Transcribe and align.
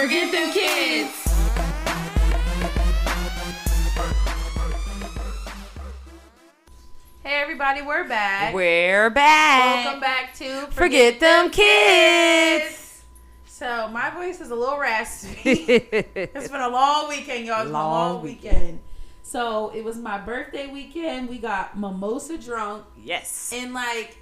Forget 0.00 0.32
them 0.32 0.50
kids. 0.50 1.12
Hey 7.22 7.42
everybody, 7.42 7.82
we're 7.82 8.08
back. 8.08 8.54
We're 8.54 9.10
back. 9.10 9.84
Welcome 9.84 10.00
back 10.00 10.32
to 10.36 10.68
Forget, 10.68 10.72
Forget 10.72 11.20
them 11.20 11.50
kids. 11.50 13.02
So 13.44 13.88
my 13.88 14.08
voice 14.08 14.40
is 14.40 14.50
a 14.50 14.54
little 14.54 14.78
raspy. 14.78 15.28
it's 15.44 16.48
been 16.48 16.62
a 16.62 16.70
long 16.70 17.10
weekend, 17.10 17.44
y'all. 17.44 17.56
It's 17.56 17.64
been 17.66 17.74
a 17.74 17.78
long 17.78 18.14
Long 18.14 18.22
weekend. 18.22 18.80
So 19.22 19.68
it 19.74 19.84
was 19.84 19.98
my 19.98 20.16
birthday 20.16 20.68
weekend. 20.68 21.28
We 21.28 21.36
got 21.36 21.78
mimosa 21.78 22.38
drunk, 22.38 22.86
yes. 22.96 23.52
and 23.54 23.74
like 23.74 24.16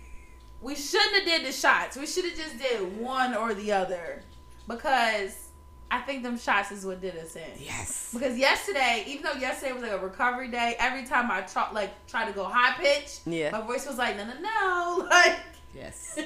we 0.61 0.75
shouldn't 0.75 1.15
have 1.15 1.25
did 1.25 1.47
the 1.47 1.53
shots. 1.53 1.97
We 1.97 2.09
should 2.09 2.25
have 2.25 2.37
just 2.37 2.59
did 2.59 2.99
one 2.99 3.37
or 3.37 3.55
the 3.55 3.71
other 3.71 4.25
because 4.67 5.48
I 5.91 6.01
think 6.01 6.23
them 6.23 6.39
shots 6.39 6.71
is 6.71 6.85
what 6.85 7.01
did 7.01 7.17
us 7.17 7.35
in. 7.37 7.43
Yes. 7.59 8.11
Because 8.13 8.37
yesterday, 8.39 9.05
even 9.07 9.23
though 9.23 9.33
yesterday 9.41 9.73
was 9.73 9.83
like 9.83 9.93
a 9.93 9.99
recovery 9.99 10.49
day, 10.49 10.77
every 10.79 11.05
time 11.07 11.31
I 11.31 11.41
try, 11.43 11.71
like 11.73 12.07
try 12.07 12.27
to 12.27 12.33
go 12.33 12.45
high 12.45 12.75
pitch, 12.77 13.21
Yeah. 13.25 13.51
my 13.51 13.63
voice 13.63 13.87
was 13.87 13.97
like 13.97 14.17
no 14.17 14.25
no 14.27 14.35
no 14.41 15.07
like. 15.11 15.39
Yes. 15.75 16.19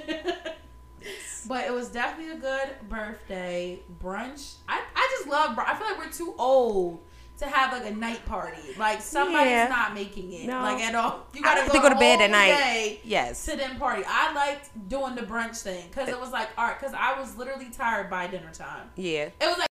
but 1.49 1.65
it 1.67 1.73
was 1.73 1.89
definitely 1.91 2.33
a 2.33 2.39
good 2.41 2.89
birthday 2.89 3.79
brunch. 4.03 4.55
I, 4.69 4.81
I 4.95 5.17
just 5.19 5.29
love. 5.29 5.57
I 5.59 5.75
feel 5.75 5.87
like 5.89 5.99
we're 5.99 6.11
too 6.13 6.35
old 6.39 7.01
to 7.43 7.49
have 7.49 7.73
like 7.73 7.91
a 7.91 7.95
night 7.95 8.25
party. 8.27 8.61
Like 8.79 9.01
somebody's 9.01 9.51
Yeah. 9.51 9.69
not 9.69 9.95
making 9.95 10.33
it 10.33 10.47
No. 10.47 10.61
like 10.61 10.83
at 10.83 10.95
all. 10.95 11.27
You 11.35 11.43
gotta 11.43 11.67
go, 11.67 11.73
to 11.75 11.81
go 11.81 11.89
to 11.89 11.95
bed 11.97 12.21
at 12.21 12.31
night. 12.31 13.01
Yes. 13.05 13.45
to 13.47 13.57
then 13.57 13.79
party. 13.79 14.03
I 14.07 14.33
liked 14.33 14.71
doing 14.89 15.15
the 15.15 15.23
brunch 15.23 15.63
thing 15.63 15.87
because 15.89 16.09
it 16.09 16.19
was 16.19 16.31
like 16.31 16.49
art. 16.57 16.79
Because 16.81 16.95
I 16.99 17.19
was 17.21 17.37
literally 17.37 17.71
tired 17.71 18.09
by 18.09 18.27
dinner 18.27 18.53
time. 18.53 18.91
Yeah. 18.97 19.25
It 19.25 19.35
was 19.41 19.59
like. 19.59 19.69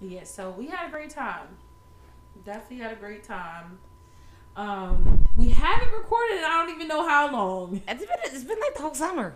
Yeah, 0.00 0.24
so 0.24 0.50
we 0.50 0.66
had 0.66 0.88
a 0.88 0.90
great 0.90 1.10
time. 1.10 1.46
Definitely 2.44 2.78
had 2.78 2.92
a 2.92 2.96
great 2.96 3.24
time. 3.24 3.78
Um, 4.56 5.24
we 5.36 5.48
haven't 5.50 5.92
recorded 5.92 6.38
I 6.42 6.64
don't 6.64 6.74
even 6.74 6.88
know 6.88 7.06
how 7.06 7.30
long. 7.32 7.82
It's 7.88 8.00
been 8.04 8.18
it's 8.24 8.44
been 8.44 8.58
like 8.60 8.74
the 8.74 8.82
whole 8.82 8.94
summer. 8.94 9.34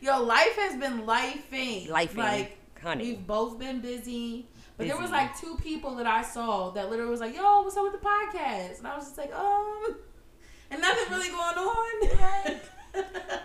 Yo, 0.00 0.22
life 0.22 0.56
has 0.56 0.78
been 0.78 1.02
lifing. 1.02 1.88
Lifing, 1.88 2.16
Like 2.16 2.55
honey. 2.80 3.04
we've 3.04 3.26
both 3.26 3.58
been 3.58 3.80
busy. 3.80 4.46
But 4.76 4.88
there 4.88 4.98
was 4.98 5.10
like 5.10 5.38
two 5.38 5.56
people 5.62 5.94
that 5.96 6.06
I 6.06 6.22
saw 6.22 6.70
that 6.70 6.90
literally 6.90 7.10
was 7.10 7.20
like, 7.20 7.34
"Yo, 7.34 7.62
what's 7.62 7.76
up 7.76 7.84
with 7.84 8.00
the 8.00 8.06
podcast?" 8.06 8.78
And 8.78 8.86
I 8.86 8.96
was 8.96 9.06
just 9.06 9.18
like, 9.18 9.34
"Um," 9.34 9.96
and 10.70 10.80
nothing 10.80 11.04
really 11.10 11.28
going 11.28 11.40
on. 11.40 12.60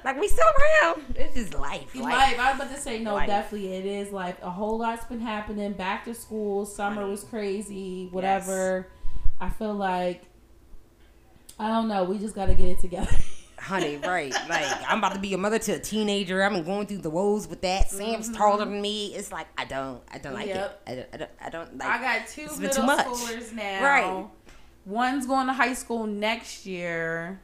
Like 0.03 0.19
we 0.19 0.27
still 0.27 0.47
around. 0.47 1.15
It's 1.15 1.35
just 1.35 1.53
life. 1.53 1.93
Life. 1.93 2.39
I 2.39 2.52
was 2.52 2.61
about 2.61 2.73
to 2.73 2.81
say 2.81 2.99
no. 2.99 3.15
Life. 3.15 3.27
Definitely, 3.27 3.73
it 3.73 3.85
is 3.85 4.11
like 4.11 4.41
a 4.41 4.49
whole 4.49 4.79
lot's 4.79 5.05
been 5.05 5.19
happening. 5.19 5.73
Back 5.73 6.05
to 6.05 6.13
school, 6.15 6.65
summer 6.65 7.05
was 7.05 7.23
crazy. 7.23 8.07
Whatever. 8.11 8.87
I 9.39 9.49
feel 9.49 9.73
like 9.73 10.23
I 11.59 11.67
don't 11.67 11.87
know. 11.87 12.03
We 12.03 12.17
just 12.17 12.33
got 12.33 12.47
to 12.47 12.55
get 12.55 12.67
it 12.69 12.79
together. 12.79 13.15
Honey, 13.62 13.98
right. 13.98 14.34
Like 14.50 14.66
I'm 14.92 14.98
about 14.98 15.14
to 15.14 15.20
be 15.20 15.34
a 15.34 15.38
mother 15.38 15.59
to 15.59 15.73
a 15.73 15.80
teenager. 15.80 16.42
I'm 16.44 16.64
going 16.64 16.88
through 16.88 16.98
the 17.00 17.12
woes 17.12 17.48
with 17.48 17.62
that. 17.62 17.92
Sam's 17.92 18.30
taller 18.36 18.66
than 18.66 18.81
me. 18.81 19.14
It's 19.14 19.31
like 19.31 19.48
I 19.58 19.66
don't 19.66 20.02
I 20.12 20.17
don't 20.17 20.34
like 20.34 20.48
Mm-hmm. 20.50 20.58
Yep. 20.58 20.81
it. 20.88 20.90
I 20.92 20.95
don't 20.95 21.08
I 21.14 21.17
don't, 21.17 21.31
I 21.42 21.50
don't 21.50 21.78
like 21.78 21.88
I 21.89 22.17
got 22.20 22.28
two 22.28 22.48
middle 22.58 22.76
too 22.76 22.84
much. 22.84 23.06
schoolers 23.06 23.54
now. 23.54 23.84
Right. 23.84 24.26
One's 24.86 25.28
going 25.28 25.45
to 25.45 25.54
high 25.54 25.73
school 25.76 26.08
next 26.08 26.66
year, 26.66 27.39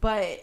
but 0.00 0.42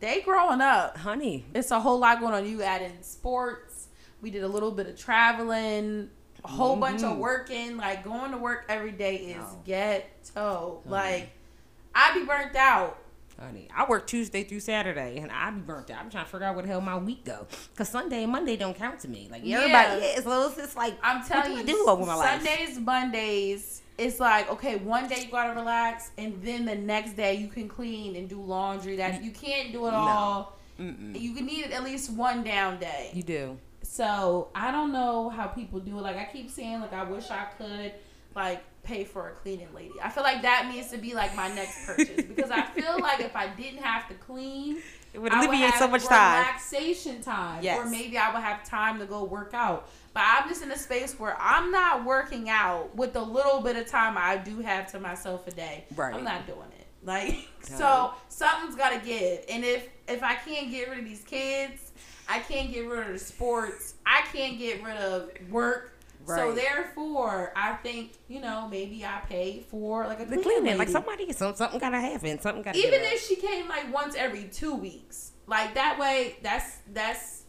they 0.00 0.20
growing 0.20 0.60
up. 0.60 0.98
honey. 0.98 1.46
It's 1.54 1.70
a 1.70 1.80
whole 1.80 1.98
lot 1.98 2.20
going 2.20 2.34
on. 2.34 2.46
You 2.46 2.62
add 2.62 2.82
in 2.82 3.02
sports. 3.02 3.88
We 4.20 4.30
did 4.30 4.44
a 4.44 4.48
little 4.48 4.70
bit 4.70 4.86
of 4.86 4.98
traveling, 4.98 6.10
a 6.44 6.48
whole 6.48 6.76
bunch 6.76 7.02
of 7.02 7.12
Mhm. 7.16 7.18
working. 7.18 7.76
Like 7.78 8.04
going 8.04 8.32
to 8.32 8.36
work 8.38 8.66
every 8.68 8.92
day 8.92 9.16
is 9.16 9.36
No. 9.36 9.62
ghetto. 9.64 10.82
Like 10.84 11.30
I'd 11.94 12.14
be 12.20 12.26
burnt 12.26 12.54
out. 12.54 12.98
Honey, 13.42 13.68
I 13.76 13.86
work 13.88 14.06
Tuesday 14.06 14.44
through 14.44 14.60
Saturday, 14.60 15.18
and 15.18 15.30
I 15.32 15.50
be 15.50 15.60
burnt 15.60 15.90
out. 15.90 15.98
I'm 16.00 16.10
trying 16.10 16.24
to 16.24 16.30
figure 16.30 16.46
out 16.46 16.54
where 16.54 16.62
the 16.62 16.68
hell 16.68 16.80
my 16.80 16.96
week 16.96 17.24
go, 17.24 17.46
cause 17.76 17.88
Sunday 17.88 18.22
and 18.22 18.30
Monday 18.32 18.56
don't 18.56 18.76
count 18.76 19.00
to 19.00 19.08
me. 19.08 19.28
Like 19.30 19.42
Yeah. 19.44 19.58
everybody, 19.58 20.00
yeah. 20.06 20.20
So 20.20 20.46
it's 20.46 20.56
just 20.56 20.76
like 20.76 20.94
I'm 21.02 21.24
telling 21.24 21.58
you, 21.58 21.64
do 21.64 21.84
over 21.88 22.06
my 22.06 22.14
life? 22.14 22.42
Sundays, 22.44 22.78
Mondays, 22.78 23.82
it's 23.98 24.20
like 24.20 24.50
okay, 24.50 24.76
one 24.76 25.08
day 25.08 25.24
you 25.24 25.30
gotta 25.30 25.58
relax, 25.58 26.10
and 26.18 26.40
then 26.42 26.64
the 26.64 26.74
next 26.76 27.12
day 27.14 27.34
you 27.34 27.48
can 27.48 27.68
clean 27.68 28.16
and 28.16 28.28
do 28.28 28.40
laundry. 28.40 28.96
That 28.96 29.22
you 29.24 29.30
can't 29.32 29.72
do 29.72 29.86
it 29.86 29.90
No. 29.92 29.96
all. 29.96 30.58
Mm-mm. 30.80 31.20
You 31.20 31.34
can 31.34 31.46
need 31.46 31.64
at 31.70 31.84
least 31.84 32.10
one 32.12 32.42
down 32.44 32.78
day. 32.78 33.10
You 33.12 33.22
do. 33.22 33.58
So 33.82 34.48
I 34.54 34.70
don't 34.70 34.92
know 34.92 35.28
how 35.28 35.48
people 35.48 35.80
do 35.80 35.98
it. 35.98 36.02
Like 36.02 36.16
I 36.16 36.24
keep 36.32 36.50
saying, 36.50 36.80
like 36.80 36.92
I 36.92 37.02
wish 37.04 37.30
I 37.30 37.44
could 37.58 37.92
like 38.34 38.62
pay 38.82 39.04
for 39.04 39.28
a 39.28 39.32
cleaning 39.32 39.68
lady. 39.74 39.94
I 40.02 40.08
feel 40.10 40.24
like 40.24 40.42
that 40.42 40.68
needs 40.72 40.90
to 40.90 40.98
be 40.98 41.14
like 41.14 41.34
my 41.36 41.48
next 41.54 41.86
purchase 41.86 42.24
because 42.26 42.50
I 42.50 42.62
feel 42.62 43.00
like 43.00 43.20
if 43.20 43.36
I 43.36 43.48
didn't 43.48 43.82
have 43.82 44.08
to 44.08 44.14
clean, 44.14 44.78
It 45.14 45.18
would 45.20 45.32
would 45.32 45.32
alleviate 45.48 45.70
have 45.70 45.78
so 45.78 45.88
much 45.88 46.04
time. 46.04 46.44
relaxation 46.44 47.22
time, 47.22 47.64
or 47.66 47.86
maybe 47.86 48.18
I 48.18 48.32
would 48.32 48.42
have 48.42 48.64
time 48.64 48.98
to 48.98 49.06
go 49.06 49.24
work 49.24 49.54
out. 49.54 49.88
But 50.14 50.24
I'm 50.26 50.48
just 50.48 50.62
in 50.62 50.70
a 50.72 50.76
space 50.78 51.18
where 51.18 51.36
I'm 51.40 51.70
not 51.70 52.04
working 52.04 52.50
out 52.50 52.94
with 52.96 53.12
the 53.12 53.22
little 53.22 53.60
bit 53.60 53.76
of 53.76 53.86
time 53.86 54.16
I 54.18 54.36
do 54.36 54.60
have 54.60 54.90
to 54.92 55.00
myself 55.00 55.46
a 55.46 55.52
day. 55.52 55.84
Right. 55.94 56.14
I'm 56.14 56.24
not 56.24 56.46
doing 56.46 56.58
it. 56.78 56.86
Like 57.04 57.48
so, 57.62 58.14
something's 58.28 58.76
got 58.76 58.90
to 58.90 59.04
give. 59.04 59.44
And 59.50 59.64
if 59.64 59.88
if 60.06 60.22
I 60.22 60.34
can't 60.36 60.70
get 60.70 60.88
rid 60.88 61.00
of 61.00 61.04
these 61.04 61.24
kids, 61.24 61.90
I 62.28 62.38
can't 62.38 62.72
get 62.72 62.86
rid 62.88 63.08
of 63.08 63.12
the 63.12 63.18
sports. 63.18 63.94
I 64.06 64.22
can't 64.32 64.56
get 64.56 64.84
rid 64.84 64.96
of 64.98 65.28
work. 65.50 65.91
So 66.26 66.52
therefore, 66.54 67.52
I 67.56 67.74
think 67.74 68.12
you 68.28 68.40
know 68.40 68.68
maybe 68.70 69.04
I 69.04 69.20
pay 69.28 69.64
for 69.70 70.06
like 70.06 70.20
a 70.20 70.24
The 70.24 70.38
cleaning 70.38 70.64
lady. 70.64 70.78
like 70.78 70.88
somebody, 70.88 71.32
some, 71.32 71.54
something 71.54 71.78
gotta 71.80 72.00
happen. 72.00 72.38
Something 72.40 72.62
gotta. 72.62 72.78
Even 72.78 73.00
if 73.02 73.26
she 73.26 73.36
came 73.36 73.68
like 73.68 73.92
once 73.92 74.14
every 74.14 74.44
two 74.44 74.74
weeks, 74.74 75.32
like 75.46 75.74
that 75.74 75.98
way, 75.98 76.36
that's 76.42 76.78
that's 76.92 77.40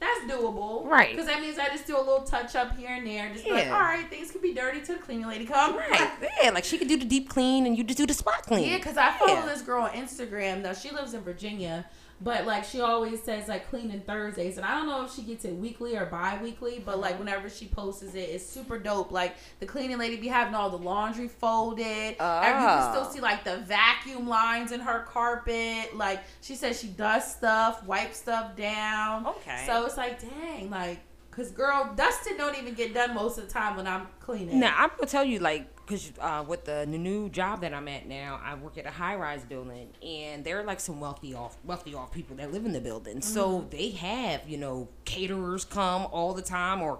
that's 0.00 0.30
doable, 0.30 0.84
Right. 0.84 1.12
Because 1.12 1.26
that 1.28 1.40
means 1.40 1.58
I 1.58 1.68
just 1.68 1.86
do 1.86 1.96
a 1.96 1.98
little 2.02 2.24
touch 2.24 2.54
up 2.56 2.76
here 2.76 2.90
and 2.90 3.06
there, 3.06 3.32
just 3.32 3.44
be 3.44 3.52
like, 3.52 3.68
all 3.68 3.80
right, 3.80 4.06
things 4.10 4.30
could 4.30 4.42
be 4.42 4.52
dirty 4.52 4.80
to 4.82 4.94
the 4.94 4.98
cleaning 4.98 5.26
lady 5.28 5.46
come. 5.46 5.76
right, 5.76 6.10
yeah, 6.42 6.50
like 6.50 6.64
she 6.64 6.76
could 6.76 6.88
do 6.88 6.98
the 6.98 7.06
deep 7.06 7.30
clean, 7.30 7.64
and 7.64 7.78
you 7.78 7.84
just 7.84 7.96
do 7.96 8.04
the 8.06 8.12
spot 8.12 8.42
clean. 8.42 8.68
Yeah, 8.68 8.76
because 8.76 8.98
I 8.98 9.12
follow 9.12 9.32
Yeah. 9.32 9.46
this 9.46 9.62
girl 9.62 9.84
on 9.84 9.90
Instagram. 9.90 10.60
Now 10.62 10.74
she 10.74 10.90
lives 10.90 11.14
in 11.14 11.22
Virginia, 11.22 11.86
but 12.20 12.46
like 12.46 12.64
she 12.64 12.80
always 12.80 13.22
says 13.22 13.48
like 13.48 13.68
cleaning 13.68 14.00
Thursdays, 14.00 14.56
and 14.56 14.64
I 14.64 14.76
don't 14.76 14.86
know 14.86 15.04
if 15.04 15.14
she 15.14 15.22
gets 15.22 15.44
it 15.44 15.54
weekly 15.54 15.96
or 15.96 16.06
bi-weekly, 16.06 16.82
but 16.84 16.98
like 16.98 17.14
mm-hmm. 17.14 17.24
whenever 17.24 17.50
she 17.50 17.66
posts 17.66 18.02
it, 18.02 18.18
it's 18.18 18.46
super 18.46 18.78
dope. 18.78 19.10
Like 19.10 19.36
the 19.60 19.66
cleaning 19.66 19.98
lady 19.98 20.16
be 20.16 20.28
having 20.28 20.54
all 20.54 20.70
the 20.70 20.78
laundry 20.78 21.28
folded. 21.28 22.16
Ah. 22.20 22.42
and 22.42 22.62
You 22.62 22.68
can 22.68 22.92
still 22.92 23.12
see 23.12 23.20
like 23.20 23.44
the 23.44 23.58
vacuum 23.58 24.28
lines 24.28 24.72
in 24.72 24.80
her 24.80 25.00
carpet. 25.00 25.96
Like 25.96 26.22
she 26.40 26.54
says 26.54 26.80
she 26.80 26.88
does 26.88 27.30
stuff, 27.30 27.84
wipes 27.84 28.18
stuff 28.18 28.56
down. 28.56 29.26
Okay. 29.26 29.64
So 29.66 29.84
it's 29.84 29.96
like, 29.96 30.20
dang, 30.20 30.70
like. 30.70 31.00
Cause 31.30 31.50
girl, 31.50 31.92
dusting 31.96 32.36
don't 32.36 32.56
even 32.56 32.74
get 32.74 32.94
done 32.94 33.12
most 33.12 33.38
of 33.38 33.48
the 33.48 33.52
time 33.52 33.76
when 33.76 33.88
I'm 33.88 34.06
cleaning. 34.20 34.60
Now 34.60 34.72
I'm 34.78 34.90
gonna 34.90 35.08
tell 35.08 35.24
you, 35.24 35.40
like, 35.40 35.66
cause 35.86 36.12
uh, 36.20 36.44
with 36.46 36.64
the 36.64 36.86
new 36.86 37.28
job 37.28 37.60
that 37.60 37.72
I'm 37.74 37.88
at 37.88 38.06
now, 38.06 38.40
I 38.42 38.54
work 38.54 38.78
at 38.78 38.86
a 38.86 38.90
high-rise 38.90 39.44
building, 39.44 39.88
and 40.02 40.44
there 40.44 40.60
are 40.60 40.64
like 40.64 40.80
some 40.80 41.00
wealthy 41.00 41.34
off, 41.34 41.56
wealthy 41.64 41.94
off 41.94 42.12
people 42.12 42.36
that 42.36 42.52
live 42.52 42.64
in 42.64 42.72
the 42.72 42.80
building. 42.80 43.20
So 43.20 43.66
they 43.70 43.90
have, 43.90 44.48
you 44.48 44.56
know, 44.58 44.88
caterers 45.04 45.64
come 45.64 46.06
all 46.10 46.34
the 46.34 46.42
time, 46.42 46.82
or 46.82 46.98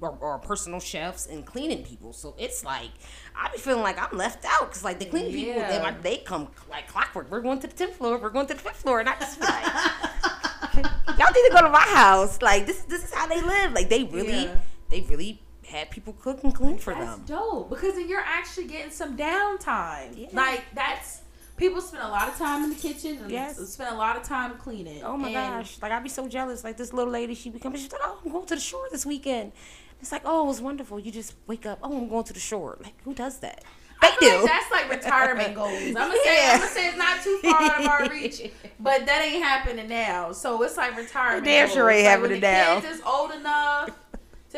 or, 0.00 0.16
or 0.20 0.38
personal 0.38 0.80
chefs 0.80 1.26
and 1.26 1.44
cleaning 1.46 1.84
people. 1.84 2.12
So 2.12 2.34
it's 2.38 2.64
like 2.64 2.90
I 3.34 3.50
be 3.50 3.58
feeling 3.58 3.82
like 3.82 3.98
I'm 4.00 4.16
left 4.16 4.44
out, 4.44 4.70
cause 4.72 4.84
like 4.84 4.98
the 4.98 5.06
cleaning 5.06 5.32
people, 5.32 5.62
they, 5.62 5.78
like, 5.80 6.02
they 6.02 6.16
come 6.18 6.48
like 6.70 6.88
clockwork. 6.88 7.30
We're 7.30 7.40
going 7.40 7.60
to 7.60 7.66
the 7.66 7.74
tenth 7.74 7.96
floor. 7.96 8.18
We're 8.18 8.30
going 8.30 8.46
to 8.48 8.54
the 8.54 8.60
fifth 8.60 8.76
floor, 8.82 9.00
and 9.00 9.08
I 9.08 9.18
just 9.18 9.40
like. 9.40 9.64
Y'all 11.18 11.28
need 11.32 11.48
to 11.48 11.50
go 11.52 11.62
to 11.62 11.70
my 11.70 11.80
house. 11.80 12.42
Like 12.42 12.66
this, 12.66 12.82
this 12.82 13.04
is 13.04 13.12
how 13.14 13.26
they 13.26 13.40
live. 13.40 13.72
Like 13.72 13.88
they 13.88 14.04
really, 14.04 14.44
Yeah. 14.44 14.56
they 14.90 15.00
really 15.02 15.40
had 15.66 15.90
people 15.90 16.12
cook 16.14 16.42
and 16.44 16.54
clean 16.54 16.78
for 16.78 16.94
That's 16.94 17.16
them. 17.16 17.24
dope 17.26 17.70
because 17.70 17.94
then 17.94 18.08
you're 18.08 18.20
actually 18.20 18.66
getting 18.66 18.90
some 18.90 19.16
downtime. 19.16 20.16
Yeah. 20.16 20.28
Like 20.32 20.64
that's 20.74 21.22
people 21.56 21.80
spend 21.80 22.02
a 22.02 22.08
lot 22.08 22.28
of 22.28 22.36
time 22.36 22.64
in 22.64 22.70
the 22.70 22.76
kitchen 22.76 23.18
and 23.18 23.30
Yes. 23.30 23.56
spend 23.68 23.94
a 23.94 23.98
lot 23.98 24.16
of 24.16 24.22
time 24.22 24.56
cleaning. 24.58 25.02
Oh 25.02 25.16
my 25.16 25.32
gosh! 25.32 25.78
Like 25.82 25.92
I'd 25.92 26.02
be 26.02 26.08
so 26.08 26.28
jealous. 26.28 26.64
Like 26.64 26.76
this 26.76 26.92
little 26.92 27.12
lady, 27.12 27.34
she 27.34 27.50
become. 27.50 27.74
She's 27.76 27.90
like, 27.92 28.00
"Oh, 28.04 28.18
I'm 28.24 28.32
going 28.32 28.46
to 28.46 28.54
the 28.54 28.60
shore 28.60 28.86
this 28.90 29.04
weekend." 29.06 29.52
It's 30.00 30.12
like, 30.12 30.22
"Oh, 30.24 30.44
it 30.44 30.46
was 30.48 30.60
wonderful." 30.60 31.00
You 31.00 31.10
just 31.10 31.34
wake 31.46 31.66
up. 31.66 31.78
Oh, 31.82 31.96
I'm 31.96 32.08
going 32.08 32.24
to 32.24 32.32
the 32.32 32.40
shore. 32.40 32.76
Like 32.82 32.94
who 33.04 33.14
does 33.14 33.38
that? 33.38 33.64
I 34.02 34.14
They 34.20 34.26
do. 34.28 34.36
Like 34.42 34.44
that's 34.46 34.70
like 34.70 34.90
retirement 34.90 35.54
goals. 35.54 35.72
I'm 35.86 35.94
gonna 35.94 36.14
say 36.22 36.36
Yeah. 36.36 36.52
I'm 36.52 36.58
gonna 36.60 36.70
say 36.70 36.86
it's 36.88 36.98
not 36.98 37.22
too 37.24 37.38
far 37.42 37.62
out 37.62 37.80
of 37.80 37.86
our 37.88 38.08
reach, 38.10 38.42
but 38.80 39.06
that 39.06 39.22
ain't 39.24 39.42
happening 39.42 39.88
now. 39.88 40.32
So 40.32 40.62
it's 40.62 40.76
like 40.76 40.94
retirement. 40.98 41.46
Damn 41.46 41.70
sure 41.70 41.88
ain't 41.90 42.04
like 42.04 42.10
happening 42.14 42.40
now. 42.42 42.80
Kids 42.80 42.96
is 42.98 43.02
old 43.06 43.30
enough 43.32 43.88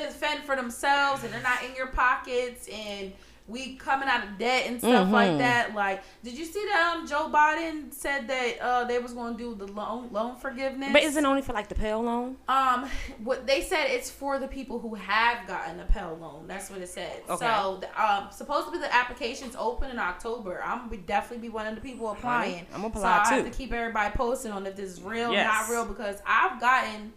to 0.06 0.10
fend 0.10 0.44
for 0.44 0.56
themselves 0.56 1.24
and 1.24 1.32
they're 1.32 1.42
not 1.42 1.62
in 1.64 1.74
your 1.74 1.88
pockets 1.88 2.68
and 2.68 3.12
we 3.46 3.76
coming 3.76 4.06
out 4.10 4.22
of 4.22 4.36
debt 4.36 4.64
and 4.66 4.78
stuff 4.78 5.10
like 5.10 5.30
Mhm. 5.30 5.38
that. 5.38 5.74
Like, 5.74 6.02
did 6.22 6.36
you 6.36 6.44
see 6.44 6.62
that 6.66 6.94
um 6.96 7.06
Joe 7.06 7.30
Biden 7.32 7.90
said 7.94 8.28
that 8.28 8.60
uh 8.60 8.84
they 8.84 8.98
was 8.98 9.14
going 9.14 9.38
to 9.38 9.42
do 9.42 9.54
the 9.54 9.72
loan 9.72 10.10
loan 10.12 10.36
forgiveness? 10.36 10.90
But 10.92 11.02
isn't 11.04 11.24
only 11.24 11.40
for 11.40 11.54
like 11.54 11.66
the 11.68 11.74
Pell 11.74 12.02
loan? 12.02 12.36
Um, 12.46 12.90
what 13.24 13.46
they 13.46 13.62
said 13.62 13.86
it's 13.86 14.10
for 14.10 14.38
the 14.38 14.48
people 14.48 14.78
who 14.78 14.94
have 14.96 15.46
gotten 15.46 15.80
a 15.80 15.86
Pell 15.86 16.18
loan. 16.20 16.44
That's 16.46 16.68
what 16.68 16.82
it 16.82 16.90
said. 16.90 17.22
Okay. 17.26 17.46
So, 17.46 17.80
um, 17.96 18.28
supposed 18.30 18.66
to 18.66 18.72
be 18.72 18.78
the 18.80 18.94
applications 18.94 19.56
open 19.58 19.90
in 19.90 19.98
October. 19.98 20.62
I'm 20.62 20.80
gonna 20.80 20.90
be, 20.90 20.96
definitely 20.98 21.48
be 21.48 21.50
one 21.50 21.66
of 21.66 21.74
the 21.74 21.80
people 21.80 22.10
applying. 22.10 22.66
I'm 22.74 22.82
gonna 22.82 22.92
so 22.92 22.98
apply 23.00 23.22
I 23.24 23.28
have 23.34 23.44
too. 23.44 23.50
to 23.50 23.56
keep 23.56 23.72
everybody 23.72 24.14
posted 24.14 24.50
on 24.50 24.66
if 24.66 24.76
this 24.76 24.90
is 24.90 25.00
real, 25.00 25.32
Yes. 25.32 25.46
not 25.46 25.72
real, 25.74 25.86
because 25.86 26.20
I've 26.26 26.60
gotten 26.60 27.14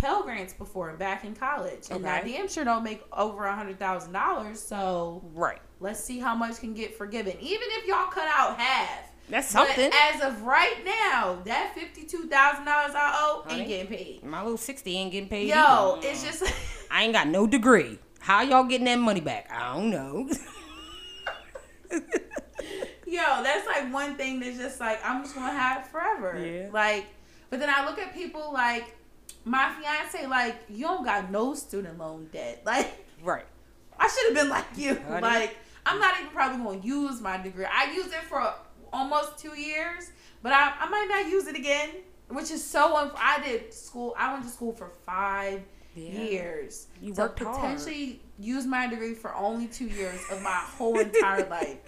Pell 0.00 0.22
grants 0.22 0.54
before 0.54 0.92
back 0.94 1.24
in 1.24 1.34
college, 1.34 1.88
and 1.90 2.06
I 2.06 2.20
Okay. 2.20 2.32
damn 2.32 2.48
sure 2.48 2.64
don't 2.64 2.82
make 2.82 3.02
over 3.12 3.44
a 3.44 3.54
hundred 3.54 3.78
thousand 3.78 4.12
dollars. 4.12 4.58
So 4.60 5.22
Right. 5.34 5.60
let's 5.78 6.00
see 6.02 6.18
how 6.18 6.34
much 6.34 6.58
can 6.58 6.72
get 6.72 6.96
forgiven, 6.96 7.34
even 7.38 7.68
if 7.72 7.86
y'all 7.86 8.06
cut 8.06 8.26
out 8.26 8.58
half. 8.58 8.88
That's 9.28 9.52
But 9.52 9.68
something. 9.68 9.92
as 9.92 10.22
of 10.22 10.42
right 10.42 10.82
now, 10.84 11.38
that 11.44 11.72
fifty-two 11.74 12.28
thousand 12.28 12.64
dollars 12.64 12.92
I 12.94 13.14
owe 13.20 13.42
Honey. 13.46 13.60
ain't 13.60 13.68
getting 13.68 13.86
paid. 13.88 14.24
My 14.24 14.42
little 14.42 14.56
sixty 14.56 14.96
ain't 14.96 15.12
getting 15.12 15.28
paid. 15.28 15.48
Yo, 15.48 15.98
either. 15.98 16.08
it's 16.08 16.24
just 16.24 16.44
I 16.90 17.04
ain't 17.04 17.12
got 17.12 17.28
no 17.28 17.46
degree. 17.46 17.98
How 18.20 18.40
y'all 18.42 18.64
getting 18.64 18.86
that 18.86 18.98
money 18.98 19.20
back? 19.20 19.48
I 19.52 19.74
don't 19.74 19.90
know. 19.90 20.28
yo, 23.06 23.42
that's 23.42 23.66
like 23.66 23.92
one 23.92 24.16
thing 24.16 24.40
that's 24.40 24.56
just 24.56 24.80
like 24.80 24.98
I'm 25.04 25.22
just 25.22 25.34
gonna 25.34 25.52
have 25.52 25.84
it 25.84 25.86
forever. 25.90 26.38
Yeah. 26.44 26.68
Like, 26.72 27.06
but 27.50 27.60
then 27.60 27.68
I 27.70 27.84
look 27.84 27.98
at 27.98 28.14
people 28.14 28.50
like 28.52 28.96
my 29.44 29.72
fiance, 29.80 30.26
like 30.26 30.56
you 30.68 30.84
don't 30.86 31.04
got 31.04 31.30
no 31.30 31.54
student 31.54 31.98
loan 31.98 32.28
debt. 32.32 32.62
Like 32.66 33.06
right. 33.22 33.44
I 33.98 34.08
should 34.08 34.26
have 34.36 34.42
been 34.44 34.48
like 34.50 34.66
you. 34.76 34.94
Honey. 35.08 35.20
Like 35.22 35.56
I'm 35.86 35.98
not 35.98 36.18
even 36.20 36.30
probably 36.32 36.64
gonna 36.64 36.78
use 36.84 37.20
my 37.20 37.36
degree. 37.38 37.64
I 37.66 37.92
used 37.92 38.08
it 38.12 38.22
for 38.28 38.52
almost 38.92 39.38
two 39.38 39.58
years, 39.58 40.10
but 40.42 40.52
I, 40.52 40.72
I 40.80 40.88
might 40.88 41.06
not 41.08 41.30
use 41.30 41.46
it 41.46 41.56
again, 41.56 41.90
which 42.28 42.50
is 42.50 42.62
so. 42.64 42.94
Unf- 42.96 43.12
I 43.16 43.42
did 43.42 43.72
school. 43.72 44.14
I 44.18 44.32
went 44.32 44.44
to 44.44 44.50
school 44.50 44.72
for 44.72 44.90
five 45.06 45.62
Yeah. 45.94 46.10
years. 46.22 46.86
You 47.02 47.14
to 47.14 47.22
worked 47.22 47.40
hard. 47.40 47.56
potentially 47.56 48.20
use 48.38 48.66
my 48.66 48.86
degree 48.88 49.14
for 49.14 49.34
only 49.34 49.66
two 49.66 49.86
years 49.86 50.20
of 50.30 50.40
my 50.42 50.50
whole 50.76 50.98
entire 50.98 51.48
life. 51.50 51.78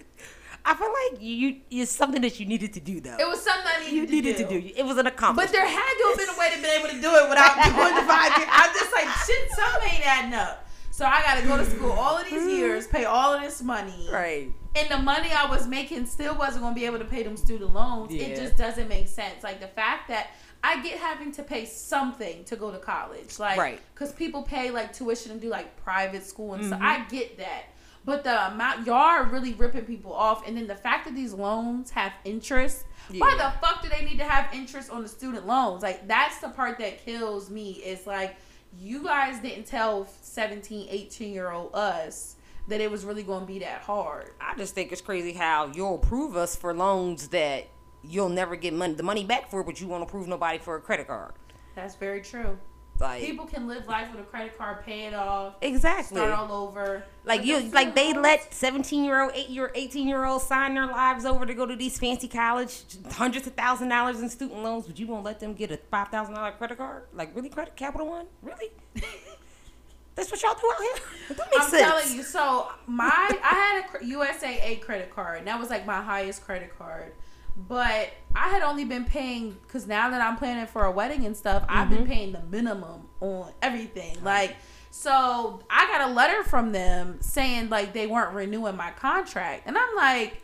I 0.65 0.75
feel 0.75 0.87
like 1.11 1.21
you 1.21 1.57
it's 1.69 1.91
something 1.91 2.21
that 2.21 2.39
you 2.39 2.45
needed 2.45 2.73
to 2.73 2.79
do 2.79 3.01
though. 3.01 3.17
It 3.19 3.27
was 3.27 3.41
something 3.41 3.65
I 3.67 3.79
needed, 3.81 3.95
you 3.95 4.05
to, 4.05 4.11
needed 4.11 4.37
do. 4.37 4.43
to 4.47 4.61
do. 4.61 4.73
It 4.77 4.85
was 4.85 4.97
an 4.97 5.07
accomplishment. 5.07 5.51
But 5.51 5.57
there 5.57 5.67
had 5.67 5.93
to 5.93 6.03
have 6.09 6.17
been 6.17 6.35
a 6.35 6.39
way 6.39 6.49
to 6.55 6.61
be 6.61 6.67
able 6.69 6.87
to 6.89 7.01
do 7.01 7.15
it 7.15 7.29
without 7.29 7.55
doing 7.65 7.95
the 7.95 8.01
five 8.07 8.37
years. 8.37 8.49
I'm 8.51 8.73
just 8.73 8.91
like, 8.93 9.07
shit, 9.25 9.51
something 9.51 9.89
ain't 9.91 10.07
adding 10.07 10.33
up. 10.33 10.65
So 10.91 11.05
I 11.05 11.21
got 11.23 11.41
to 11.41 11.47
go 11.47 11.57
to 11.57 11.65
school 11.65 11.91
all 11.91 12.17
of 12.17 12.25
these 12.29 12.45
years, 12.47 12.87
pay 12.87 13.05
all 13.05 13.33
of 13.33 13.41
this 13.41 13.63
money, 13.63 14.07
right. 14.11 14.47
and 14.75 14.89
the 14.91 14.99
money 14.99 15.31
I 15.31 15.49
was 15.49 15.65
making 15.67 16.05
still 16.05 16.35
wasn't 16.35 16.61
going 16.61 16.75
to 16.75 16.79
be 16.79 16.85
able 16.85 16.99
to 16.99 17.05
pay 17.05 17.23
them 17.23 17.35
student 17.35 17.73
loans. 17.73 18.13
Yeah. 18.13 18.25
It 18.27 18.35
just 18.39 18.55
doesn't 18.57 18.87
make 18.87 19.07
sense. 19.07 19.43
Like 19.43 19.59
the 19.59 19.67
fact 19.67 20.07
that 20.09 20.27
I 20.63 20.81
get 20.83 20.99
having 20.99 21.31
to 21.33 21.43
pay 21.43 21.65
something 21.65 22.43
to 22.45 22.55
go 22.55 22.71
to 22.71 22.77
college, 22.77 23.39
like 23.39 23.57
Right. 23.57 23.81
because 23.95 24.13
people 24.13 24.43
pay 24.43 24.69
like 24.69 24.93
tuition 24.93 25.31
and 25.31 25.41
do 25.41 25.49
like 25.49 25.75
private 25.83 26.23
school 26.25 26.53
and 26.53 26.63
stuff. 26.63 26.79
Mhm. 26.79 26.83
I 26.85 27.03
get 27.09 27.37
that. 27.39 27.63
But 28.05 28.23
the 28.23 28.47
amount 28.47 28.85
y'all 28.85 28.95
are 28.95 29.25
really 29.25 29.53
ripping 29.53 29.85
people 29.85 30.13
off, 30.13 30.45
and 30.47 30.57
then 30.57 30.67
the 30.67 30.75
fact 30.75 31.05
that 31.05 31.15
these 31.15 31.33
loans 31.33 31.89
have 31.91 32.11
interest. 32.25 32.85
Why 33.09 33.35
the 33.35 33.53
fuck 33.65 33.81
do 33.81 33.89
they 33.89 34.03
need 34.03 34.17
to 34.17 34.25
have 34.25 34.53
interest 34.53 34.89
on 34.89 35.03
the 35.03 35.07
student 35.07 35.47
loans? 35.47 35.83
Like 35.83 36.07
that's 36.07 36.39
the 36.39 36.49
part 36.49 36.79
that 36.79 37.03
kills 37.05 37.49
me. 37.49 37.81
It's 37.83 38.05
like 38.05 38.35
you 38.77 39.03
guys 39.03 39.39
didn't 39.39 39.65
tell 39.65 40.07
17, 40.21 40.87
18 40.89 41.33
year 41.33 41.51
old 41.51 41.73
us 41.73 42.35
that 42.67 42.81
it 42.81 42.89
was 42.89 43.05
really 43.05 43.23
going 43.23 43.41
to 43.41 43.45
be 43.45 43.59
that 43.59 43.81
hard. 43.81 44.31
I 44.39 44.55
just 44.57 44.73
think 44.73 44.91
it's 44.91 45.01
crazy 45.01 45.33
how 45.33 45.71
you'll 45.73 45.95
approve 45.95 46.35
us 46.35 46.55
for 46.55 46.73
loans 46.73 47.29
that 47.29 47.67
you'll 48.03 48.29
never 48.29 48.55
get 48.55 48.73
money 48.73 48.93
the 48.93 49.03
money 49.03 49.23
back 49.23 49.49
for, 49.49 49.63
but 49.63 49.79
you 49.81 49.87
won't 49.87 50.03
approve 50.03 50.27
nobody 50.27 50.57
for 50.57 50.75
a 50.75 50.81
credit 50.81 51.07
card. 51.07 51.33
That's 51.75 51.95
very 51.95 52.21
true. 52.21 52.57
Like 52.99 53.23
People 53.23 53.45
can 53.45 53.67
live 53.67 53.87
life 53.87 54.11
with 54.11 54.21
a 54.21 54.23
credit 54.23 54.57
card, 54.57 54.85
pay 54.85 55.07
it 55.07 55.13
off, 55.13 55.55
exactly. 55.61 56.15
start 56.17 56.31
all 56.31 56.51
over. 56.51 57.03
Like 57.25 57.43
you, 57.43 57.59
like 57.71 57.95
they 57.95 58.13
let 58.13 58.53
seventeen 58.53 59.03
year 59.03 59.21
old, 59.21 59.31
eight 59.33 59.49
year, 59.49 59.71
eighteen 59.75 60.07
year 60.07 60.23
olds 60.25 60.45
sign 60.45 60.75
their 60.75 60.85
lives 60.85 61.25
over 61.25 61.45
to 61.45 61.53
go 61.53 61.65
to 61.65 61.75
these 61.75 61.97
fancy 61.97 62.27
college, 62.27 62.83
hundreds 63.11 63.47
of 63.47 63.53
thousand 63.53 63.89
dollars 63.89 64.19
in 64.21 64.29
student 64.29 64.61
loans, 64.63 64.85
but 64.85 64.99
you 64.99 65.07
won't 65.07 65.23
let 65.25 65.39
them 65.39 65.53
get 65.53 65.71
a 65.71 65.77
five 65.89 66.09
thousand 66.09 66.35
dollar 66.35 66.51
credit 66.51 66.77
card? 66.77 67.03
Like 67.13 67.35
really, 67.35 67.49
credit 67.49 67.75
Capital 67.75 68.07
One? 68.07 68.27
Really? 68.41 68.69
That's 70.15 70.29
what 70.29 70.41
y'all 70.43 70.53
do 70.53 70.71
out 70.71 70.81
here? 70.81 71.37
That 71.37 71.49
makes 71.51 71.65
I'm 71.65 71.69
sense. 71.71 71.81
telling 71.81 72.15
you. 72.17 72.23
So 72.23 72.67
my 72.85 73.09
I 73.43 73.83
had 73.91 74.01
a 74.01 74.05
USAA 74.05 74.81
credit 74.81 75.09
card, 75.13 75.39
and 75.39 75.47
that 75.47 75.59
was 75.59 75.69
like 75.71 75.85
my 75.87 76.01
highest 76.01 76.45
credit 76.45 76.77
card. 76.77 77.13
But 77.55 78.11
I 78.35 78.49
had 78.49 78.63
only 78.63 78.83
been 78.85 79.05
paying 79.05 79.51
because 79.63 79.85
now 79.87 80.09
that 80.09 80.21
I'm 80.21 80.37
planning 80.37 80.65
for 80.65 80.85
a 80.85 80.91
wedding 80.91 81.25
and 81.25 81.37
stuff, 81.37 81.63
I've 81.69 81.87
Mm-hmm. 81.87 81.95
been 81.97 82.07
paying 82.07 82.31
the 82.31 82.41
minimum 82.41 83.07
on 83.21 83.51
everything. 83.61 84.23
Like, 84.23 84.55
so 84.89 85.61
I 85.69 85.85
got 85.87 86.09
a 86.09 86.13
letter 86.13 86.43
from 86.43 86.71
them 86.71 87.17
saying 87.21 87.69
like 87.69 87.93
they 87.93 88.07
weren't 88.07 88.33
renewing 88.33 88.75
my 88.75 88.91
contract, 88.91 89.63
and 89.67 89.77
I'm 89.77 89.95
like. 89.95 90.39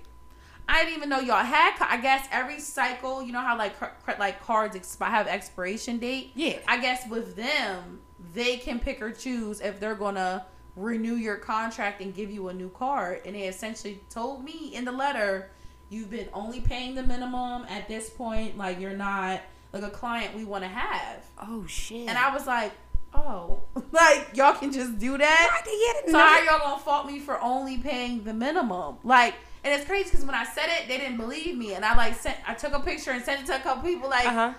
I 0.71 0.83
didn't 0.83 0.97
even 0.97 1.09
know 1.09 1.19
y'all 1.19 1.44
had. 1.44 1.73
I 1.81 1.97
guess 2.00 2.27
every 2.31 2.59
cycle, 2.59 3.23
you 3.23 3.31
know 3.31 3.39
how 3.39 3.57
like 3.57 3.75
cr- 3.79 3.85
cr- 4.06 4.19
like 4.19 4.39
cards 4.44 4.75
expi- 4.75 5.09
have 5.09 5.25
expiration 5.25 5.97
date. 5.97 6.29
Yeah. 6.35 6.59
I 6.67 6.79
guess 6.79 7.09
with 7.09 7.35
them, 7.35 8.01
they 8.35 8.57
can 8.57 8.79
pick 8.79 9.01
or 9.01 9.09
choose 9.11 9.61
if 9.61 9.79
they're 9.79 9.95
gonna 9.95 10.45
renew 10.75 11.15
your 11.15 11.38
contract 11.38 12.01
and 12.01 12.13
give 12.13 12.29
you 12.29 12.50
a 12.50 12.53
new 12.53 12.69
card. 12.69 13.21
And 13.25 13.33
they 13.35 13.47
essentially 13.47 14.00
told 14.11 14.44
me 14.44 14.75
in 14.75 14.85
the 14.85 14.91
letter, 14.91 15.50
you've 15.89 16.09
been 16.09 16.30
only 16.33 16.62
paying 16.62 16.95
the 16.95 17.03
minimum 17.03 17.63
at 17.69 17.88
this 17.88 18.09
point. 18.09 18.57
Like 18.57 18.80
you're 18.80 18.95
not 18.97 19.41
like 19.74 19.83
a 19.83 19.89
client 19.89 20.36
we 20.36 20.44
want 20.45 20.63
to 20.63 20.68
have. 20.69 21.24
oh 21.41 21.65
shit! 21.68 22.07
And 22.09 22.18
I 22.18 22.33
was 22.33 22.47
like, 22.47 22.71
oh, 23.13 23.59
like 23.91 24.30
y'all 24.36 24.53
can 24.53 24.71
just 24.71 24.97
do 25.00 25.18
that. 25.18 25.50
I 25.51 25.63
did 25.63 25.71
get 26.06 26.07
it. 26.07 26.12
So 26.12 26.18
how 26.18 26.41
y'all 26.44 26.59
gonna 26.59 26.81
fault 26.81 27.06
me 27.07 27.19
for 27.19 27.39
only 27.41 27.77
paying 27.77 28.24
the 28.24 28.33
minimum? 28.33 28.97
Like, 29.03 29.36
and 29.63 29.74
it's 29.74 29.86
crazy 29.86 30.06
because 30.09 30.25
when 30.25 30.36
I 30.36 30.45
said 30.45 30.65
it, 30.69 30.88
they 30.88 30.97
didn't 30.97 31.18
believe 31.18 31.57
me, 31.57 31.74
and 31.74 31.83
I 31.86 31.95
like 31.95 32.15
sent, 32.15 32.38
I 32.47 32.53
took 32.53 32.74
a 32.74 32.80
picture 32.80 33.12
and 33.12 33.24
sent 33.24 33.42
it 33.42 33.45
to 33.47 33.56
a 33.56 33.59
couple 33.59 33.83
people. 33.83 34.09
Like, 34.09 34.25
Uh 34.27 34.31
huh. 34.31 34.53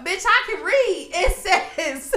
bitch, 0.00 0.24
I 0.26 0.42
can 0.50 0.64
read. 0.64 1.10
It 1.14 1.36
says 1.36 2.14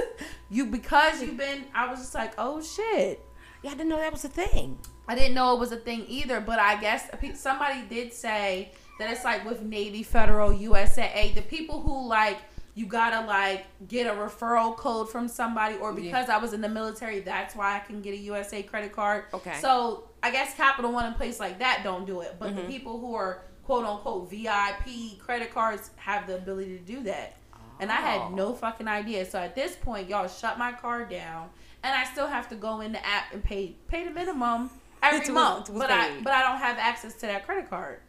you 0.50 0.66
because 0.66 1.22
you've 1.22 1.36
been. 1.36 1.64
I 1.74 1.88
was 1.90 2.00
just 2.00 2.14
like, 2.14 2.32
oh 2.38 2.60
shit. 2.62 3.24
Yeah, 3.62 3.70
I 3.70 3.74
didn't 3.74 3.88
know 3.88 3.96
that 3.98 4.12
was 4.12 4.24
a 4.24 4.28
thing. 4.28 4.78
I 5.08 5.14
didn't 5.14 5.34
know 5.34 5.54
it 5.54 5.60
was 5.60 5.72
a 5.72 5.76
thing 5.76 6.04
either, 6.08 6.40
but 6.40 6.58
I 6.58 6.80
guess 6.80 7.08
somebody 7.34 7.82
did 7.88 8.12
say 8.12 8.72
that 8.98 9.10
it's 9.10 9.24
like 9.24 9.44
with 9.44 9.62
Navy 9.62 10.02
Federal 10.02 10.50
USAA, 10.52 11.34
the 11.34 11.42
people 11.42 11.80
who 11.80 12.06
like 12.08 12.38
you 12.74 12.86
gotta 12.86 13.26
like 13.26 13.64
get 13.88 14.06
a 14.06 14.10
referral 14.18 14.76
code 14.76 15.08
from 15.10 15.28
somebody, 15.28 15.76
or 15.76 15.92
because 15.92 16.28
I 16.28 16.36
was 16.38 16.52
in 16.52 16.60
the 16.60 16.68
military, 16.68 17.20
that's 17.20 17.54
why 17.56 17.76
I 17.76 17.78
can 17.80 18.02
get 18.02 18.12
a 18.14 18.18
USA 18.18 18.62
credit 18.62 18.92
card. 18.92 19.24
Okay. 19.32 19.54
So 19.60 20.10
I 20.22 20.30
guess 20.30 20.54
Capital 20.54 20.92
One 20.92 21.06
and 21.06 21.16
place 21.16 21.40
like 21.40 21.58
that 21.60 21.80
don't 21.84 22.06
do 22.06 22.20
it, 22.20 22.36
but 22.38 22.48
Mm-hmm. 22.50 22.56
the 22.56 22.62
people 22.64 22.98
who 23.00 23.14
are 23.14 23.42
quote 23.64 23.84
unquote 23.86 24.28
VIP 24.30 25.18
credit 25.18 25.52
cards 25.54 25.90
have 25.96 26.26
the 26.26 26.36
ability 26.36 26.76
to 26.78 26.84
do 26.84 27.02
that. 27.04 27.36
And 27.80 27.90
I 27.92 27.96
Oh. 27.98 28.00
had 28.28 28.32
no 28.34 28.52
fucking 28.54 28.88
idea. 28.88 29.24
So 29.24 29.38
at 29.38 29.54
this 29.54 29.76
point, 29.76 30.08
y'all 30.08 30.28
shut 30.28 30.58
my 30.58 30.72
card 30.72 31.08
down, 31.10 31.48
and 31.82 31.94
I 31.94 32.04
still 32.04 32.26
have 32.26 32.48
to 32.50 32.56
go 32.56 32.80
in 32.80 32.92
the 32.92 33.04
app 33.06 33.32
and 33.32 33.42
pay 33.44 33.76
pay 33.88 34.04
the 34.04 34.10
minimum 34.10 34.70
every 35.06 35.20
was- 35.20 35.28
month. 35.30 35.70
was 35.70 35.78
But 35.80 35.90
I 35.90 36.20
but 36.22 36.32
I 36.32 36.42
don't 36.42 36.58
have 36.58 36.78
access 36.78 37.14
to 37.14 37.26
that 37.26 37.44
credit 37.46 37.68
card. 37.70 38.00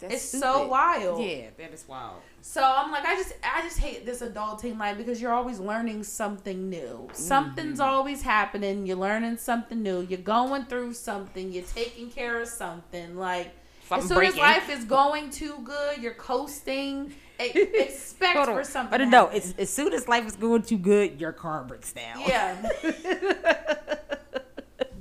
That's 0.00 0.14
it's 0.14 0.24
so 0.40 0.66
wild. 0.66 1.22
Yeah, 1.24 1.46
that 1.56 1.72
is 1.72 1.84
wild. 1.88 2.16
So 2.42 2.62
I'm 2.62 2.90
like, 2.90 3.04
I 3.06 3.14
just 3.14 3.32
I 3.42 3.62
just 3.62 3.78
hate 3.78 4.04
this 4.04 4.20
adulting 4.22 4.76
life 4.78 4.96
because 4.98 5.22
you're 5.22 5.32
always 5.32 5.60
learning 5.60 6.02
something 6.02 6.68
new. 6.68 7.08
Something's 7.12 7.78
Mm-hmm. 7.78 7.88
always 7.90 8.20
happening. 8.22 8.86
You're 8.86 8.96
learning 8.98 9.36
something 9.38 9.82
new. 9.82 10.00
You're 10.02 10.18
going 10.20 10.64
through 10.66 10.94
something. 10.94 11.52
You're 11.52 11.62
taking 11.64 12.10
care 12.10 12.40
of 12.40 12.48
something. 12.48 13.16
Like 13.16 13.54
Something 13.88 14.02
as 14.02 14.08
soon 14.08 14.16
breaking. 14.18 14.40
as 14.40 14.56
life 14.68 14.70
is 14.70 14.84
going 14.84 15.30
too 15.30 15.58
good, 15.64 16.02
you're 16.02 16.14
coasting. 16.14 17.14
Expect 17.38 18.46
for 18.46 18.64
something. 18.64 18.94
I 18.94 18.98
don't 18.98 19.10
know. 19.10 19.28
It's, 19.28 19.54
as 19.58 19.70
soon 19.70 19.92
as 19.92 20.06
life 20.08 20.26
is 20.26 20.36
going 20.36 20.62
too 20.62 20.78
good, 20.78 21.20
your 21.20 21.32
car 21.32 21.64
breaks 21.64 21.92
down. 21.92 22.20
Yeah. 22.26 22.56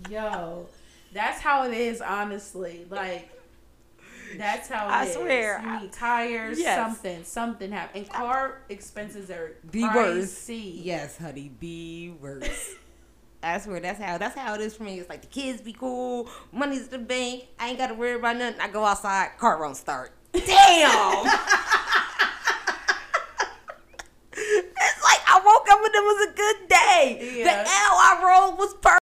Yo, 0.09 0.67
that's 1.13 1.39
how 1.41 1.63
it 1.65 1.73
is, 1.73 2.01
honestly. 2.01 2.85
Like, 2.89 3.29
that's 4.37 4.67
how 4.67 4.87
it 4.87 4.91
I 4.91 5.05
is. 5.05 5.13
swear. 5.15 5.61
You 5.63 5.79
need 5.81 5.91
tires, 5.91 6.59
Yes. 6.59 6.77
something, 6.77 7.23
something 7.23 7.71
happen. 7.71 8.01
And 8.01 8.09
car 8.09 8.61
expenses 8.69 9.29
are 9.29 9.55
The 9.71 9.83
worst. 9.83 10.49
Yes, 10.49 11.17
honey, 11.17 11.51
the 11.59 12.11
worst. 12.19 12.71
I 13.43 13.57
swear 13.59 13.81
that's 13.81 13.99
how 14.01 14.17
that's 14.17 14.35
how 14.37 14.53
it 14.55 14.61
is 14.61 14.73
for 14.73 14.83
me. 14.83 14.97
It's 14.99 15.09
like 15.09 15.19
the 15.21 15.27
kids 15.27 15.61
be 15.61 15.73
cool, 15.73 16.29
money's 16.53 16.87
the 16.87 16.97
bank. 16.97 17.43
I 17.59 17.69
ain't 17.69 17.77
gotta 17.77 17.93
worry 17.93 18.13
about 18.13 18.37
nothing. 18.37 18.61
I 18.61 18.69
go 18.69 18.85
outside, 18.85 19.31
car 19.37 19.59
won't 19.61 19.75
start. 19.75 20.13
Damn. 20.31 20.41
it's 24.35 25.03
like 25.03 25.21
I 25.27 25.41
woke 25.45 25.67
up 25.69 25.79
and 25.83 25.93
it 25.93 26.03
was 26.03 26.27
a 26.29 26.33
good 26.35 26.67
day. 26.69 27.33
Yeah. 27.39 27.43
The 27.43 27.59
L 27.59 27.65
I 27.67 28.21
rolled 28.25 28.57
was 28.57 28.73
perfect. 28.75 28.99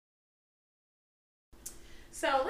So 2.12 2.42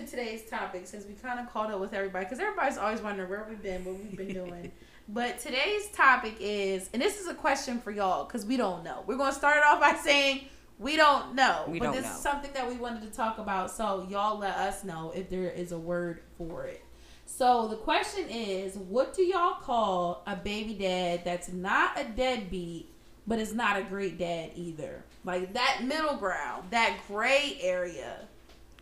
let's 0.00 0.12
get 0.12 0.18
into 0.18 0.30
today's 0.30 0.50
topic 0.50 0.86
since 0.86 1.06
we 1.06 1.14
kind 1.14 1.40
of 1.40 1.50
caught 1.52 1.70
up 1.70 1.80
with 1.80 1.92
everybody 1.94 2.24
because 2.24 2.38
everybody's 2.38 2.78
always 2.78 3.00
wondering 3.00 3.28
where 3.28 3.46
we've 3.48 3.62
been, 3.62 3.84
what 3.84 3.96
we've 3.96 4.16
been 4.16 4.32
doing. 4.32 4.72
but 5.08 5.38
today's 5.38 5.88
topic 5.88 6.36
is, 6.40 6.88
and 6.92 7.02
this 7.02 7.20
is 7.20 7.26
a 7.26 7.34
question 7.34 7.80
for 7.80 7.90
y'all 7.90 8.24
because 8.24 8.44
we 8.44 8.56
don't 8.56 8.84
know. 8.84 9.02
We're 9.06 9.16
going 9.16 9.32
to 9.32 9.36
start 9.38 9.56
it 9.58 9.64
off 9.64 9.80
by 9.80 9.94
saying 9.94 10.46
we 10.78 10.96
don't 10.96 11.34
know, 11.34 11.64
We 11.68 11.78
but 11.78 11.86
don't 11.86 11.94
this 11.94 12.04
know. 12.04 12.12
is 12.12 12.20
something 12.20 12.50
that 12.54 12.68
we 12.68 12.76
wanted 12.76 13.02
to 13.02 13.10
talk 13.10 13.38
about. 13.38 13.70
So 13.70 14.06
y'all 14.08 14.38
let 14.38 14.56
us 14.56 14.84
know 14.84 15.12
if 15.14 15.28
there 15.28 15.50
is 15.50 15.72
a 15.72 15.78
word 15.78 16.20
for 16.38 16.64
it. 16.64 16.82
So 17.26 17.68
the 17.68 17.76
question 17.76 18.28
is, 18.28 18.76
what 18.76 19.14
do 19.14 19.22
y'all 19.22 19.60
call 19.60 20.22
a 20.26 20.34
baby 20.34 20.74
dad 20.74 21.22
that's 21.24 21.50
not 21.52 22.00
a 22.00 22.04
deadbeat, 22.04 22.90
but 23.26 23.38
is 23.38 23.54
not 23.54 23.78
a 23.78 23.82
great 23.82 24.18
dad 24.18 24.50
either? 24.56 25.04
Like 25.24 25.52
that 25.52 25.82
middle 25.84 26.16
ground, 26.16 26.70
that 26.70 26.98
gray 27.06 27.58
area 27.60 28.26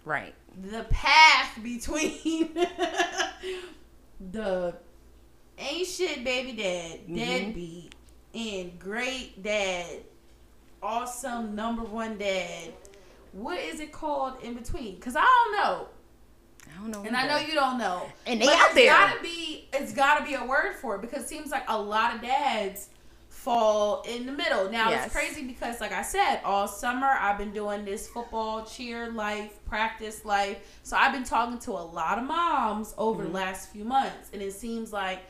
Right. 0.09 0.35
the 0.62 0.85
path 0.91 1.62
between 1.62 2.49
the 4.33 4.75
ain't 5.59 5.87
shit 5.87 6.25
baby 6.25 6.53
dad, 6.53 7.00
Mhm. 7.09 7.17
deadbeat, 7.17 7.95
and 8.35 8.79
great 8.79 9.43
dad, 9.43 10.03
awesome 10.83 11.55
number 11.55 11.83
one 11.83 12.17
dad. 12.19 12.73
What 13.33 13.59
is 13.61 13.81
it 13.81 13.93
called 13.93 14.43
in 14.43 14.55
between? 14.55 14.95
Because 14.97 15.15
I 15.17 15.21
don't 15.25 15.53
know, 15.62 15.88
I 16.67 16.81
don't 16.81 16.91
know. 16.91 17.03
and 17.07 17.15
I 17.17 17.27
know 17.27 17.37
you 17.47 17.55
don't 17.55 17.79
know. 17.79 18.11
And 18.27 18.41
they 18.41 18.47
but 18.47 18.55
out 18.55 18.67
it's 18.67 18.75
there. 18.75 18.91
gotta 18.93 19.21
be 19.23 19.69
it's 19.73 19.93
gotta 19.93 20.25
be 20.25 20.35
a 20.35 20.45
word 20.45 20.75
for 20.77 20.95
it 20.97 21.03
because 21.03 21.25
it 21.25 21.29
seems 21.29 21.50
like 21.50 21.65
a 21.69 21.79
lot 21.81 22.15
of 22.17 22.23
dads 22.23 22.88
fall 23.38 24.02
in 24.02 24.26
the 24.26 24.33
middle. 24.33 24.68
Now 24.71 24.90
Yes. 24.90 25.07
it's 25.07 25.14
crazy 25.14 25.45
because 25.47 25.80
like 25.80 25.92
I 25.92 26.02
said, 26.02 26.40
all 26.45 26.66
summer 26.66 27.07
I've 27.07 27.38
been 27.38 27.52
doing 27.52 27.85
this 27.85 28.09
football 28.09 28.64
cheer 28.64 29.11
life, 29.12 29.64
practice 29.64 30.25
life. 30.25 30.59
So 30.83 30.97
I've 30.97 31.12
been 31.12 31.25
talking 31.25 31.59
to 31.61 31.71
a 31.71 31.85
lot 31.85 32.18
of 32.18 32.25
moms 32.25 32.95
over 32.99 33.23
Mm-hmm. 33.23 33.33
the 33.33 33.38
last 33.38 33.71
few 33.71 33.85
months 33.85 34.30
and 34.33 34.42
it 34.42 34.52
seems 34.54 34.92
like 34.92 35.21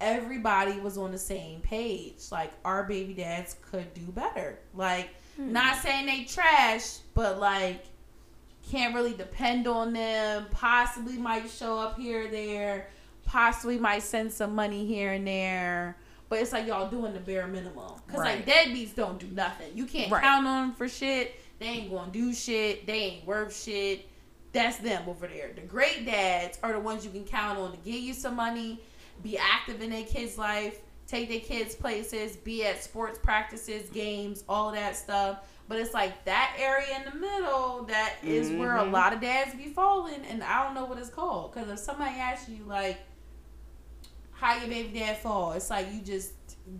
everybody 0.00 0.80
was 0.80 0.96
on 0.96 1.12
the 1.12 1.18
same 1.18 1.60
page. 1.60 2.22
Like 2.32 2.52
our 2.64 2.84
baby 2.84 3.12
dads 3.14 3.56
could 3.70 3.92
do 3.92 4.06
better. 4.12 4.58
Like 4.74 5.10
Hmm. 5.36 5.52
not 5.52 5.76
saying 5.76 6.06
they 6.06 6.24
trash, 6.24 6.98
but 7.14 7.38
like 7.38 7.84
can't 8.70 8.94
really 8.94 9.14
depend 9.14 9.66
on 9.68 9.92
them. 9.92 10.46
Possibly 10.50 11.18
might 11.18 11.48
show 11.50 11.78
up 11.78 11.98
here 11.98 12.24
or 12.24 12.28
there. 12.28 12.88
Possibly 13.26 13.78
might 13.78 14.02
send 14.02 14.32
some 14.32 14.54
money 14.54 14.86
here 14.86 15.12
and 15.12 15.26
there. 15.26 15.96
But 16.28 16.40
it's 16.40 16.52
like 16.52 16.66
y'all 16.66 16.90
doing 16.90 17.14
the 17.14 17.20
bare 17.20 17.46
minimum. 17.46 17.88
Cause 18.08 18.18
like 18.18 18.46
Right. 18.46 18.46
deadbeats 18.46 18.94
don't 18.94 19.18
do 19.18 19.26
nothing. 19.28 19.74
You 19.74 19.86
can't 19.86 20.10
Right. 20.12 20.22
count 20.22 20.46
on 20.46 20.68
them 20.68 20.76
for 20.76 20.88
shit. 20.88 21.40
They 21.58 21.66
ain't 21.66 21.90
gonna 21.92 22.12
do 22.12 22.34
shit. 22.34 22.86
They 22.86 22.92
ain't 22.98 23.26
worth 23.26 23.58
shit. 23.62 24.06
That's 24.52 24.76
them 24.78 25.08
over 25.08 25.26
there. 25.26 25.52
The 25.54 25.62
great 25.62 26.04
dads 26.06 26.58
are 26.62 26.72
the 26.72 26.80
ones 26.80 27.04
you 27.04 27.10
can 27.10 27.24
count 27.24 27.58
on 27.58 27.72
to 27.72 27.76
give 27.78 28.00
you 28.00 28.14
some 28.14 28.36
money, 28.36 28.80
be 29.22 29.36
active 29.38 29.82
in 29.82 29.90
their 29.90 30.04
kids' 30.04 30.38
life, 30.38 30.80
take 31.06 31.28
their 31.28 31.40
kids 31.40 31.74
places, 31.74 32.36
be 32.36 32.64
at 32.64 32.82
sports 32.82 33.18
practices, 33.18 33.88
games, 33.90 34.44
all 34.48 34.72
that 34.72 34.96
stuff. 34.96 35.38
But 35.68 35.78
it's 35.78 35.92
like 35.92 36.24
that 36.24 36.54
area 36.58 36.96
in 36.96 37.04
the 37.12 37.18
middle 37.18 37.84
that 37.88 38.14
is 38.22 38.50
where 38.52 38.76
a 38.78 38.84
Mhm. 38.84 38.92
lot 38.92 39.12
of 39.12 39.20
dads 39.20 39.54
be 39.54 39.68
falling, 39.68 40.24
and 40.30 40.42
I 40.42 40.64
don't 40.64 40.74
know 40.74 40.84
what 40.86 40.98
it's 40.98 41.10
called. 41.10 41.52
Because 41.52 41.68
if 41.70 41.78
somebody 41.78 42.18
asks 42.18 42.48
you 42.48 42.64
like, 42.64 42.98
"How 44.40 44.58
your 44.58 44.68
baby 44.68 44.98
dad 44.98 45.18
fall?" 45.18 45.52
It's 45.52 45.70
like 45.70 45.92
you 45.92 46.00
just 46.00 46.32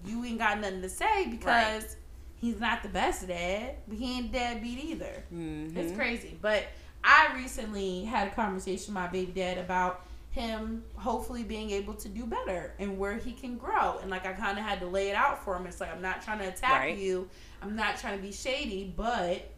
you 0.05 0.25
ain't 0.25 0.39
got 0.39 0.61
nothing 0.61 0.83
to 0.83 0.89
say 0.89 1.27
because 1.29 1.97
he's 2.37 2.61
not 2.61 2.83
the 2.83 2.89
best 2.89 3.27
dad, 3.27 3.77
but 3.87 3.97
he 3.97 4.19
ain't 4.19 4.33
deadbeat 4.33 4.85
either. 4.85 5.25
Mhm. 5.33 5.77
It's 5.77 5.97
crazy. 5.97 6.39
But 6.41 6.65
I 7.03 7.33
recently 7.35 8.05
had 8.05 8.29
a 8.29 8.31
conversation 8.33 8.93
with 8.95 9.03
my 9.03 9.09
baby 9.09 9.33
dad 9.33 9.57
about 9.59 10.05
him 10.31 10.85
hopefully 10.97 11.43
being 11.43 11.71
able 11.71 11.95
to 11.95 12.09
do 12.09 12.27
better 12.27 12.75
and 12.79 12.99
where 12.99 13.15
he 13.17 13.33
can 13.33 13.57
grow. 13.57 13.99
And 14.03 14.11
like 14.11 14.27
I 14.27 14.35
kind 14.35 14.59
of 14.59 14.65
had 14.65 14.79
to 14.81 14.87
lay 14.87 15.09
it 15.09 15.15
out 15.17 15.43
for 15.43 15.57
him. 15.57 15.67
It's 15.67 15.81
like 15.81 15.91
I'm 15.93 16.03
not 16.03 16.23
trying 16.23 16.39
to 16.41 16.49
attack 16.49 16.71
Right. 16.73 16.99
you. 16.99 17.29
I'm 17.63 17.75
not 17.75 17.97
trying 17.99 18.17
to 18.19 18.23
be 18.23 18.31
shady, 18.33 18.93
but 18.95 19.51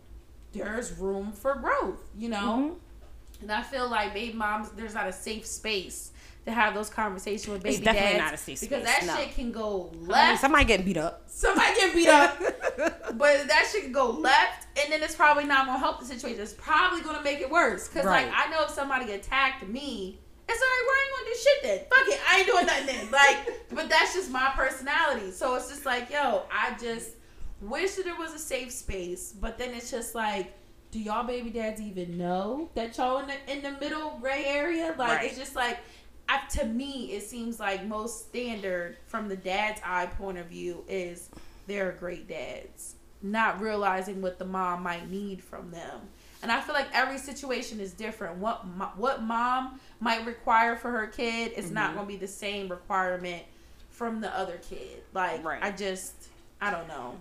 there's 0.52 0.92
room 0.92 1.33
for 1.33 1.54
growth, 1.57 1.99
you 2.16 2.28
know? 2.28 2.76
Mhm. 2.76 3.42
And 3.42 3.52
I 3.52 3.62
feel 3.62 3.88
like 3.88 4.14
baby 4.14 4.33
moms, 4.37 4.71
there's 4.71 4.95
not 4.95 5.07
a 5.09 5.12
safe 5.12 5.45
space 5.47 6.12
to 6.47 6.50
have 6.52 6.75
those 6.75 6.88
conversations 6.88 7.49
with 7.49 7.62
baby 7.62 7.76
It's 7.76 7.85
definitely 7.85 8.12
dads 8.18 8.25
not 8.25 8.35
a 8.35 8.37
safe 8.38 8.61
because 8.61 8.82
space, 8.82 9.00
that 9.00 9.06
no. 9.06 9.16
shit 9.16 9.35
can 9.35 9.52
go 9.52 9.90
I 9.92 9.97
mean, 9.97 10.06
left 10.09 10.40
somebody 10.40 10.64
getting 10.64 10.87
beat 10.87 10.97
up. 10.97 11.23
somebody 11.26 11.75
get 11.76 11.94
beat 11.94 12.09
up, 12.09 12.38
but 13.18 13.47
that 13.49 13.68
shit 13.70 13.85
could 13.85 13.92
go 13.92 14.11
left, 14.11 14.66
and 14.82 14.92
then 14.92 15.02
it's 15.02 15.14
probably 15.14 15.44
not 15.44 15.66
gonna 15.66 15.78
help 15.78 16.00
the 16.00 16.06
situation. 16.06 16.40
It's 16.40 16.54
probably 16.54 17.02
gonna 17.02 17.23
make 17.23 17.40
it 17.40 17.50
worse. 17.50 17.88
Cause 17.88 18.04
Right. 18.04 18.26
like 18.26 18.35
I 18.35 18.50
know 18.50 18.64
if 18.64 18.70
somebody 18.70 19.12
attacked 19.12 19.66
me, 19.68 20.18
it's 20.49 20.62
alright. 20.62 20.87
We 20.87 20.92
ain't 21.02 21.12
gonna 21.16 21.30
do 21.30 21.40
shit 21.40 21.62
then. 21.62 21.78
Fuck 21.90 22.09
it, 22.14 22.20
I 22.28 22.38
ain't 22.38 22.47
doing 22.47 22.66
nothing 22.66 22.87
then. 22.87 23.11
Like, 23.12 23.68
but 23.73 23.88
that's 23.90 24.14
just 24.14 24.30
my 24.30 24.50
personality. 24.56 25.30
So 25.32 25.54
it's 25.56 25.68
just 25.68 25.85
like, 25.85 26.11
yo, 26.11 26.42
I 26.50 26.75
just 26.80 27.11
wish 27.61 27.92
that 27.97 28.04
there 28.06 28.16
was 28.16 28.32
a 28.32 28.38
safe 28.38 28.73
space. 28.73 29.35
But 29.38 29.59
then 29.59 29.75
it's 29.75 29.90
just 29.90 30.14
like. 30.14 30.54
Do 30.92 30.99
y'all 30.99 31.23
baby 31.25 31.50
dads 31.50 31.80
even 31.80 32.18
know 32.18 32.68
that 32.75 32.99
y'all 32.99 33.20
in 33.20 33.28
the 33.28 33.35
in 33.52 33.62
the 33.62 33.78
middle 33.78 34.18
gray 34.20 34.44
area? 34.44 34.92
Like 34.99 35.18
Right. 35.18 35.26
it's 35.30 35.38
just 35.38 35.54
like 35.54 35.78
I, 36.30 36.46
to 36.58 36.64
me, 36.64 37.12
it 37.12 37.25
seems 37.25 37.58
like 37.58 37.84
most 37.84 38.28
standard 38.28 38.96
from 39.06 39.28
the 39.28 39.37
dad's 39.37 39.80
eye 39.84 40.06
point 40.06 40.38
of 40.38 40.46
view 40.46 40.84
is 40.88 41.28
they're 41.66 41.90
great 41.99 42.28
dads, 42.28 42.94
not 43.20 43.60
realizing 43.60 44.22
what 44.22 44.38
the 44.38 44.44
mom 44.44 44.84
might 44.84 45.10
need 45.10 45.42
from 45.42 45.72
them. 45.72 46.00
And 46.42 46.52
I 46.52 46.60
feel 46.60 46.75
like 46.75 46.87
every 46.94 47.18
situation 47.18 47.80
is 47.80 47.92
different. 47.92 48.37
What 48.38 48.64
what 48.96 49.22
mom 49.22 49.80
might 49.99 50.25
require 50.25 50.76
for 50.76 50.90
her 50.92 51.08
kid 51.08 51.52
is 51.56 51.70
not 51.72 51.90
Mhm. 51.90 51.94
going 51.94 52.06
to 52.06 52.12
be 52.12 52.16
the 52.18 52.28
same 52.28 52.68
requirement 52.68 53.42
from 53.90 54.20
the 54.20 54.34
other 54.34 54.58
kid. 54.58 55.02
Like 55.12 55.44
Right. 55.44 55.62
I 55.62 55.72
just 55.72 56.14
I 56.60 56.70
don't 56.70 56.87
know. 56.88 57.16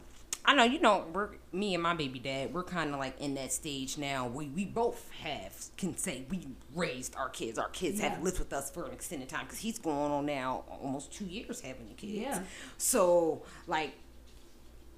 I 0.45 0.55
know 0.55 0.63
you 0.63 0.79
know 0.79 1.05
we're 1.13 1.29
me 1.51 1.73
and 1.73 1.83
my 1.83 1.93
baby 1.93 2.17
dad. 2.19 2.53
We're 2.53 2.63
kind 2.63 2.91
of 2.93 2.99
like 2.99 3.19
in 3.19 3.35
that 3.35 3.51
stage 3.51 3.97
now. 3.97 4.27
We 4.27 4.47
we 4.47 4.65
both 4.65 5.09
have 5.21 5.53
can 5.77 5.95
say 5.97 6.23
we 6.29 6.47
raised 6.73 7.15
our 7.15 7.29
kids. 7.29 7.59
Our 7.59 7.69
kids 7.69 7.99
Yeah. 7.99 8.09
have 8.09 8.23
lived 8.23 8.39
with 8.39 8.51
us 8.53 8.71
for 8.71 8.85
an 8.85 8.93
extended 8.93 9.29
time 9.29 9.45
because 9.45 9.59
he's 9.59 9.77
going 9.77 10.11
on 10.11 10.25
now 10.25 10.63
almost 10.81 11.11
two 11.13 11.25
years 11.25 11.61
having 11.61 11.87
the 11.87 11.93
kids. 11.93 12.13
Yeah. 12.13 12.41
So 12.77 13.43
like, 13.67 13.93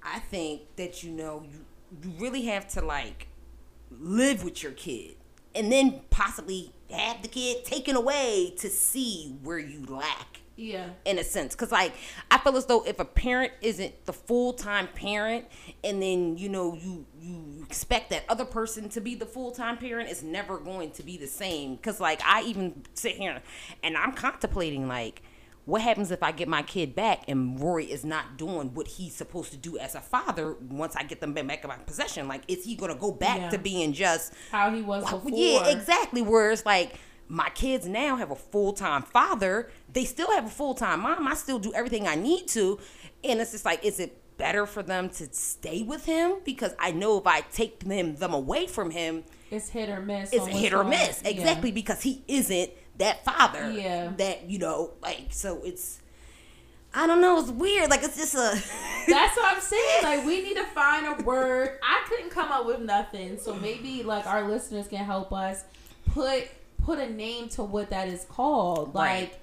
I 0.02 0.18
think 0.20 0.62
that 0.76 1.02
you 1.02 1.10
know 1.10 1.42
you 1.44 1.64
you 2.02 2.10
really 2.18 2.42
have 2.46 2.66
to 2.68 2.80
like 2.84 3.26
live 4.00 4.42
with 4.44 4.62
your 4.62 4.72
kid 4.72 5.16
and 5.54 5.70
then 5.70 6.00
possibly 6.08 6.72
have 6.90 7.20
the 7.20 7.28
kid 7.28 7.64
taken 7.64 7.94
away 7.96 8.54
to 8.58 8.68
see 8.70 9.36
where 9.42 9.58
you 9.58 9.84
lack 9.86 10.38
Yeah. 10.56 10.90
in 11.04 11.18
a 11.18 11.24
sense 11.24 11.54
because 11.54 11.72
like 11.72 11.92
i 12.30 12.38
feel 12.38 12.56
as 12.56 12.66
though 12.66 12.82
if 12.84 13.00
a 13.00 13.04
parent 13.04 13.52
isn't 13.62 14.04
the 14.04 14.12
full-time 14.12 14.88
parent 14.88 15.46
and 15.82 16.02
then 16.02 16.36
you 16.36 16.48
know 16.48 16.74
you 16.74 17.06
you 17.20 17.62
expect 17.66 18.10
that 18.10 18.24
other 18.28 18.44
person 18.44 18.88
to 18.90 19.00
be 19.00 19.14
the 19.14 19.26
full-time 19.26 19.78
parent 19.78 20.10
it's 20.10 20.22
never 20.22 20.58
going 20.58 20.90
to 20.92 21.02
be 21.02 21.16
the 21.16 21.26
same 21.26 21.76
because 21.76 22.00
like 22.00 22.20
i 22.24 22.42
even 22.42 22.82
sit 22.94 23.16
here 23.16 23.40
and 23.82 23.96
i'm 23.96 24.12
contemplating 24.12 24.86
like 24.88 25.22
what 25.64 25.80
happens 25.80 26.10
if 26.10 26.24
I 26.24 26.32
get 26.32 26.48
my 26.48 26.62
kid 26.62 26.92
back 26.96 27.22
and 27.28 27.60
Rory 27.60 27.84
is 27.84 28.04
not 28.04 28.36
doing 28.36 28.74
what 28.74 28.88
he's 28.88 29.14
supposed 29.14 29.52
to 29.52 29.56
do 29.56 29.78
as 29.78 29.94
a 29.94 30.00
father 30.00 30.56
once 30.68 30.96
I 30.96 31.04
get 31.04 31.20
them 31.20 31.34
back 31.34 31.62
in 31.62 31.68
my 31.68 31.76
possession? 31.76 32.26
Like, 32.26 32.42
is 32.48 32.64
he 32.64 32.74
gonna 32.74 32.96
go 32.96 33.12
back 33.12 33.38
Yeah. 33.38 33.50
to 33.50 33.58
being 33.58 33.92
just 33.92 34.32
How 34.50 34.72
he 34.74 34.82
was 34.82 35.04
well, 35.04 35.18
before. 35.20 35.38
Yeah, 35.38 35.68
exactly. 35.68 36.20
Whereas 36.20 36.66
like 36.66 36.98
my 37.28 37.48
kids 37.50 37.86
now 37.86 38.16
have 38.16 38.30
a 38.30 38.36
full 38.36 38.72
time 38.72 39.02
father, 39.02 39.70
they 39.92 40.04
still 40.04 40.30
have 40.32 40.46
a 40.46 40.50
full 40.50 40.74
time 40.74 41.00
mom. 41.00 41.26
I 41.26 41.34
still 41.34 41.58
do 41.58 41.72
everything 41.74 42.06
I 42.06 42.14
need 42.14 42.48
to, 42.48 42.78
and 43.24 43.40
it's 43.40 43.52
just 43.52 43.64
like, 43.64 43.84
is 43.84 43.98
it 44.00 44.18
better 44.38 44.66
for 44.66 44.82
them 44.82 45.08
to 45.10 45.28
stay 45.32 45.82
with 45.82 46.04
him 46.06 46.36
because 46.44 46.74
I 46.78 46.90
know 46.90 47.18
if 47.18 47.26
I 47.26 47.42
take 47.42 47.80
them 47.80 48.16
them 48.16 48.34
away 48.34 48.66
from 48.66 48.90
him, 48.90 49.24
It's 49.50 49.68
hit 49.68 49.88
or 49.88 50.00
miss. 50.00 50.32
it's 50.32 50.42
on 50.42 50.48
a 50.48 50.52
what's 50.52 50.62
hit 50.62 50.72
or 50.74 50.84
miss. 50.84 51.20
yeah. 51.22 51.30
Exactly 51.30 51.70
because 51.70 52.02
he 52.02 52.22
isn't 52.28 52.70
that 52.98 53.24
father. 53.24 53.70
Yeah. 53.70 54.12
That 54.16 54.50
you 54.50 54.58
know, 54.58 54.92
like 55.02 55.26
so 55.30 55.60
it's. 55.64 56.00
I 56.94 57.06
don't 57.06 57.22
know. 57.22 57.38
It's 57.40 57.50
weird. 57.50 57.88
Like 57.88 58.02
it's 58.02 58.16
just 58.18 58.34
a. 58.34 58.38
That's 59.08 59.36
what 59.36 59.54
I'm 59.56 59.60
saying. 59.62 60.02
Like 60.02 60.26
we 60.26 60.42
need 60.42 60.56
to 60.56 60.64
find 60.64 61.06
a 61.06 61.22
word. 61.24 61.78
I 61.82 62.04
couldn't 62.06 62.28
come 62.30 62.52
up 62.52 62.66
with 62.66 62.80
nothing, 62.80 63.38
so 63.38 63.54
maybe 63.54 64.02
like 64.02 64.26
our 64.26 64.46
listeners 64.46 64.88
can 64.88 65.02
help 65.04 65.32
us 65.32 65.64
put 66.12 66.48
put 66.82 66.98
a 66.98 67.08
name 67.10 67.48
to 67.50 67.62
what 67.62 67.90
that 67.90 68.08
is 68.08 68.24
called. 68.24 68.94
Like 68.94 69.38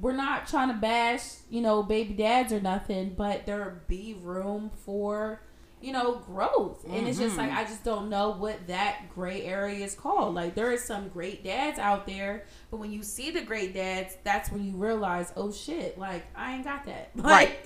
we're 0.00 0.12
not 0.16 0.46
trying 0.46 0.68
to 0.68 0.74
bash, 0.74 1.22
you 1.50 1.60
know, 1.60 1.82
baby 1.82 2.14
dads 2.14 2.52
or 2.52 2.60
nothing, 2.60 3.14
but 3.16 3.46
there 3.46 3.82
be 3.88 4.16
room 4.20 4.70
for 4.84 5.40
you 5.78 5.92
know 5.92 6.14
growth 6.26 6.86
and 6.90 7.06
it's 7.06 7.18
just 7.18 7.36
like 7.36 7.50
Mm-hmm. 7.50 7.58
i 7.58 7.64
just 7.64 7.84
don't 7.84 8.08
know 8.08 8.30
what 8.30 8.66
that 8.66 9.02
gray 9.14 9.42
area 9.44 9.84
is 9.84 9.94
called 9.94 10.34
like 10.34 10.54
there 10.54 10.72
is 10.72 10.82
some 10.82 11.06
great 11.10 11.44
dads 11.44 11.78
out 11.78 12.06
there 12.06 12.44
but 12.70 12.78
when 12.78 12.90
you 12.90 13.02
see 13.02 13.30
the 13.30 13.42
great 13.42 13.74
dads 13.74 14.16
that's 14.24 14.50
when 14.50 14.64
you 14.64 14.72
realize 14.72 15.34
oh 15.36 15.52
shit 15.52 15.98
like 15.98 16.24
i 16.34 16.54
ain't 16.54 16.64
got 16.64 16.86
that 16.86 17.10
like, 17.16 17.24
Right. 17.24 17.58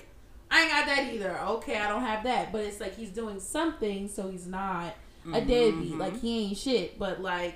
I 0.51 0.61
ain't 0.63 0.71
got 0.71 0.85
that 0.87 1.13
either. 1.13 1.39
Okay, 1.39 1.77
I 1.77 1.87
don't 1.87 2.01
have 2.03 2.25
that. 2.25 2.51
But 2.51 2.65
it's 2.65 2.81
like 2.81 2.97
he's 2.97 3.09
doing 3.11 3.39
something, 3.39 4.09
so 4.09 4.29
he's 4.29 4.45
not 4.45 4.93
a 5.27 5.27
Mm-hmm, 5.39 5.47
deadbeat. 5.47 5.97
Like 5.97 6.19
he 6.19 6.47
ain't 6.47 6.57
shit. 6.57 6.99
But 6.99 7.21
like 7.21 7.55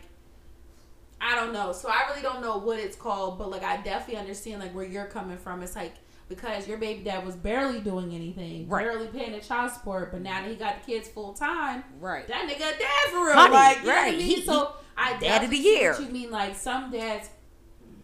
I 1.22 1.36
don't 1.36 1.54
know. 1.54 1.72
So 1.72 1.90
I 1.90 2.10
really 2.10 2.22
don't 2.22 2.42
know 2.42 2.58
what 2.58 2.80
it's 2.80 2.96
called, 2.96 3.38
but 3.40 3.50
like 3.50 3.64
I 3.64 3.78
definitely 3.78 4.18
understand 4.18 4.62
like 4.62 4.74
where 4.76 4.86
you're 4.86 5.06
coming 5.06 5.38
from. 5.38 5.64
It's 5.64 5.76
like 5.76 5.94
because 6.28 6.68
your 6.68 6.78
baby 6.78 7.04
dad 7.04 7.26
was 7.26 7.36
barely 7.36 7.80
doing 7.82 8.14
anything, 8.14 8.68
Right. 8.68 8.84
barely 8.86 9.08
paying 9.08 9.32
the 9.32 9.40
child 9.40 9.72
support, 9.72 10.12
but 10.12 10.22
now 10.22 10.42
that 10.42 10.50
he 10.50 10.56
got 10.56 10.82
the 10.84 10.92
kids 10.92 11.08
full 11.08 11.34
time, 11.34 11.84
Right. 12.00 12.28
that 12.28 12.50
nigga 12.50 12.78
dad 12.80 13.10
for 13.12 13.26
real. 13.26 13.34
Honey, 13.36 13.54
like, 13.54 13.78
you 13.78 13.84
know 13.84 13.90
what 13.90 13.98
I 13.98 14.02
right. 14.04 14.18
mean? 14.18 14.26
He- 14.28 14.42
so 14.46 14.74
I 14.98 15.18
dad 15.18 15.44
of 15.44 15.50
the 15.52 15.58
year. 15.58 15.96
You 16.00 16.08
mean 16.10 16.32
like 16.32 16.56
some 16.56 16.92
dads 16.92 17.30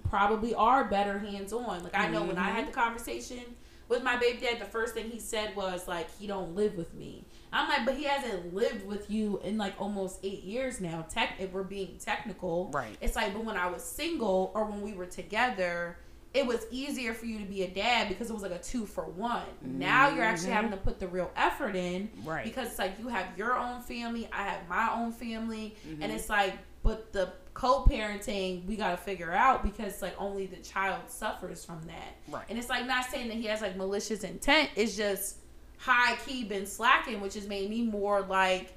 probably 0.09 0.53
are 0.55 0.85
better 0.85 1.19
hands 1.19 1.53
on. 1.53 1.83
Like 1.83 1.95
I 1.95 2.07
know 2.09 2.23
when 2.23 2.37
I 2.37 2.47
Mm-hmm. 2.47 2.55
had 2.55 2.67
the 2.67 2.71
conversation 2.73 3.39
with 3.87 4.03
my 4.03 4.17
baby 4.17 4.39
dad, 4.39 4.59
the 4.59 4.65
first 4.65 4.93
thing 4.93 5.09
he 5.09 5.19
said 5.19 5.55
was 5.55 5.87
like 5.87 6.07
he 6.19 6.27
don't 6.27 6.55
live 6.55 6.75
with 6.75 6.93
me. 6.93 7.25
I'm 7.53 7.67
like, 7.67 7.85
but 7.85 7.95
he 7.95 8.03
hasn't 8.05 8.53
lived 8.53 8.85
with 8.85 9.09
you 9.11 9.39
in 9.43 9.57
like 9.57 9.73
almost 9.79 10.19
eight 10.23 10.43
years 10.43 10.79
now. 10.79 11.05
Tech, 11.09 11.35
if 11.39 11.51
we're 11.51 11.63
being 11.63 11.97
technical, 11.99 12.69
Right. 12.73 12.95
It's 13.01 13.15
like, 13.15 13.33
but 13.33 13.43
when 13.43 13.57
I 13.57 13.67
was 13.67 13.83
single 13.83 14.51
or 14.55 14.65
when 14.65 14.81
we 14.81 14.93
were 14.93 15.05
together, 15.05 15.97
it 16.33 16.45
was 16.45 16.65
easier 16.71 17.13
for 17.13 17.25
you 17.25 17.39
to 17.39 17.45
be 17.45 17.63
a 17.63 17.67
dad 17.69 18.07
because 18.07 18.29
it 18.29 18.33
was 18.33 18.41
like 18.41 18.53
a 18.53 18.59
two 18.59 18.85
for 18.85 19.03
one. 19.03 19.41
Now 19.61 20.09
you're 20.15 20.23
actually 20.23 20.51
having 20.51 20.71
to 20.71 20.77
put 20.77 20.97
the 20.97 21.07
real 21.09 21.29
effort 21.35 21.75
in, 21.75 22.07
Mm-hmm. 22.07 22.29
Right. 22.29 22.43
Because 22.45 22.69
it's 22.69 22.79
like 22.79 22.93
you 22.99 23.09
have 23.09 23.25
your 23.37 23.57
own 23.57 23.81
family, 23.81 24.29
I 24.31 24.43
have 24.43 24.67
my 24.69 24.89
own 24.93 25.11
family, 25.11 25.75
Mm-hmm. 25.85 26.03
and 26.03 26.11
it's 26.13 26.29
like, 26.29 26.57
but 26.83 27.11
the 27.11 27.33
co-parenting 27.53 28.65
we 28.65 28.75
got 28.77 28.91
to 28.91 28.97
figure 28.97 29.31
out 29.31 29.61
because 29.63 30.01
like 30.01 30.15
only 30.17 30.45
the 30.45 30.57
child 30.57 31.01
suffers 31.07 31.65
from 31.65 31.81
that, 31.87 32.15
Right. 32.29 32.45
And 32.49 32.57
it's 32.57 32.69
like 32.69 32.85
not 32.87 33.05
saying 33.05 33.27
that 33.27 33.35
he 33.37 33.45
has 33.47 33.61
like 33.61 33.75
malicious 33.75 34.23
intent. 34.23 34.69
It's 34.75 34.95
just 34.95 35.37
high 35.81 36.15
key 36.25 36.43
been 36.43 36.65
slacking, 36.65 37.21
which 37.21 37.33
has 37.33 37.47
made 37.47 37.69
me 37.69 37.81
more 37.83 38.21
like 38.21 38.73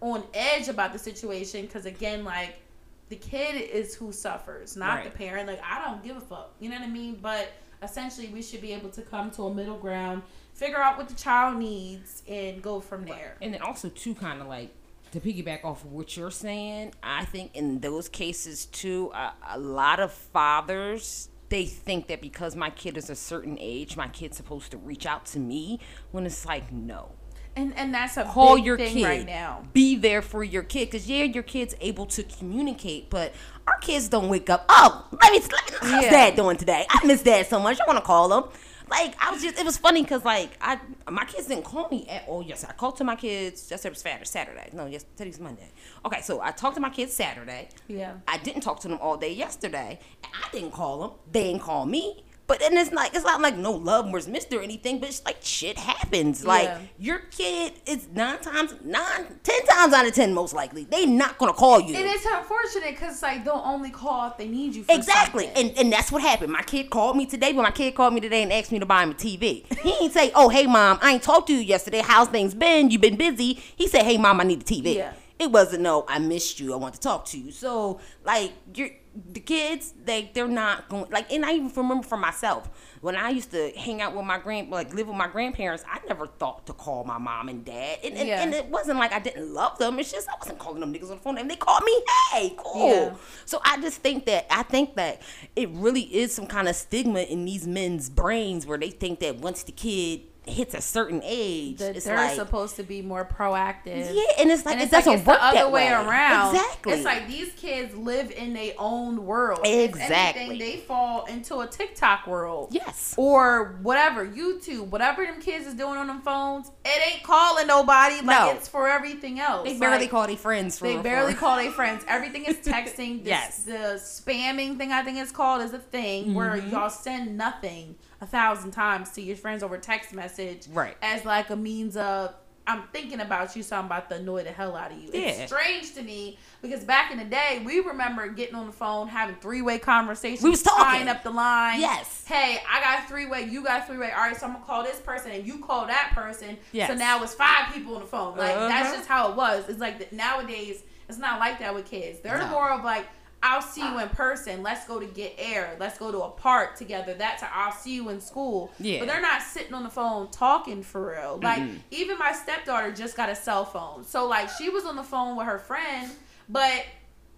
on 0.00 0.22
edge 0.34 0.68
about 0.68 0.92
the 0.92 0.98
situation 0.98 1.62
because 1.66 1.86
again, 1.86 2.24
like 2.24 2.60
the 3.08 3.16
kid 3.16 3.60
is 3.60 3.94
who 3.94 4.10
suffers, 4.10 4.76
not 4.76 5.04
the 5.04 5.10
parent. 5.10 5.46
Like 5.46 5.60
I 5.62 5.84
don't 5.84 6.02
give 6.02 6.16
a 6.16 6.20
fuck, 6.20 6.54
you 6.58 6.70
know 6.70 6.76
what 6.76 6.84
I 6.84 6.90
mean? 6.90 7.18
But 7.20 7.52
essentially, 7.82 8.28
we 8.28 8.42
should 8.42 8.62
be 8.62 8.72
able 8.72 8.90
to 8.90 9.02
come 9.02 9.30
to 9.32 9.44
a 9.44 9.54
middle 9.54 9.76
ground, 9.76 10.22
figure 10.54 10.78
out 10.78 10.96
what 10.96 11.08
the 11.08 11.14
child 11.14 11.58
needs, 11.58 12.22
and 12.26 12.62
go 12.62 12.80
from 12.80 13.04
there. 13.04 13.36
And 13.42 13.52
then 13.52 13.60
also 13.60 13.90
too, 13.90 14.14
kind 14.14 14.40
of 14.40 14.48
like 14.48 14.74
to 15.12 15.20
piggyback 15.20 15.64
off 15.64 15.84
of 15.84 15.92
what 15.92 16.16
you're 16.16 16.30
saying, 16.30 16.94
I 17.02 17.26
think 17.26 17.54
in 17.54 17.80
those 17.80 18.08
cases 18.08 18.66
too, 18.66 19.12
a, 19.14 19.34
a 19.50 19.58
lot 19.58 20.00
of 20.00 20.10
fathers 20.10 21.28
they 21.48 21.64
think 21.64 22.08
that 22.08 22.20
because 22.20 22.56
my 22.56 22.70
kid 22.70 22.96
is 22.96 23.08
a 23.10 23.14
certain 23.14 23.56
age, 23.60 23.96
my 23.96 24.08
kid's 24.08 24.36
supposed 24.36 24.70
to 24.72 24.76
reach 24.76 25.06
out 25.06 25.26
to 25.26 25.38
me 25.38 25.80
when 26.10 26.26
it's 26.26 26.44
like 26.46 26.72
no. 26.72 27.12
And 27.54 27.72
and 27.76 27.94
that's 27.94 28.18
a 28.18 28.24
Call 28.24 28.56
big 28.56 28.66
your 28.66 28.76
thing 28.76 28.94
kid 28.96 29.04
right 29.04 29.26
now. 29.26 29.64
Be 29.72 29.96
there 29.96 30.20
for 30.20 30.44
your 30.44 30.62
kid, 30.62 30.90
cause 30.90 31.06
yeah, 31.06 31.24
your 31.24 31.42
kid's 31.42 31.74
able 31.80 32.04
to 32.06 32.22
communicate, 32.22 33.08
but 33.08 33.32
our 33.66 33.78
kids 33.78 34.08
don't 34.08 34.28
wake 34.28 34.50
up. 34.50 34.66
Oh, 34.68 35.06
let 35.22 35.32
me. 35.32 35.38
Let 35.40 35.50
me 35.50 35.76
how's 35.90 36.04
Yeah. 36.04 36.10
dad 36.10 36.36
doing 36.36 36.58
today? 36.58 36.84
I 36.90 37.06
miss 37.06 37.22
dad 37.22 37.46
so 37.46 37.58
much. 37.58 37.78
I 37.80 37.84
want 37.86 37.98
to 37.98 38.04
call 38.04 38.38
him. 38.38 38.50
Like 38.88 39.16
I 39.20 39.32
was 39.32 39.42
just, 39.42 39.58
it 39.58 39.64
was 39.64 39.76
funny 39.76 40.02
because 40.02 40.24
like 40.24 40.50
I, 40.60 40.78
my 41.10 41.24
kids 41.24 41.48
didn't 41.48 41.64
call 41.64 41.88
me 41.88 42.06
at 42.08 42.24
all. 42.28 42.42
Yes, 42.42 42.64
I 42.64 42.72
called 42.72 42.96
to 42.98 43.04
my 43.04 43.16
kids. 43.16 43.68
Yesterday 43.70 43.90
was 43.90 44.00
Saturday. 44.00 44.24
Saturday. 44.24 44.70
No, 44.72 44.86
yes, 44.86 45.04
today's 45.16 45.40
Monday. 45.40 45.68
Okay, 46.04 46.20
so 46.20 46.40
I 46.40 46.52
talked 46.52 46.76
to 46.76 46.80
my 46.80 46.90
kids 46.90 47.12
Saturday. 47.12 47.68
Yeah. 47.88 48.14
I 48.28 48.38
didn't 48.38 48.62
talk 48.62 48.80
to 48.80 48.88
them 48.88 48.98
all 49.00 49.16
day 49.16 49.32
yesterday. 49.32 49.98
I 50.24 50.48
didn't 50.52 50.70
call 50.72 51.00
them. 51.00 51.10
They 51.32 51.44
didn't 51.44 51.62
call 51.62 51.86
me. 51.86 52.24
But 52.48 52.60
then 52.60 52.76
it's 52.76 52.92
like 52.92 53.14
it's 53.14 53.24
not 53.24 53.40
like 53.40 53.56
no 53.56 53.72
love 53.72 54.10
was 54.12 54.28
missed 54.28 54.52
or 54.52 54.62
anything. 54.62 55.00
But 55.00 55.08
it's 55.08 55.24
like 55.24 55.38
shit 55.40 55.76
happens. 55.78 56.44
Like 56.44 56.64
Yeah. 56.68 56.78
your 56.98 57.18
kid 57.18 57.72
is 57.86 58.06
nine 58.14 58.38
times, 58.38 58.74
nine, 58.84 59.38
ten 59.42 59.66
times 59.66 59.92
out 59.92 60.06
of 60.06 60.14
ten, 60.14 60.32
most 60.32 60.54
likely 60.54 60.84
they 60.84 61.06
not 61.06 61.38
gonna 61.38 61.52
call 61.52 61.80
you. 61.80 61.96
And 61.96 62.04
it's 62.06 62.24
unfortunate 62.24 62.90
because 62.90 63.20
like 63.22 63.44
they'll 63.44 63.62
only 63.64 63.90
call 63.90 64.30
if 64.30 64.36
they 64.36 64.46
need 64.48 64.74
you. 64.76 64.84
For 64.84 64.92
Exactly, 64.94 65.46
something. 65.46 65.70
and 65.70 65.78
and 65.78 65.92
that's 65.92 66.12
what 66.12 66.22
happened. 66.22 66.52
My 66.52 66.62
kid 66.62 66.88
called 66.90 67.16
me 67.16 67.26
today, 67.26 67.52
but 67.52 67.62
my 67.62 67.70
kid 67.72 67.94
called 67.96 68.14
me 68.14 68.20
today 68.20 68.42
and 68.44 68.52
asked 68.52 68.70
me 68.70 68.78
to 68.78 68.86
buy 68.86 69.02
him 69.02 69.10
a 69.10 69.14
TV. 69.14 69.64
He 69.82 69.92
ain't 70.00 70.12
say, 70.12 70.30
"Oh, 70.34 70.48
hey 70.48 70.66
mom, 70.66 70.98
I 71.02 71.14
ain't 71.14 71.22
talked 71.24 71.48
to 71.48 71.52
you 71.54 71.60
yesterday. 71.60 72.00
How's 72.04 72.28
things 72.28 72.54
been? 72.54 72.90
You 72.90 72.98
been 73.00 73.16
busy?" 73.16 73.54
He 73.74 73.88
said, 73.88 74.04
"Hey 74.04 74.18
mom, 74.18 74.40
I 74.40 74.44
need 74.44 74.60
a 74.62 74.64
TV." 74.64 74.94
Yeah. 74.94 75.12
It 75.38 75.50
wasn't 75.52 75.82
no, 75.82 76.04
I 76.08 76.18
missed 76.18 76.60
you. 76.60 76.72
I 76.72 76.76
want 76.76 76.94
to 76.94 77.00
talk 77.00 77.26
to 77.26 77.38
you. 77.38 77.50
So 77.50 78.00
like 78.24 78.52
you're 78.74 78.90
the 79.32 79.40
kids, 79.40 79.94
they 80.04 80.30
they're 80.34 80.48
not 80.48 80.88
going 80.88 81.06
like. 81.10 81.32
And 81.32 81.44
I 81.44 81.52
even 81.54 81.72
remember 81.74 82.06
for 82.06 82.16
myself 82.16 82.68
when 83.00 83.16
I 83.16 83.30
used 83.30 83.50
to 83.52 83.70
hang 83.76 84.00
out 84.02 84.14
with 84.14 84.24
my 84.24 84.38
grand 84.38 84.70
like 84.70 84.92
live 84.94 85.08
with 85.08 85.16
my 85.16 85.28
grandparents. 85.28 85.84
I 85.90 86.00
never 86.06 86.26
thought 86.26 86.66
to 86.66 86.72
call 86.72 87.04
my 87.04 87.18
mom 87.18 87.48
and 87.48 87.64
dad, 87.64 87.98
and 88.04 88.14
and, 88.14 88.28
Yeah. 88.28 88.42
and 88.42 88.54
it 88.54 88.66
wasn't 88.66 88.98
like 88.98 89.12
I 89.12 89.18
didn't 89.18 89.52
love 89.52 89.78
them. 89.78 89.98
It's 89.98 90.12
just 90.12 90.28
I 90.28 90.32
wasn't 90.38 90.58
calling 90.58 90.80
them 90.80 90.92
niggas 90.92 91.04
on 91.04 91.16
the 91.16 91.16
phone, 91.16 91.38
and 91.38 91.50
they 91.50 91.56
called 91.56 91.82
me. 91.84 92.02
Hey, 92.32 92.54
cool. 92.56 92.88
Yeah. 92.90 93.14
So 93.44 93.60
I 93.64 93.80
just 93.80 94.00
think 94.02 94.26
that 94.26 94.46
I 94.50 94.62
think 94.62 94.96
that 94.96 95.22
it 95.54 95.70
really 95.70 96.02
is 96.02 96.34
some 96.34 96.46
kind 96.46 96.68
of 96.68 96.76
stigma 96.76 97.20
in 97.20 97.44
these 97.44 97.66
men's 97.66 98.10
brains 98.10 98.66
where 98.66 98.78
they 98.78 98.90
think 98.90 99.20
that 99.20 99.36
once 99.36 99.62
the 99.62 99.72
kid 99.72 100.22
hits 100.46 100.74
a 100.74 100.80
certain 100.80 101.20
age, 101.24 101.78
that 101.78 101.96
it's 101.96 102.06
they're 102.06 102.16
like 102.16 102.36
supposed 102.36 102.76
to 102.76 102.82
be 102.82 103.02
more 103.02 103.24
proactive. 103.24 104.14
yeah, 104.14 104.22
and 104.38 104.50
it's 104.50 104.64
like 104.64 104.74
and 104.74 104.82
it 104.82 104.84
it's 104.84 104.92
like 104.92 105.04
doesn't 105.04 105.12
it's 105.14 105.24
the 105.24 105.32
other 105.44 105.54
that 105.56 105.72
way, 105.72 105.88
around. 105.88 106.54
Exactly. 106.54 106.92
It's 106.92 107.04
like 107.04 107.26
these 107.26 107.52
kids 107.54 107.94
live 107.96 108.30
in 108.30 108.54
their 108.54 108.72
own 108.78 109.24
world. 109.26 109.60
Exactly. 109.64 110.42
Anything, 110.42 110.58
they 110.58 110.76
fall 110.78 111.24
into 111.26 111.58
a 111.60 111.66
TikTok 111.66 112.26
world. 112.26 112.68
yes. 112.70 113.14
Or 113.18 113.78
whatever, 113.82 114.26
YouTube, 114.26 114.88
whatever 114.88 115.24
them 115.24 115.40
kids 115.40 115.66
is 115.66 115.74
doing 115.74 115.96
on 115.98 116.06
them 116.06 116.20
phones, 116.22 116.70
it 116.84 117.12
ain't 117.14 117.22
calling 117.24 117.66
nobody. 117.66 118.16
Like 118.16 118.26
No. 118.26 118.50
it's 118.52 118.68
for 118.68 118.88
everything 118.88 119.40
else. 119.40 119.64
They 119.68 119.78
barely 119.78 119.98
Like, 120.02 120.10
call 120.10 120.26
their 120.26 120.36
friends. 120.36 120.78
For 120.78 120.86
They 120.86 120.96
barely 120.98 121.34
call 121.34 121.56
their 121.56 121.70
friends. 121.72 122.04
Everything 122.08 122.44
is 122.44 122.56
texting. 122.64 123.24
This, 123.24 123.28
Yes. 123.28 123.62
The 123.64 124.00
spamming 124.00 124.78
thing, 124.78 124.92
I 124.92 125.02
think 125.02 125.18
it's 125.18 125.32
called, 125.32 125.62
is 125.62 125.72
a 125.72 125.78
thing 125.78 126.34
where 126.34 126.46
Mm-hmm. 126.56 126.70
y'all 126.70 126.88
send 126.90 127.36
nothing 127.36 127.96
a 128.20 128.26
thousand 128.26 128.70
times 128.72 129.10
to 129.12 129.20
your 129.22 129.36
friends 129.36 129.62
over 129.62 129.76
text 129.78 130.12
message. 130.14 130.66
Right. 130.72 130.96
As 131.02 131.24
like 131.24 131.50
a 131.50 131.56
means 131.56 131.96
of, 131.96 132.34
I'm 132.68 132.82
thinking 132.92 133.20
about 133.20 133.54
you, 133.54 133.62
so 133.62 133.76
I'm 133.76 133.84
about 133.86 134.10
to 134.10 134.16
annoy 134.16 134.42
the 134.42 134.50
hell 134.50 134.74
out 134.74 134.90
of 134.90 134.98
you. 134.98 135.08
Yeah. 135.12 135.28
It's 135.28 135.52
strange 135.52 135.94
to 135.94 136.02
me 136.02 136.36
because 136.62 136.82
back 136.82 137.12
in 137.12 137.18
the 137.18 137.24
day, 137.24 137.62
we 137.64 137.78
remember 137.78 138.26
getting 138.28 138.56
on 138.56 138.66
the 138.66 138.72
phone, 138.72 139.06
having 139.06 139.36
three 139.36 139.62
way 139.62 139.78
conversations. 139.78 140.42
We 140.42 140.50
was 140.50 140.62
talking. 140.64 140.82
Tying 140.84 141.08
up 141.08 141.22
the 141.22 141.30
line. 141.30 141.78
Yes. 141.78 142.24
Hey, 142.26 142.58
I 142.68 142.80
got 142.80 143.06
three 143.08 143.26
way, 143.26 143.42
you 143.44 143.62
got 143.62 143.86
three 143.86 143.98
way. 143.98 144.10
All 144.10 144.18
right, 144.22 144.36
so 144.36 144.46
I'm 144.46 144.54
to 144.56 144.60
call 144.62 144.82
this 144.82 144.98
person 144.98 145.30
and 145.30 145.46
you 145.46 145.58
call 145.60 145.86
that 145.86 146.10
person. 146.12 146.56
Yes. 146.72 146.88
So 146.88 146.94
now 146.96 147.22
it's 147.22 147.34
five 147.34 147.72
people 147.72 147.94
on 147.94 148.00
the 148.00 148.08
phone. 148.08 148.36
Like, 148.36 148.54
that's 148.56 148.88
Uh-huh. 148.88 148.96
just 148.96 149.08
how 149.08 149.30
it 149.30 149.36
was. 149.36 149.68
It's 149.68 149.78
like 149.78 149.98
the, 150.10 150.16
nowadays, 150.16 150.82
it's 151.08 151.18
not 151.18 151.38
like 151.38 151.60
that 151.60 151.72
with 151.72 151.84
kids. 151.84 152.18
They're 152.18 152.38
No. 152.38 152.48
more 152.48 152.70
of 152.72 152.82
like, 152.82 153.06
I'll 153.42 153.62
see 153.62 153.82
you 153.82 153.98
in 154.00 154.08
person. 154.08 154.62
Let's 154.62 154.86
go 154.86 154.98
to 154.98 155.06
get 155.06 155.34
air. 155.38 155.76
Let's 155.78 155.98
go 155.98 156.10
to 156.10 156.22
a 156.22 156.30
park 156.30 156.76
together. 156.76 157.14
That's 157.14 157.42
a, 157.42 157.50
I'll 157.54 157.72
see 157.72 157.94
you 157.94 158.08
in 158.08 158.20
school. 158.20 158.72
Yeah. 158.80 158.98
But 158.98 159.08
they're 159.08 159.20
not 159.20 159.42
sitting 159.42 159.74
on 159.74 159.84
the 159.84 159.90
phone 159.90 160.30
talking 160.30 160.82
for 160.82 161.12
real. 161.12 161.38
Like 161.42 161.62
even 161.90 162.18
my 162.18 162.32
stepdaughter 162.32 162.92
just 162.92 163.16
got 163.16 163.28
a 163.28 163.36
cell 163.36 163.64
phone. 163.64 164.04
So 164.04 164.26
like 164.26 164.48
she 164.50 164.68
was 164.68 164.84
on 164.84 164.96
the 164.96 165.04
phone 165.04 165.36
with 165.36 165.46
her 165.46 165.58
friend, 165.58 166.10
but 166.48 166.84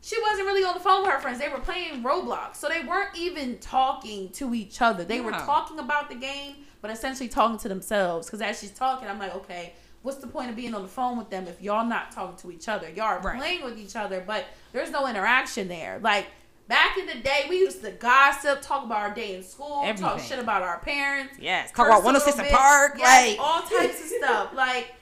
she 0.00 0.16
wasn't 0.22 0.46
really 0.46 0.64
on 0.64 0.74
the 0.74 0.80
phone 0.80 1.02
with 1.02 1.10
her 1.10 1.18
friends. 1.18 1.40
They 1.40 1.48
were 1.48 1.58
playing 1.58 2.02
Roblox. 2.02 2.56
So 2.56 2.68
they 2.68 2.84
weren't 2.86 3.16
even 3.16 3.58
talking 3.58 4.30
to 4.30 4.54
each 4.54 4.80
other. 4.80 5.04
They 5.04 5.20
were 5.20 5.32
talking 5.32 5.78
about 5.78 6.08
the 6.08 6.14
game, 6.14 6.54
but 6.80 6.90
essentially 6.90 7.28
talking 7.28 7.58
to 7.58 7.68
themselves. 7.68 8.28
Because 8.28 8.40
as 8.40 8.60
she's 8.60 8.70
talking, 8.70 9.08
I'm 9.08 9.18
like, 9.18 9.34
okay, 9.34 9.74
what's 10.02 10.18
the 10.18 10.26
point 10.26 10.50
of 10.50 10.56
being 10.56 10.74
on 10.74 10.82
the 10.82 10.88
phone 10.88 11.18
with 11.18 11.30
them 11.30 11.46
if 11.48 11.60
y'all 11.60 11.84
not 11.86 12.12
talking 12.12 12.36
to 12.36 12.50
each 12.54 12.68
other? 12.68 12.88
Y'all 12.90 13.04
are 13.06 13.20
Right. 13.20 13.38
playing 13.38 13.64
with 13.64 13.78
each 13.78 13.96
other, 13.96 14.22
but 14.26 14.44
there's 14.72 14.90
no 14.90 15.06
interaction 15.06 15.68
there. 15.68 15.98
Like 16.00 16.26
back 16.68 16.96
in 16.98 17.06
the 17.06 17.14
day, 17.16 17.46
we 17.48 17.58
used 17.58 17.82
to 17.82 17.90
gossip, 17.92 18.60
talk 18.62 18.84
about 18.84 18.98
our 18.98 19.14
day 19.14 19.34
in 19.36 19.42
school, 19.42 19.82
talk 19.96 20.20
shit 20.20 20.38
about 20.38 20.62
our 20.62 20.78
parents. 20.78 21.34
Yes. 21.40 21.70
Talk 21.72 21.86
about 21.86 22.04
106 22.04 22.36
little 22.36 22.50
in. 22.50 22.56
Park. 22.56 22.94
Yes, 22.98 23.38
like 23.38 23.46
all 23.46 23.62
types 23.62 24.00
of 24.00 24.06
stuff. 24.06 24.52
Like 24.54 24.94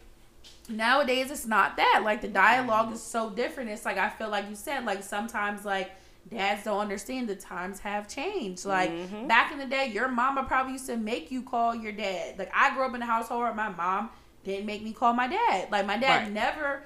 nowadays, 0.69 1.31
it's 1.31 1.47
not 1.47 1.77
that. 1.77 2.03
Like 2.05 2.21
the 2.21 2.29
dialogue 2.29 2.93
is 2.93 3.03
so 3.03 3.31
different. 3.31 3.71
It's 3.71 3.85
like 3.85 3.99
I 3.99 4.09
feel 4.11 4.29
like 4.29 4.49
you 4.49 4.57
said. 4.57 4.85
Like 4.85 5.03
sometimes, 5.03 5.65
like 5.65 5.93
dads 6.31 6.65
don't 6.65 6.81
understand 6.81 7.29
the 7.29 7.37
times 7.37 7.81
have 7.81 8.09
changed. 8.09 8.65
Like 8.65 8.91
Mm-hmm. 8.91 9.27
back 9.29 9.53
in 9.53 9.59
the 9.59 9.67
day, 9.67 9.87
your 9.93 10.09
mama 10.09 10.45
probably 10.45 10.73
used 10.73 10.87
to 10.87 10.97
make 10.97 11.31
you 11.31 11.43
call 11.43 11.75
your 11.75 11.93
dad. 11.93 12.39
Like 12.39 12.51
I 12.55 12.75
grew 12.75 12.85
up 12.85 12.95
in 12.95 13.03
a 13.03 13.07
household 13.07 13.43
where 13.43 13.55
my 13.55 13.69
mom 13.69 14.11
didn't 14.47 14.67
make 14.67 14.83
me 14.83 14.93
call 14.93 15.13
my 15.13 15.27
dad. 15.29 15.69
Like 15.71 15.87
my 15.87 15.99
dad 15.99 16.25
Right. 16.25 16.33
never. 16.33 16.83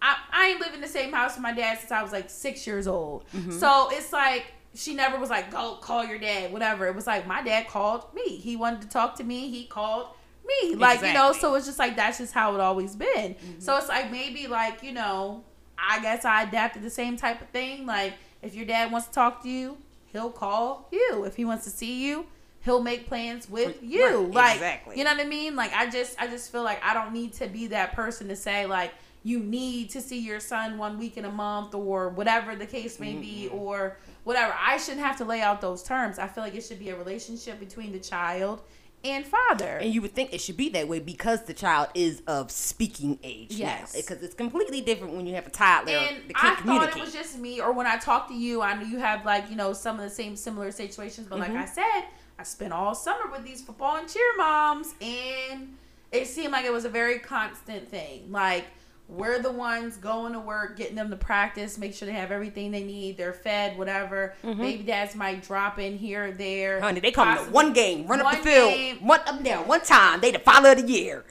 I, 0.00 0.16
I 0.32 0.46
ain't 0.48 0.60
lived 0.60 0.74
in 0.74 0.80
the 0.80 0.88
same 0.88 1.12
house 1.12 1.34
with 1.34 1.42
my 1.42 1.52
dad 1.52 1.78
since 1.78 1.92
I 1.92 2.02
was 2.02 2.10
like 2.10 2.28
six 2.28 2.66
years 2.66 2.88
old. 2.88 3.24
Mm-hmm. 3.34 3.52
So 3.52 3.88
it's 3.92 4.12
like 4.12 4.46
she 4.74 4.94
never 4.94 5.18
was 5.18 5.30
like, 5.30 5.50
go 5.50 5.76
call 5.76 6.04
your 6.04 6.18
dad, 6.18 6.52
whatever. 6.52 6.86
It 6.86 6.94
was 6.96 7.06
like 7.06 7.26
my 7.26 7.42
dad 7.42 7.68
called 7.68 8.12
me. 8.14 8.36
He 8.36 8.56
wanted 8.56 8.82
to 8.82 8.88
talk 8.88 9.16
to 9.16 9.24
me. 9.24 9.48
He 9.50 9.66
called 9.66 10.08
me. 10.46 10.74
Like, 10.74 11.02
you 11.02 11.12
know, 11.12 11.32
so 11.32 11.54
it's 11.54 11.66
just 11.66 11.78
like 11.78 11.94
that's 11.94 12.18
just 12.18 12.32
how 12.34 12.54
it 12.54 12.60
always 12.60 12.96
been. 12.96 13.36
So 13.60 13.76
it's 13.76 13.88
like 13.88 14.10
maybe 14.10 14.48
like, 14.48 14.82
you 14.82 14.92
know, 14.92 15.44
I 15.78 16.00
guess 16.00 16.24
I 16.24 16.42
adapted 16.42 16.82
the 16.82 16.90
same 16.90 17.16
type 17.16 17.40
of 17.40 17.48
thing. 17.50 17.86
Like 17.86 18.14
if 18.40 18.54
your 18.54 18.64
dad 18.66 18.90
wants 18.90 19.06
to 19.08 19.12
talk 19.12 19.42
to 19.44 19.48
you, 19.48 19.76
he'll 20.06 20.30
call 20.30 20.88
you. 20.90 21.24
If 21.24 21.36
he 21.36 21.44
wants 21.44 21.64
to 21.64 21.70
see 21.70 22.04
you, 22.04 22.26
he'll 22.64 22.82
make 22.82 23.06
plans 23.08 23.48
with 23.48 23.82
you. 23.82 24.24
right, 24.26 24.34
like 24.34 24.54
exactly. 24.54 24.98
you 24.98 25.04
know 25.04 25.12
what 25.12 25.20
I 25.20 25.28
mean? 25.28 25.56
Like 25.56 25.72
I 25.74 25.90
just 25.90 26.20
I 26.20 26.26
just 26.26 26.50
feel 26.50 26.62
like 26.62 26.82
I 26.84 26.94
don't 26.94 27.12
need 27.12 27.32
to 27.34 27.46
be 27.46 27.68
that 27.68 27.92
person 27.94 28.28
to 28.28 28.36
say 28.36 28.66
like 28.66 28.92
you 29.24 29.38
need 29.38 29.90
to 29.90 30.00
see 30.00 30.18
your 30.18 30.40
son 30.40 30.78
one 30.78 30.98
week 30.98 31.16
in 31.16 31.24
a 31.24 31.30
month 31.30 31.74
or 31.74 32.08
whatever 32.08 32.56
the 32.56 32.66
case 32.66 32.98
may 32.98 33.14
be 33.14 33.48
or 33.52 33.96
whatever. 34.24 34.52
I 34.58 34.78
shouldn't 34.78 35.04
have 35.04 35.16
to 35.18 35.24
lay 35.24 35.40
out 35.40 35.60
those 35.60 35.82
terms. 35.84 36.18
I 36.18 36.26
feel 36.26 36.42
like 36.42 36.56
it 36.56 36.64
should 36.64 36.80
be 36.80 36.90
a 36.90 36.96
relationship 36.96 37.60
between 37.60 37.92
the 37.92 38.00
child 38.00 38.62
and 39.04 39.24
father. 39.24 39.78
And 39.78 39.92
you 39.92 40.02
would 40.02 40.12
think 40.14 40.32
it 40.32 40.40
should 40.40 40.56
be 40.56 40.68
that 40.70 40.88
way 40.88 40.98
because 41.00 41.42
the 41.44 41.54
child 41.54 41.88
is 41.94 42.22
of 42.26 42.50
speaking 42.50 43.18
age. 43.22 43.52
Yes. 43.52 43.94
Because 43.94 44.22
it's 44.22 44.34
completely 44.34 44.80
different 44.80 45.14
when 45.14 45.26
you 45.26 45.34
have 45.34 45.46
a 45.46 45.50
toddler 45.50 45.92
and 45.92 46.32
I 46.36 46.56
thought 46.56 46.96
it 46.96 47.00
was 47.00 47.12
just 47.12 47.38
me, 47.38 47.60
or 47.60 47.72
when 47.72 47.86
I 47.86 47.98
talked 47.98 48.28
to 48.30 48.34
you, 48.34 48.62
I 48.62 48.74
knew 48.80 48.86
you 48.86 48.98
have 48.98 49.24
like 49.24 49.50
you 49.50 49.56
know 49.56 49.72
some 49.72 49.96
of 49.98 50.02
the 50.02 50.10
same 50.10 50.36
similar 50.36 50.70
situations. 50.72 51.26
But 51.28 51.38
Mm-hmm. 51.40 51.54
like 51.54 51.62
I 51.62 51.66
said, 51.66 52.04
I 52.42 52.44
spent 52.44 52.72
all 52.72 52.92
summer 52.92 53.30
with 53.30 53.44
these 53.44 53.62
football 53.62 53.98
and 53.98 54.08
cheer 54.08 54.36
moms, 54.36 54.96
and 55.00 55.76
it 56.10 56.26
seemed 56.26 56.50
like 56.50 56.64
it 56.64 56.72
was 56.72 56.84
a 56.84 56.88
very 56.88 57.20
constant 57.20 57.88
thing. 57.88 58.32
Like 58.32 58.64
we're 59.06 59.38
the 59.40 59.52
ones 59.52 59.96
going 59.96 60.32
to 60.32 60.40
work, 60.40 60.76
getting 60.76 60.96
them 60.96 61.08
to 61.10 61.16
practice, 61.16 61.78
make 61.78 61.94
sure 61.94 62.06
they 62.06 62.14
have 62.14 62.32
everything 62.32 62.72
they 62.72 62.82
need, 62.82 63.16
they're 63.16 63.32
fed, 63.32 63.78
whatever. 63.78 64.34
Baby 64.42 64.82
dads 64.82 65.14
might 65.14 65.44
drop 65.44 65.78
in 65.78 65.96
here 65.96 66.24
or 66.26 66.32
there. 66.32 66.78
Mm-hmm. 66.78 66.84
Honey, 66.84 67.00
they 67.00 67.12
come 67.12 67.36
to 67.36 67.44
one 67.52 67.72
game, 67.72 68.08
run 68.08 68.20
up 68.20 68.32
the 68.32 68.38
field, 68.38 68.72
game. 68.74 69.06
one 69.06 69.20
up 69.24 69.40
down, 69.44 69.68
one 69.68 69.82
time. 69.82 70.20
They 70.20 70.32
the 70.32 70.40
father 70.40 70.72
of 70.72 70.78
the 70.84 70.92
year. 70.92 71.24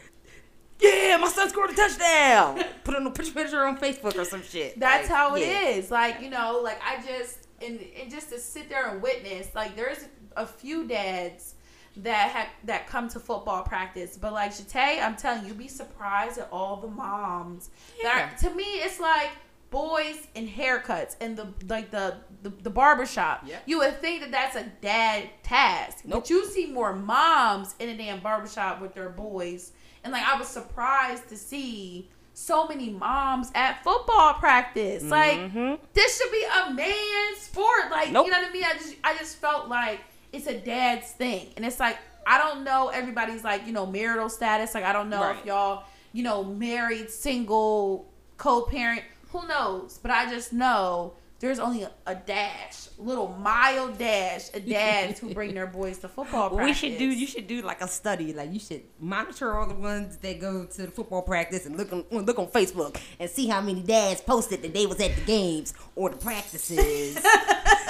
Yeah, 0.80 1.18
my 1.18 1.28
son 1.28 1.50
scored 1.50 1.72
a 1.72 1.74
touchdown. 1.74 2.64
Put 2.86 2.96
on 2.96 3.06
a 3.06 3.12
picture 3.12 3.34
picture 3.34 3.66
on 3.66 3.78
Facebook 3.78 4.18
or 4.18 4.24
some 4.24 4.44
shit. 4.44 4.80
That's 4.80 5.10
Like, 5.10 5.18
how 5.18 5.36
it 5.36 5.42
yeah. 5.42 5.68
is. 5.72 5.92
Like, 5.92 6.22
you 6.22 6.30
know, 6.30 6.62
like 6.64 6.80
I 6.82 7.06
just 7.06 7.48
and, 7.62 7.82
and 8.02 8.10
just 8.10 8.30
to 8.30 8.40
sit 8.40 8.70
there 8.70 8.90
and 8.90 9.02
witness, 9.02 9.54
like 9.54 9.76
there's 9.76 10.06
a 10.36 10.46
few 10.46 10.88
dads 10.88 11.56
that 11.98 12.30
have 12.32 12.48
that 12.66 12.88
come 12.88 13.10
to 13.10 13.20
football 13.20 13.64
practice. 13.64 14.18
But 14.18 14.34
like 14.34 14.52
Shatay, 14.52 15.02
I'm 15.04 15.16
telling 15.16 15.46
you, 15.46 15.54
be 15.54 15.68
surprised 15.68 16.38
at 16.38 16.48
all 16.52 16.78
the 16.78 16.88
moms. 16.88 17.70
That 18.04 18.38
to 18.40 18.50
me 18.52 18.64
it's 18.64 19.00
like 19.00 19.30
boys 19.72 20.28
and 20.36 20.50
haircuts 20.50 21.16
and 21.22 21.38
the 21.38 21.48
like 21.68 21.92
the 21.92 22.18
the, 22.44 22.50
the 22.50 22.70
barber 22.70 23.06
shop. 23.06 23.44
Yep. 23.46 23.64
You 23.66 23.80
would 23.80 24.00
think 24.02 24.22
that 24.22 24.32
that's 24.32 24.56
a 24.56 24.64
dad 24.82 25.30
task. 25.44 26.00
Nope. 26.06 26.24
But 26.24 26.30
you 26.30 26.46
see 26.46 26.68
more 26.68 26.94
moms 26.94 27.76
in 27.80 27.90
a 27.90 27.98
damn 27.98 28.20
barbershop 28.22 28.82
with 28.82 28.94
their 28.94 29.10
boys. 29.10 29.72
And 30.04 30.14
like 30.14 30.24
I 30.24 30.38
was 30.38 30.48
surprised 30.48 31.28
to 31.30 31.38
see 31.38 32.10
so 32.34 32.66
many 32.68 32.90
moms 32.90 33.52
at 33.54 33.84
football 33.84 34.34
practice. 34.36 35.04
Like 35.04 35.38
Mhm. 35.38 35.78
this 35.94 36.18
should 36.18 36.32
be 36.32 36.44
a 36.44 36.74
man's 36.74 37.38
sport. 37.40 37.92
Like 37.92 38.12
Nope. 38.12 38.26
you 38.28 38.32
know 38.32 38.40
what 38.40 38.50
I 38.50 38.54
mean? 38.54 38.64
I 38.64 38.74
just 38.74 38.96
I 39.04 39.16
just 39.18 39.38
felt 39.38 39.68
like 39.68 40.00
it's 40.34 40.48
a 40.48 40.58
dad's 40.58 41.12
thing. 41.12 41.48
And 41.56 41.66
it's 41.66 41.80
like 41.80 41.98
I 42.26 42.38
don't 42.38 42.64
know 42.64 42.90
everybody's 42.90 43.44
like, 43.44 43.66
you 43.66 43.74
know, 43.74 43.86
marital 43.86 44.30
status. 44.30 44.74
Like 44.76 44.84
I 44.84 44.94
don't 44.94 45.10
know 45.10 45.22
Right. 45.22 45.38
if 45.40 45.46
y'all, 45.46 45.84
you 46.14 46.24
know, 46.24 46.44
married, 46.44 47.10
single, 47.10 48.08
co-parent, 48.38 49.02
who 49.32 49.48
knows? 49.48 49.98
But 50.02 50.12
I 50.12 50.30
just 50.30 50.54
know 50.54 51.14
there's 51.40 51.58
only 51.58 51.82
a, 51.82 51.92
a 52.06 52.14
dash, 52.14 52.88
little 53.00 53.30
mild 53.40 53.98
dash, 53.98 54.54
of 54.54 54.64
dads 54.68 55.20
who 55.20 55.34
bring 55.34 55.56
their 55.56 55.66
boys 55.66 55.98
to 55.98 56.08
football 56.08 56.52
practice. 56.52 56.66
we 56.84 56.90
should 56.90 57.00
do. 57.00 57.06
You 57.06 57.26
should 57.26 57.48
do 57.48 57.64
like 57.64 57.82
a 57.82 57.88
study. 57.88 58.32
Like 58.34 58.54
you 58.54 58.60
should 58.60 58.84
monitor 59.00 59.58
all 59.58 59.68
the 59.68 59.74
ones 59.74 60.18
that 60.18 60.40
go 60.40 60.66
to 60.66 60.82
the 60.84 60.92
football 60.92 61.24
practice 61.24 61.66
and 61.66 61.76
look 61.78 61.92
on 61.92 62.06
look 62.12 62.38
on 62.38 62.48
Facebook 62.48 63.02
and 63.20 63.28
see 63.28 63.48
how 63.48 63.60
many 63.62 63.82
dads 63.82 64.22
posted 64.22 64.62
that 64.62 64.74
they 64.76 64.86
was 64.86 65.00
at 65.00 65.16
the 65.16 65.22
games 65.24 65.74
or 65.96 66.12
the 66.12 66.18
practices. 66.18 67.16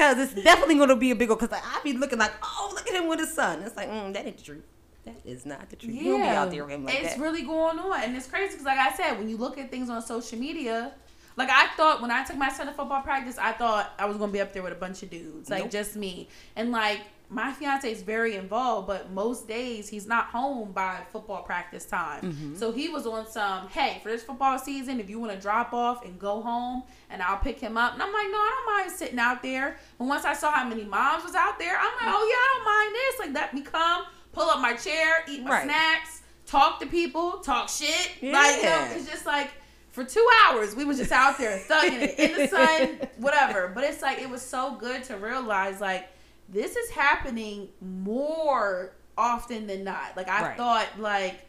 Cause 0.00 0.18
it's 0.18 0.32
definitely 0.32 0.76
gonna 0.76 0.96
be 0.96 1.10
a 1.10 1.14
big 1.14 1.28
one. 1.28 1.36
Cause 1.36 1.50
like, 1.50 1.62
I 1.62 1.78
be 1.84 1.92
looking 1.92 2.18
like, 2.18 2.32
oh, 2.42 2.72
look 2.74 2.88
at 2.88 2.94
him 2.94 3.06
with 3.06 3.20
his 3.20 3.34
son. 3.34 3.62
It's 3.62 3.76
like, 3.76 3.90
mm, 3.90 4.14
that 4.14 4.26
ain't 4.26 4.38
the 4.38 4.42
truth. 4.42 4.64
That 5.04 5.16
is 5.26 5.44
not 5.44 5.68
the 5.68 5.76
truth. 5.76 5.94
You 5.94 6.12
don't 6.12 6.22
be 6.22 6.26
out 6.28 6.50
there 6.50 6.64
with 6.64 6.74
him 6.74 6.84
like 6.86 6.94
it's 6.94 7.16
that. 7.16 7.20
really 7.20 7.42
going 7.42 7.78
on, 7.78 8.02
and 8.02 8.16
it's 8.16 8.26
crazy 8.26 8.52
because, 8.52 8.64
like 8.64 8.78
I 8.78 8.94
said, 8.94 9.18
when 9.18 9.28
you 9.28 9.36
look 9.36 9.58
at 9.58 9.70
things 9.70 9.90
on 9.90 10.00
social 10.00 10.38
media, 10.38 10.92
like 11.36 11.50
I 11.50 11.68
thought 11.76 12.00
when 12.00 12.10
I 12.10 12.24
took 12.24 12.36
my 12.36 12.50
son 12.50 12.66
to 12.66 12.72
football 12.72 13.02
practice, 13.02 13.36
I 13.36 13.52
thought 13.52 13.92
I 13.98 14.06
was 14.06 14.16
gonna 14.16 14.32
be 14.32 14.40
up 14.40 14.54
there 14.54 14.62
with 14.62 14.72
a 14.72 14.76
bunch 14.76 15.02
of 15.02 15.10
dudes, 15.10 15.50
like 15.50 15.64
Nope. 15.64 15.72
just 15.72 15.96
me, 15.96 16.28
and 16.56 16.72
like 16.72 17.00
my 17.32 17.52
fiance 17.52 17.90
is 17.90 18.02
very 18.02 18.34
involved, 18.34 18.88
but 18.88 19.10
most 19.12 19.46
days 19.46 19.88
he's 19.88 20.06
not 20.06 20.26
home 20.26 20.72
by 20.72 20.98
football 21.12 21.42
practice 21.42 21.84
time. 21.86 22.22
Mm-hmm. 22.22 22.56
So 22.56 22.72
he 22.72 22.88
was 22.88 23.06
on 23.06 23.26
some, 23.30 23.68
hey, 23.68 24.00
for 24.02 24.08
this 24.10 24.24
football 24.24 24.58
season, 24.58 24.98
if 24.98 25.08
you 25.08 25.20
want 25.20 25.32
to 25.32 25.38
drop 25.38 25.72
off 25.72 26.04
and 26.04 26.18
go 26.18 26.42
home, 26.42 26.82
and 27.08 27.22
I'll 27.22 27.38
pick 27.38 27.60
him 27.60 27.76
up. 27.78 27.92
And 27.94 28.02
I'm 28.02 28.12
like, 28.12 28.26
no, 28.30 28.36
I 28.36 28.50
don't 28.66 28.76
mind 28.78 28.90
sitting 28.98 29.18
out 29.20 29.42
there. 29.42 29.76
And 30.00 30.08
once 30.08 30.24
I 30.24 30.32
saw 30.34 30.50
how 30.50 30.68
many 30.68 30.84
moms 30.84 31.22
was 31.24 31.36
out 31.36 31.58
there, 31.58 31.76
I'm 31.78 31.84
like, 32.04 32.14
oh 32.14 32.28
yeah, 32.28 32.36
I 32.36 32.54
don't 32.56 32.64
mind 32.64 32.94
this. 32.94 33.18
Like 33.20 33.34
let 33.42 33.54
me 33.54 33.62
come, 33.62 34.04
pull 34.32 34.50
up 34.50 34.60
my 34.60 34.74
chair, 34.74 35.22
eat 35.28 35.42
my 35.44 35.50
Right. 35.50 35.64
snacks, 35.64 36.22
talk 36.46 36.80
to 36.80 36.86
people, 36.86 37.38
talk 37.38 37.68
shit. 37.68 38.10
Like 38.22 38.22
you 38.22 38.30
know, 38.32 38.68
Yeah. 38.68 38.92
it's 38.94 39.08
just 39.08 39.24
like 39.24 39.50
for 39.92 40.02
two 40.04 40.26
hours 40.46 40.74
we 40.74 40.84
was 40.84 40.98
just 40.98 41.12
out 41.12 41.38
there 41.38 41.58
thugging 41.58 42.00
it 42.02 42.18
in 42.18 42.36
the 42.36 42.48
sun, 42.48 42.98
whatever. 43.18 43.70
But 43.72 43.84
it's 43.84 44.02
like 44.02 44.18
it 44.20 44.28
was 44.28 44.42
so 44.42 44.74
good 44.80 45.04
to 45.04 45.16
realize 45.16 45.80
like 45.80 46.08
this 46.52 46.76
is 46.76 46.90
happening 46.90 47.68
more 47.80 48.92
often 49.16 49.66
than 49.66 49.84
not. 49.84 50.16
Like 50.16 50.28
I 50.28 50.42
Right. 50.42 50.56
thought 50.56 50.86
like 50.98 51.46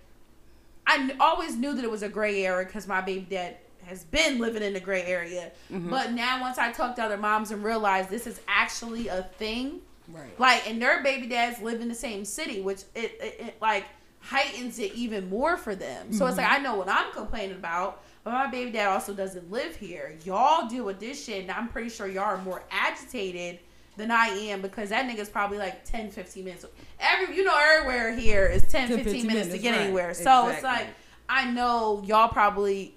I 0.87 1.15
always 1.19 1.55
knew 1.55 1.73
that 1.73 1.83
it 1.83 1.91
was 1.91 2.03
a 2.03 2.09
gray 2.09 2.45
area 2.45 2.65
because 2.65 2.87
my 2.87 3.01
baby 3.01 3.25
dad 3.29 3.57
has 3.85 4.03
been 4.05 4.39
living 4.39 4.61
in 4.63 4.73
the 4.73 4.79
gray 4.79 5.03
area. 5.03 5.51
Mm-hmm. 5.71 5.89
But 5.89 6.11
now 6.11 6.41
once 6.41 6.57
I 6.57 6.71
talk 6.71 6.95
to 6.97 7.03
other 7.03 7.17
moms 7.17 7.51
and 7.51 7.63
realize 7.63 8.07
this 8.07 8.27
is 8.27 8.39
actually 8.47 9.07
a 9.07 9.23
thing, 9.37 9.81
Right. 10.07 10.37
like 10.39 10.69
and 10.69 10.81
their 10.81 11.01
baby 11.03 11.27
dads 11.27 11.61
live 11.61 11.81
in 11.81 11.87
the 11.87 11.95
same 11.95 12.25
city, 12.25 12.61
which 12.61 12.81
it, 12.95 13.17
it, 13.21 13.35
it 13.39 13.61
like 13.61 13.85
heightens 14.19 14.77
it 14.79 14.93
even 14.93 15.29
more 15.29 15.57
for 15.57 15.73
them. 15.75 16.11
So 16.13 16.27
it's 16.27 16.37
like 16.37 16.49
I 16.51 16.57
know 16.59 16.75
what 16.75 16.89
I'm 16.89 17.11
complaining 17.13 17.55
about, 17.55 18.03
but 18.23 18.31
my 18.33 18.47
baby 18.47 18.71
dad 18.71 18.87
also 18.87 19.13
doesn't 19.13 19.49
live 19.51 19.75
here. 19.75 20.15
Y'all 20.25 20.67
deal 20.67 20.83
with 20.83 20.99
this 20.99 21.23
shit, 21.23 21.43
and 21.43 21.51
I'm 21.51 21.69
pretty 21.69 21.89
sure 21.89 22.07
y'all 22.07 22.23
are 22.25 22.37
more 22.39 22.61
agitated 22.69 23.59
than 23.97 24.11
I 24.11 24.27
am 24.27 24.61
because 24.61 24.89
that 24.89 25.05
nigga's 25.09 25.29
probably 25.29 25.57
like 25.57 25.83
10, 25.85 26.11
15 26.11 26.45
minutes. 26.45 26.65
Every 26.99 27.35
you 27.35 27.43
know 27.43 27.57
everywhere 27.59 28.13
here 28.15 28.45
is 28.45 28.63
10, 28.63 28.87
15, 28.87 29.03
15 29.03 29.27
minutes, 29.27 29.49
to 29.51 29.57
get 29.57 29.71
right. 29.71 29.81
anywhere. 29.81 30.13
So 30.13 30.47
it's 30.49 30.63
like 30.63 30.87
I 31.29 31.49
know 31.51 32.01
y'all 32.05 32.29
probably 32.29 32.95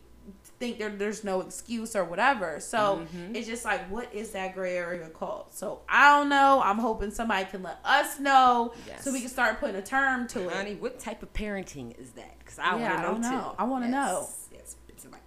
think 0.61 0.79
there, 0.79 0.89
there's 0.89 1.25
no 1.25 1.41
excuse 1.41 1.97
or 1.97 2.05
whatever. 2.05 2.61
So 2.61 3.05
Mm-hmm. 3.13 3.35
it's 3.35 3.47
just 3.49 3.65
like, 3.65 3.91
what 3.91 4.13
is 4.15 4.31
that 4.31 4.55
gray 4.55 4.77
area 4.77 5.09
called? 5.09 5.47
So 5.51 5.81
I 5.89 6.17
don't 6.17 6.29
know. 6.29 6.63
I'm 6.65 6.79
hoping 6.79 7.11
somebody 7.11 7.45
can 7.47 7.63
let 7.65 7.79
us 7.85 8.21
know 8.21 8.73
so 9.01 9.13
we 9.13 9.21
can 9.21 9.29
start 9.29 9.59
putting 9.59 9.77
a 9.77 9.83
term 9.83 10.29
to 10.29 10.49
it. 10.49 10.53
Honey, 10.55 10.75
what 10.77 11.01
type 11.01 11.23
of 11.25 11.33
parenting 11.33 11.99
is 12.01 12.11
that? 12.13 12.39
Because 12.39 12.59
I 12.61 12.77
Yeah, 12.79 12.89
want 12.89 13.03
to 13.03 13.03
don't 13.03 13.21
know, 13.21 13.31
know. 13.31 13.49
too. 13.51 13.55
I 13.59 13.65
wanna 13.65 13.87
Yes, 13.87 13.93
know. 13.93 14.29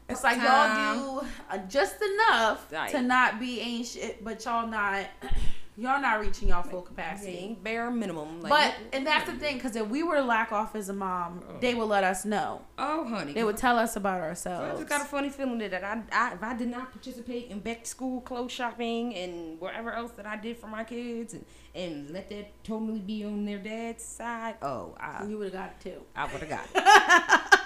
It's 0.10 0.24
like, 0.24 0.39
part-time. 0.39 1.00
y'all 1.00 1.20
do 1.22 1.28
uh, 1.50 1.58
just 1.67 1.96
enough 2.02 2.70
to 2.91 3.02
not 3.02 3.39
be 3.39 3.60
ain't 3.60 3.88
shit, 3.88 4.24
but 4.24 4.43
y'all 4.46 4.67
not 4.67 5.06
y'all 5.78 6.02
not 6.02 6.20
reaching 6.22 6.48
y'all 6.50 6.63
full 6.63 6.82
capacity. 6.82 7.32
ain't 7.38 7.63
bare 7.63 7.91
minimum. 7.91 8.41
Like, 8.41 8.50
But 8.50 8.76
and 8.93 9.06
that's 9.06 9.30
the 9.30 9.38
thing, 9.38 9.58
because 9.58 9.76
if 9.76 9.88
we 9.88 10.02
were 10.04 10.15
to 10.15 10.24
lack 10.24 10.52
off 10.52 10.76
as 10.76 10.89
a 10.89 10.93
mom, 10.93 11.43
they 11.60 11.76
would 11.76 11.86
let 11.86 12.04
us 12.04 12.26
know. 12.26 12.62
oh, 12.80 13.06
honey, 13.08 13.34
They 13.34 13.43
would 13.43 13.58
tell 13.58 13.78
us 13.78 13.96
about 13.96 14.22
ourselves. 14.22 14.74
I 14.74 14.76
just 14.78 14.89
got 14.89 15.02
a 15.02 15.06
funny 15.06 15.30
feeling 15.30 15.60
that 15.60 15.84
I, 15.84 16.02
I, 16.12 16.34
if 16.34 16.41
I 16.41 16.56
did 16.56 16.70
not 16.70 16.91
participate 16.91 17.50
in 17.52 17.60
back 17.60 17.84
to 17.84 17.89
school 17.89 18.22
clothes 18.22 18.52
shopping 18.52 19.13
and 19.13 19.60
whatever 19.60 19.91
else 19.91 20.12
that 20.13 20.26
I 20.26 20.38
did 20.38 20.58
for 20.58 20.67
my 20.67 20.84
kids 20.84 21.34
and, 21.36 21.46
and 21.76 22.10
let 22.10 22.30
that 22.30 22.63
totally 22.63 23.00
be 23.00 23.24
on 23.24 23.46
their 23.46 23.60
dad's 23.60 24.04
side, 24.04 24.56
oh, 24.63 24.96
I, 25.00 25.26
You 25.26 25.38
would 25.38 25.54
have 25.54 25.54
got 25.54 25.76
it 25.80 25.89
too. 25.91 26.02
I 26.15 26.24
would 26.32 26.41
have 26.41 26.50
got 26.50 26.67
it. 26.74 27.54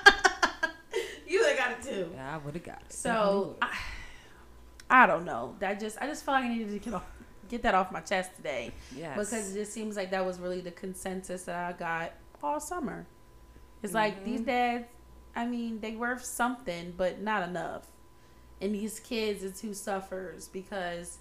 You 1.31 1.39
would 1.39 1.55
have 1.55 1.57
got 1.57 1.71
it 1.71 1.81
too. 1.95 2.11
Yeah, 2.13 2.35
I 2.35 2.37
would 2.37 2.53
have 2.55 2.63
got 2.63 2.81
it. 2.85 2.93
So 2.93 3.55
I, 3.61 3.69
I 4.89 5.07
don't 5.07 5.25
know. 5.25 5.55
That 5.59 5.79
just 5.79 5.97
I 6.01 6.07
just 6.07 6.25
felt 6.25 6.35
like 6.35 6.45
I 6.45 6.49
needed 6.49 6.69
to 6.71 6.79
get 6.79 6.93
off 6.93 7.05
get 7.49 7.63
that 7.63 7.75
off 7.75 7.91
my 7.91 7.99
chest 7.99 8.35
today 8.37 8.71
yes. 8.95 9.17
because 9.17 9.51
it 9.53 9.59
just 9.59 9.73
seems 9.73 9.95
like 9.97 10.11
that 10.11 10.25
was 10.25 10.39
really 10.39 10.61
the 10.61 10.71
consensus 10.71 11.43
that 11.43 11.55
I 11.55 11.77
got 11.77 12.13
all 12.41 12.59
summer. 12.59 13.05
It's 13.83 13.93
like 13.93 14.15
Mm-hmm. 14.17 14.25
these 14.31 14.41
dads, 14.41 14.85
I 15.35 15.45
mean, 15.45 15.79
they 15.81 15.95
worth 15.95 16.23
something, 16.23 16.93
but 16.95 17.21
not 17.21 17.47
enough. 17.47 17.87
And 18.61 18.73
these 18.75 18.99
kids 18.99 19.43
is 19.43 19.59
who 19.59 19.73
suffers 19.73 20.47
because 20.47 21.17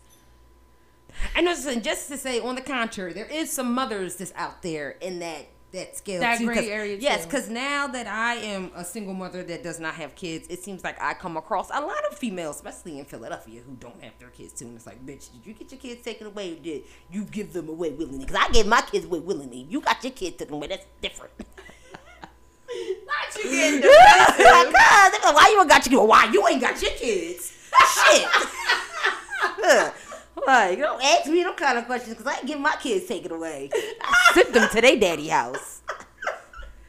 I 1.34 1.40
know, 1.40 1.54
so 1.54 1.74
just 1.80 2.08
to 2.08 2.16
say, 2.16 2.38
on 2.40 2.54
the 2.54 2.60
contrary, 2.60 3.12
there 3.12 3.26
is 3.26 3.50
some 3.50 3.72
mothers 3.74 4.16
that's 4.16 4.32
out 4.36 4.62
there 4.62 4.90
in 5.00 5.18
that 5.20 5.46
that 5.72 5.96
scale 5.96 6.20
That 6.20 6.38
too. 6.38 6.46
gray 6.46 6.70
area, 6.70 6.96
Yes, 6.98 7.24
because 7.24 7.48
now 7.48 7.86
that 7.88 8.06
I 8.06 8.34
am 8.36 8.70
a 8.74 8.84
single 8.84 9.14
mother 9.14 9.42
that 9.44 9.62
does 9.62 9.78
not 9.78 9.94
have 9.94 10.14
kids, 10.14 10.48
it 10.48 10.62
seems 10.62 10.82
like 10.82 11.00
I 11.00 11.14
come 11.14 11.36
across 11.36 11.70
a 11.72 11.80
lot 11.80 12.04
of 12.10 12.18
females, 12.18 12.56
especially 12.56 12.98
in 12.98 13.04
Philadelphia, 13.04 13.60
who 13.64 13.74
don't 13.76 14.02
have 14.02 14.12
their 14.18 14.30
kids 14.30 14.52
too. 14.52 14.66
And 14.66 14.76
it's 14.76 14.86
like, 14.86 15.04
bitch, 15.06 15.30
did 15.32 15.46
you 15.46 15.54
get 15.54 15.70
your 15.70 15.80
kids 15.80 16.02
taken 16.02 16.26
away? 16.26 16.52
Or 16.52 16.56
did 16.56 16.82
you 17.10 17.24
give 17.24 17.52
them 17.52 17.68
away 17.68 17.90
willingly? 17.90 18.24
Because 18.26 18.42
I 18.48 18.50
gave 18.52 18.66
my 18.66 18.80
kids 18.82 19.04
away 19.04 19.20
willingly. 19.20 19.66
You 19.68 19.80
got 19.80 20.02
your 20.02 20.12
kids 20.12 20.36
taken 20.36 20.54
away. 20.54 20.66
That's 20.68 20.86
different. 21.00 21.32
not 23.06 23.44
you 23.44 23.50
getting 23.50 23.80
be 23.80 23.88
like, 23.88 25.34
why 25.34 25.50
you 25.52 25.60
ain't 25.60 25.68
got 25.68 25.86
your 25.86 26.00
kids? 26.00 26.08
Why 26.08 26.30
you 26.32 26.48
ain't 26.48 26.60
got 26.60 26.82
your 26.82 26.92
kids? 26.92 27.52
Shit. 28.10 28.28
like, 30.50 30.78
don't 30.78 31.02
ask 31.04 31.30
me 31.30 31.42
no 31.42 31.52
kind 31.54 31.78
of 31.78 31.86
questions 31.86 32.16
because 32.16 32.26
I 32.32 32.36
ain't 32.38 32.46
getting 32.46 32.62
my 32.62 32.76
kids 32.80 33.06
taken 33.06 33.32
away. 33.32 33.70
I 34.02 34.30
sent 34.34 34.52
them 34.52 34.68
to 34.70 34.80
their 34.80 34.96
daddy 34.96 35.28
house. 35.28 35.82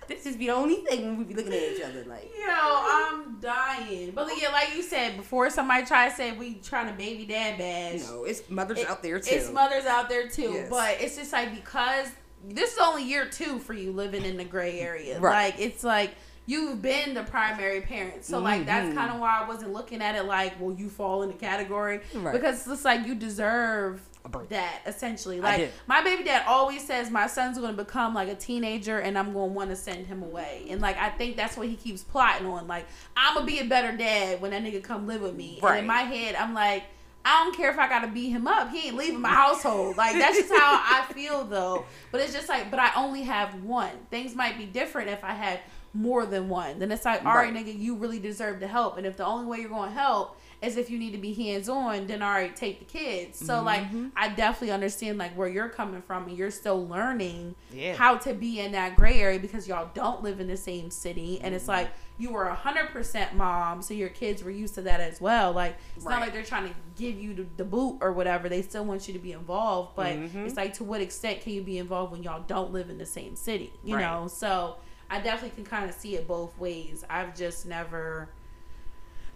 this 0.07 0.25
is 0.25 0.35
be 0.35 0.47
the 0.47 0.53
only 0.53 0.75
thing 0.75 1.05
when 1.05 1.17
we 1.17 1.23
be 1.23 1.33
looking 1.33 1.53
at 1.53 1.59
each 1.73 1.81
other 1.81 2.03
like. 2.05 2.29
Yo, 2.37 2.47
I'm 2.53 3.39
dying. 3.39 4.11
But 4.11 4.29
yeah, 4.41 4.49
like 4.49 4.75
you 4.75 4.81
said 4.83 5.15
before, 5.15 5.49
somebody 5.49 5.85
try 5.85 6.09
to 6.09 6.15
say 6.15 6.31
we 6.33 6.55
trying 6.55 6.87
to 6.87 6.93
baby 6.93 7.25
dad 7.25 7.57
bash. 7.57 8.01
No, 8.07 8.25
it's 8.25 8.49
mothers 8.49 8.79
It- 8.79 8.89
out 8.89 9.01
there 9.03 9.19
too. 9.19 9.33
It's 9.35 9.51
mothers 9.51 9.85
out 9.85 10.09
there 10.09 10.27
too, 10.27 10.51
Yes. 10.53 10.69
but 10.69 10.99
it's 10.99 11.15
just 11.15 11.31
like 11.31 11.53
because 11.55 12.07
this 12.43 12.73
is 12.73 12.79
only 12.79 13.03
year 13.03 13.25
two 13.27 13.59
for 13.59 13.73
you 13.73 13.91
living 13.91 14.25
in 14.25 14.35
the 14.37 14.43
gray 14.43 14.79
area. 14.79 15.19
Right. 15.19 15.53
Like 15.53 15.61
it's 15.61 15.83
like 15.83 16.11
you've 16.45 16.81
been 16.81 17.13
the 17.13 17.23
primary 17.23 17.81
parent, 17.81 18.25
so 18.25 18.39
like 18.39 18.65
that's 18.65 18.89
Mhm. 18.89 18.95
kind 18.95 19.11
of 19.13 19.19
why 19.19 19.41
I 19.41 19.47
wasn't 19.47 19.73
looking 19.73 20.01
at 20.01 20.15
it 20.15 20.23
like, 20.23 20.59
well, 20.59 20.75
you 20.75 20.89
fall 20.89 21.21
in 21.23 21.29
the 21.29 21.35
category 21.35 22.01
Right. 22.13 22.33
because 22.33 22.67
it's 22.67 22.83
like 22.85 23.05
you 23.05 23.15
deserve 23.15 24.01
that 24.49 24.81
essentially. 24.85 25.39
Like 25.41 25.71
my 25.87 26.03
baby 26.03 26.23
dad 26.23 26.43
always 26.47 26.85
says 26.85 27.09
my 27.09 27.25
son's 27.27 27.57
going 27.57 27.75
to 27.75 27.83
become 27.83 28.13
like 28.13 28.27
a 28.29 28.35
teenager 28.35 28.99
and 28.99 29.17
I'm 29.17 29.33
going 29.33 29.49
to 29.49 29.53
want 29.55 29.69
to 29.71 29.75
send 29.75 30.05
him 30.05 30.21
away. 30.21 30.67
And 30.69 30.79
like 30.79 30.95
I 30.97 31.09
think 31.09 31.35
that's 31.37 31.57
what 31.57 31.67
he 31.67 31.75
keeps 31.75 32.03
plotting 32.03 32.45
on. 32.45 32.67
Like 32.67 32.85
I'm 33.17 33.33
gonna 33.33 33.45
be 33.47 33.59
a 33.59 33.65
better 33.65 33.95
dad 33.97 34.39
when 34.41 34.51
that 34.51 34.63
nigga 34.63 34.83
come 34.83 35.07
live 35.07 35.21
with 35.21 35.35
me. 35.35 35.55
And 35.55 35.63
Right. 35.63 35.79
in 35.79 35.87
my 35.87 36.01
head, 36.01 36.35
I'm 36.35 36.53
like. 36.53 36.83
I 37.23 37.43
don't 37.43 37.55
care 37.55 37.69
if 37.69 37.77
I 37.77 37.87
gotta 37.87 38.07
beat 38.07 38.31
him 38.31 38.47
up. 38.47 38.71
He 38.71 38.87
ain't 38.87 38.97
leaving 38.97 39.21
my 39.21 39.29
household. 39.29 39.95
Like 39.95 40.15
that's 40.15 40.37
just 40.39 40.51
how 40.51 40.57
I 40.83 41.05
feel 41.13 41.43
though. 41.45 41.85
But 42.11 42.21
it's 42.21 42.33
just 42.33 42.49
like, 42.49 42.71
but 42.71 42.79
I 42.79 42.89
only 42.95 43.21
have 43.21 43.61
one. 43.63 43.91
Things 44.09 44.33
might 44.33 44.57
be 44.57 44.65
different 44.65 45.07
if 45.07 45.23
I 45.23 45.33
had 45.33 45.59
more 45.93 46.25
than 46.25 46.47
one. 46.49 46.79
Then 46.79 46.91
it's 46.91 47.03
like, 47.05 47.25
all 47.25 47.33
right, 47.35 47.53
Right. 47.53 47.65
nigga, 47.65 47.77
you 47.77 47.95
really 47.95 48.19
deserve 48.19 48.59
the 48.59 48.67
help. 48.67 48.97
And 48.97 49.05
if 49.05 49.17
the 49.17 49.25
only 49.25 49.45
way 49.45 49.59
you're 49.59 49.69
gonna 49.69 49.91
help 49.91 50.37
is 50.61 50.77
if 50.77 50.89
you 50.91 50.97
need 50.99 51.11
to 51.11 51.17
be 51.17 51.33
hands 51.33 51.67
on, 51.67 52.05
then 52.07 52.21
all 52.21 52.29
right, 52.31 52.55
take 52.55 52.77
the 52.79 52.85
kids. 52.85 53.39
So 53.45 53.61
like, 53.63 53.81
Mhm. 53.91 54.11
I 54.15 54.29
definitely 54.29 54.71
understand 54.71 55.17
like 55.17 55.33
where 55.35 55.47
you're 55.47 55.69
coming 55.69 56.01
from, 56.03 56.27
and 56.27 56.37
you're 56.37 56.51
still 56.51 56.87
learning 56.87 57.55
Yeah. 57.73 57.95
how 57.95 58.17
to 58.17 58.33
be 58.33 58.59
in 58.59 58.71
that 58.73 58.95
gray 58.95 59.19
area 59.19 59.39
because 59.39 59.67
y'all 59.67 59.89
don't 59.95 60.21
live 60.23 60.39
in 60.39 60.47
the 60.47 60.55
same 60.57 60.91
city, 60.91 61.37
and 61.41 61.47
Mm-hmm. 61.47 61.55
it's 61.55 61.67
like 61.67 61.89
you 62.19 62.31
were 62.31 62.45
a 62.47 62.53
hundred 62.55 62.89
percent 62.89 63.33
mom, 63.33 63.81
so 63.81 63.95
your 63.95 64.09
kids 64.09 64.43
were 64.43 64.51
used 64.51 64.75
to 64.75 64.81
that 64.83 64.99
as 65.01 65.19
well. 65.19 65.51
Like 65.51 65.75
it's 65.95 66.05
not 66.05 66.21
like 66.21 66.31
they're 66.31 66.43
trying 66.43 66.69
to 66.69 66.75
give 66.95 67.19
you 67.19 67.33
the, 67.33 67.45
the 67.57 67.65
boot 67.65 67.97
or 67.99 68.11
whatever. 68.13 68.47
They 68.47 68.61
still 68.61 68.85
want 68.85 69.07
you 69.07 69.13
to 69.15 69.19
be 69.19 69.31
involved, 69.31 69.95
but 69.95 70.11
Mhm. 70.15 70.45
it's 70.45 70.55
like 70.55 70.75
to 70.75 70.83
what 70.83 71.01
extent 71.01 71.41
can 71.41 71.53
you 71.53 71.63
be 71.63 71.79
involved 71.79 72.11
when 72.11 72.21
y'all 72.21 72.43
don't 72.47 72.71
live 72.71 72.89
in 72.91 72.99
the 72.99 73.05
same 73.07 73.35
city? 73.35 73.73
You 73.83 73.95
Right. 73.95 74.03
know, 74.03 74.27
so 74.27 74.75
I 75.11 75.19
definitely 75.19 75.55
can 75.61 75.65
kind 75.65 75.89
of 75.89 75.95
see 75.95 76.15
it 76.15 76.27
both 76.27 76.57
ways. 76.57 77.03
I've 77.09 77.35
just 77.35 77.65
never. 77.65 78.29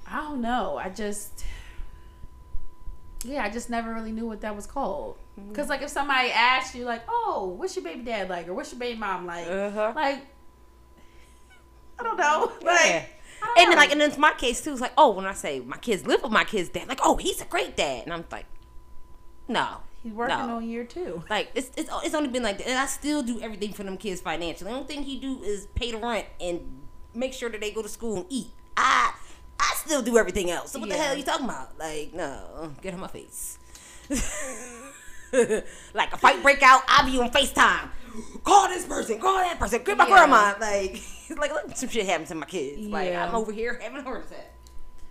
I 0.08 0.22
don't 0.22 0.42
know. 0.42 0.78
I 0.78 0.90
just. 0.90 1.44
Yeah, 3.26 3.44
I 3.44 3.50
just 3.50 3.70
never 3.70 3.94
really 3.94 4.12
knew 4.12 4.26
what 4.26 4.42
that 4.42 4.56
was 4.56 4.66
called. 4.66 5.18
Mm-hmm. 5.40 5.54
Cause 5.54 5.68
like 5.68 5.82
if 5.82 5.90
somebody 5.90 6.32
asked 6.32 6.76
you 6.76 6.86
like, 6.86 7.04
"Oh, 7.10 7.56
what's 7.58 7.76
your 7.76 7.84
baby 7.84 8.04
dad 8.04 8.30
like?" 8.30 8.48
or 8.48 8.54
"What's 8.54 8.72
your 8.72 8.80
baby 8.80 8.98
mom 8.98 9.26
like?" 9.26 9.48
Uh-huh. 9.48 9.92
Like, 9.96 10.26
I 12.00 12.04
don't 12.04 12.18
know. 12.18 12.52
Yeah. 12.62 12.68
Like, 12.68 13.10
don't 13.46 13.58
And 13.58 13.58
then, 13.58 13.70
know. 13.72 13.76
like, 13.78 13.92
and 13.92 14.02
then 14.02 14.10
it's 14.10 14.18
my 14.18 14.34
case 14.34 14.62
too. 14.64 14.72
It's 14.72 14.82
like, 14.82 14.94
oh, 14.98 15.12
when 15.12 15.26
I 15.26 15.34
say 15.34 15.60
my 15.60 15.78
kids 15.78 16.06
live 16.06 16.24
with 16.24 16.32
my 16.32 16.44
kids' 16.44 16.70
dad, 16.70 16.88
like, 16.88 17.00
oh, 17.04 17.18
he's 17.18 17.42
a 17.42 17.46
great 17.46 17.76
dad, 17.76 18.04
and 18.04 18.14
I'm 18.14 18.26
like, 18.32 18.46
no, 19.48 19.80
he's 20.06 20.14
working 20.14 20.38
no. 20.38 20.58
on 20.58 20.70
year 20.70 20.84
two. 20.86 21.24
Like 21.30 21.50
it's, 21.56 21.72
it's 21.76 21.90
it's 22.04 22.14
only 22.16 22.30
been 22.30 22.44
like 22.44 22.60
that, 22.60 22.68
and 22.68 22.78
I 22.78 22.86
still 22.86 23.24
do 23.24 23.42
everything 23.42 23.74
for 23.74 23.84
them 23.84 23.98
kids 23.98 24.22
financially. 24.22 24.70
The 24.72 24.78
only 24.78 24.88
thing 24.88 25.04
he 25.04 25.18
do 25.20 25.42
is 25.44 25.68
pay 25.76 25.92
the 25.92 25.98
rent 25.98 26.28
and 26.40 26.62
make 27.14 27.34
sure 27.34 27.50
that 27.50 27.60
they 27.60 27.72
go 27.72 27.82
to 27.82 27.90
school 27.90 28.18
and 28.18 28.26
eat. 28.30 28.48
I 28.78 29.14
I 29.60 29.74
still 29.84 30.02
do 30.02 30.18
everything 30.18 30.52
else. 30.52 30.72
So 30.72 30.80
what 30.80 30.90
the 30.90 30.96
hell 30.96 31.14
are 31.14 31.18
you 31.18 31.24
talking 31.24 31.46
about? 31.46 31.78
Like 31.80 32.14
no, 32.14 32.72
get 32.82 32.94
on 32.94 33.00
my 33.00 33.08
face. 33.08 33.58
like 35.94 36.14
a 36.14 36.18
fight 36.18 36.42
break 36.44 36.62
out, 36.62 36.84
I'll 36.88 37.10
be 37.10 37.20
on 37.20 37.32
Facetime. 37.32 37.90
Call 38.44 38.70
this 38.70 38.86
person, 38.86 39.20
call 39.20 39.38
that 39.40 39.60
person, 39.60 39.84
get 39.84 39.98
my 39.98 40.08
Yeah. 40.08 40.14
grandma. 40.28 40.54
Like 40.60 41.02
like 41.38 41.52
some 41.76 41.90
shit 41.90 42.06
happened 42.06 42.28
to 42.28 42.36
my 42.36 42.46
kids. 42.46 42.88
Like 42.88 43.14
I'm 43.14 43.34
over 43.36 43.52
here 43.52 43.80
having 43.82 43.98
a 43.98 44.04
heart 44.04 44.26
attack. 44.26 44.54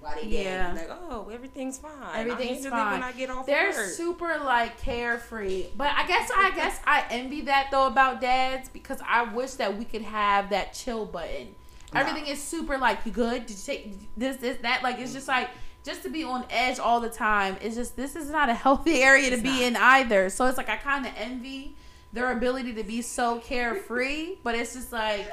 Why 0.05 0.14
they 0.21 0.27
Yeah. 0.29 0.75
dead? 0.75 0.88
Like 0.88 0.99
oh 1.11 1.31
everything's 1.33 1.79
fine. 1.79 1.90
Everything's 2.14 2.67
fine. 2.67 2.93
when 2.93 3.03
I 3.03 3.12
get 3.12 3.31
off 3.31 3.47
They're 3.47 3.71
work. 3.71 3.87
super 3.88 4.38
like 4.45 4.79
carefree, 4.81 5.67
but 5.77 5.90
I 5.97 6.07
guess 6.07 6.31
I 6.37 6.51
guess 6.51 6.79
I 6.87 7.05
envy 7.11 7.43
that 7.43 7.69
though 7.71 7.87
about 7.87 8.21
dads 8.21 8.69
because 8.69 8.99
I 9.07 9.23
wish 9.25 9.53
that 9.55 9.77
we 9.79 9.85
could 9.85 10.03
have 10.03 10.51
that 10.51 10.75
chill 10.75 11.07
button. 11.07 11.55
No. 11.93 12.01
Everything 12.01 12.27
is 12.27 12.43
super 12.43 12.77
like 12.79 12.99
you 13.07 13.12
good. 13.12 13.47
Did 13.47 13.57
you 13.57 13.62
take 13.64 13.95
this 14.17 14.37
this 14.37 14.59
that? 14.62 14.83
Like 14.83 14.99
it's 14.99 15.12
just 15.12 15.29
like 15.29 15.49
just 15.85 16.03
to 16.03 16.09
be 16.11 16.25
on 16.25 16.45
edge 16.51 16.79
all 16.79 17.01
the 17.01 17.11
time. 17.11 17.57
It's 17.62 17.77
just 17.77 17.97
this 17.97 18.17
is 18.17 18.31
not 18.31 18.49
a 18.49 18.55
healthy 18.67 19.03
area 19.03 19.29
to 19.31 19.35
It's 19.35 19.43
be 19.43 19.51
not. 19.51 19.62
in 19.62 19.77
either. 19.77 20.29
So 20.31 20.47
it's 20.47 20.59
like 20.59 20.69
I 20.69 20.77
kind 20.77 21.07
of 21.07 21.12
envy 21.17 21.77
their 22.12 22.31
ability 22.33 22.73
to 22.75 22.83
be 22.85 23.01
so 23.03 23.38
carefree, 23.40 24.37
but 24.45 24.55
it's 24.55 24.75
just 24.75 24.93
like 24.93 25.29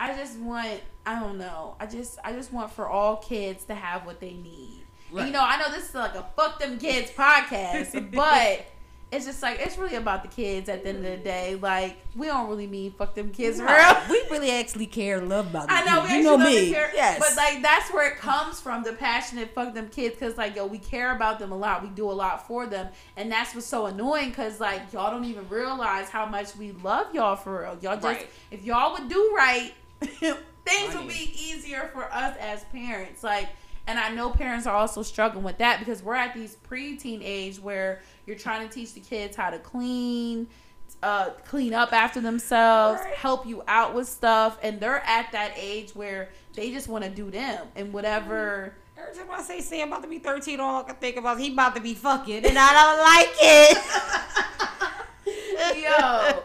I 0.00 0.14
just 0.14 0.38
want 0.38 0.80
I 1.06 1.18
don't 1.20 1.38
know. 1.38 1.76
I 1.80 1.86
just 1.86 2.18
I 2.24 2.32
just 2.32 2.52
want 2.52 2.72
for 2.72 2.88
all 2.88 3.16
kids 3.18 3.64
to 3.66 3.74
have 3.74 4.04
what 4.04 4.20
they 4.20 4.32
need. 4.32 4.82
And, 5.16 5.28
you 5.28 5.32
know, 5.32 5.40
I 5.42 5.56
know 5.58 5.70
this 5.70 5.88
is 5.88 5.94
like 5.94 6.16
a 6.16 6.26
fuck 6.36 6.58
them 6.58 6.78
kids 6.78 7.10
podcast, 7.12 8.10
but 8.14 8.66
it's 9.12 9.24
just 9.24 9.40
like 9.40 9.60
it's 9.60 9.78
really 9.78 9.94
about 9.94 10.22
the 10.24 10.28
kids 10.28 10.68
at 10.68 10.82
the 10.82 10.88
end 10.88 10.98
of 10.98 11.04
the 11.04 11.16
day. 11.18 11.54
Like 11.54 11.96
we 12.16 12.26
don't 12.26 12.48
really 12.48 12.66
mean 12.66 12.90
fuck 12.90 13.14
them 13.14 13.30
kids 13.30 13.60
for 13.60 13.66
real. 13.66 13.96
We 14.10 14.20
really 14.32 14.50
actually 14.50 14.86
care 14.86 15.18
and 15.18 15.28
love 15.28 15.46
about 15.46 15.68
Them 15.68 15.76
I 15.78 15.84
know, 15.84 16.02
we 16.08 16.16
you 16.16 16.22
know 16.24 16.34
love 16.34 16.48
me. 16.48 16.72
care, 16.72 16.90
yes, 16.92 17.20
but 17.20 17.36
like 17.36 17.62
that's 17.62 17.92
where 17.92 18.10
it 18.10 18.16
comes 18.18 18.60
from. 18.60 18.82
The 18.82 18.94
passionate 18.94 19.54
fuck 19.54 19.74
them 19.74 19.88
kids, 19.90 20.16
because 20.16 20.36
like 20.36 20.56
yo, 20.56 20.66
we 20.66 20.78
care 20.78 21.14
about 21.14 21.38
them 21.38 21.52
a 21.52 21.56
lot. 21.56 21.84
We 21.84 21.88
do 21.90 22.10
a 22.10 22.12
lot 22.12 22.48
for 22.48 22.66
them, 22.66 22.88
and 23.16 23.30
that's 23.30 23.54
what's 23.54 23.68
so 23.68 23.86
annoying. 23.86 24.30
Because 24.30 24.58
like 24.58 24.92
y'all 24.92 25.12
don't 25.12 25.24
even 25.24 25.48
realize 25.48 26.08
how 26.08 26.26
much 26.26 26.56
we 26.56 26.72
love 26.72 27.14
y'all 27.14 27.36
for 27.36 27.60
real. 27.60 27.78
Y'all 27.80 27.94
just 27.94 28.02
Right. 28.04 28.28
if 28.50 28.64
y'all 28.64 28.92
would 28.94 29.08
do 29.08 29.32
right, 29.36 29.72
things 30.66 30.94
would 30.94 31.08
be 31.08 31.32
easier 31.38 31.88
for 31.92 32.04
us 32.12 32.36
as 32.38 32.64
parents. 32.64 33.22
Like. 33.22 33.48
And 33.88 34.00
I 34.00 34.10
know 34.10 34.30
parents 34.30 34.66
are 34.66 34.74
also 34.74 35.02
struggling 35.04 35.44
with 35.44 35.58
that 35.58 35.78
because 35.78 36.02
we're 36.02 36.16
at 36.16 36.34
these 36.34 36.56
preteen 36.68 37.20
age 37.22 37.60
where 37.60 38.00
you're 38.26 38.34
trying 38.36 38.66
to 38.68 38.74
teach 38.74 38.94
the 38.94 39.00
kids 39.00 39.36
how 39.36 39.48
to 39.50 39.60
clean, 39.60 40.48
uh, 41.04 41.30
clean 41.46 41.72
up 41.72 41.92
after 41.92 42.20
themselves, 42.20 43.00
Right. 43.04 43.14
help 43.14 43.46
you 43.46 43.62
out 43.68 43.94
with 43.94 44.08
stuff, 44.08 44.58
and 44.60 44.80
they're 44.80 45.04
at 45.06 45.30
that 45.30 45.52
age 45.56 45.94
where 45.94 46.30
they 46.54 46.72
just 46.72 46.88
want 46.88 47.04
to 47.04 47.10
do 47.10 47.30
them 47.30 47.68
and 47.76 47.92
whatever. 47.92 48.74
Every 48.98 49.14
time 49.14 49.30
I 49.30 49.40
say 49.42 49.60
Sam 49.60 49.86
about 49.86 50.02
to 50.02 50.08
be 50.08 50.18
13, 50.18 50.58
all 50.58 50.80
I 50.80 50.82
can 50.82 50.96
think 50.96 51.16
about 51.16 51.36
is 51.38 51.44
he 51.46 51.52
about 51.52 51.76
to 51.76 51.80
be 51.80 51.94
fucking, 51.94 52.44
and 52.44 52.58
I 52.58 52.72
don't 52.72 52.98
like 52.98 53.36
it. 53.40 53.78
Yo, 55.84 56.42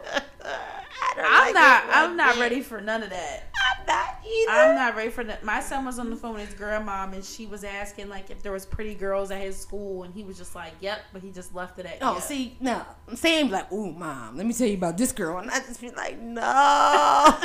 I'm 1.26 1.46
like 1.46 1.54
not. 1.54 1.84
I'm 1.90 2.16
not 2.16 2.38
ready 2.38 2.62
for 2.62 2.82
none 2.82 3.04
of 3.04 3.10
that. 3.10 3.52
I'm 3.56 3.86
not 3.86 4.18
either. 4.26 4.52
I'm 4.52 4.76
not 4.76 4.96
ready 4.96 5.10
for 5.10 5.24
that. 5.24 5.44
My 5.44 5.60
son 5.60 5.86
was 5.86 6.00
on 6.00 6.10
the 6.10 6.16
phone 6.16 6.36
with 6.36 6.50
his 6.50 6.60
grandmom, 6.60 7.14
and 7.14 7.24
she 7.24 7.46
was 7.46 7.64
asking 7.64 8.10
like 8.10 8.30
if 8.30 8.42
there 8.42 8.52
was 8.52 8.66
pretty 8.66 8.96
girls 8.96 9.32
at 9.32 9.42
his 9.42 9.58
school, 9.58 10.04
and 10.04 10.14
he 10.14 10.24
was 10.24 10.38
just 10.38 10.56
like, 10.56 10.74
"Yep," 10.80 11.00
but 11.14 11.22
he 11.22 11.32
just 11.32 11.54
left 11.56 11.80
it 11.80 11.86
at. 11.86 11.98
Oh, 12.02 12.14
yep. 12.14 12.24
see, 12.24 12.58
no. 12.60 12.86
Sam 13.14 13.48
be 13.48 13.54
like, 13.54 13.72
ooh, 13.72 13.92
mom, 13.92 14.38
let 14.38 14.46
me 14.46 14.54
tell 14.54 14.68
you 14.68 14.76
about 14.76 14.98
this 14.98 15.12
girl. 15.12 15.38
And 15.38 15.50
I 15.52 15.60
just 15.60 15.82
be 15.82 15.92
like, 15.92 16.20
no. 16.20 17.38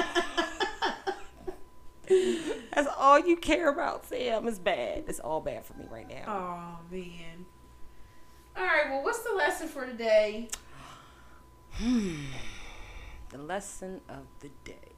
That's 2.72 2.88
all 2.98 3.18
you 3.18 3.36
care 3.36 3.68
about, 3.68 4.06
Sam. 4.06 4.46
It's 4.46 4.58
bad. 4.58 5.04
It's 5.08 5.18
all 5.18 5.40
bad 5.40 5.64
for 5.64 5.74
me 5.74 5.86
right 5.90 6.08
now. 6.08 6.24
Oh 6.28 6.78
man. 6.94 7.46
All 8.56 8.62
right. 8.64 8.84
Well, 8.88 9.02
what's 9.02 9.20
the 9.20 9.32
lesson 9.34 9.68
for 9.68 9.86
today? 9.86 10.48
Hmm. 11.78 12.14
The 13.36 13.42
lesson 13.42 14.00
of 14.08 14.24
the 14.40 14.50
day. 14.64 14.96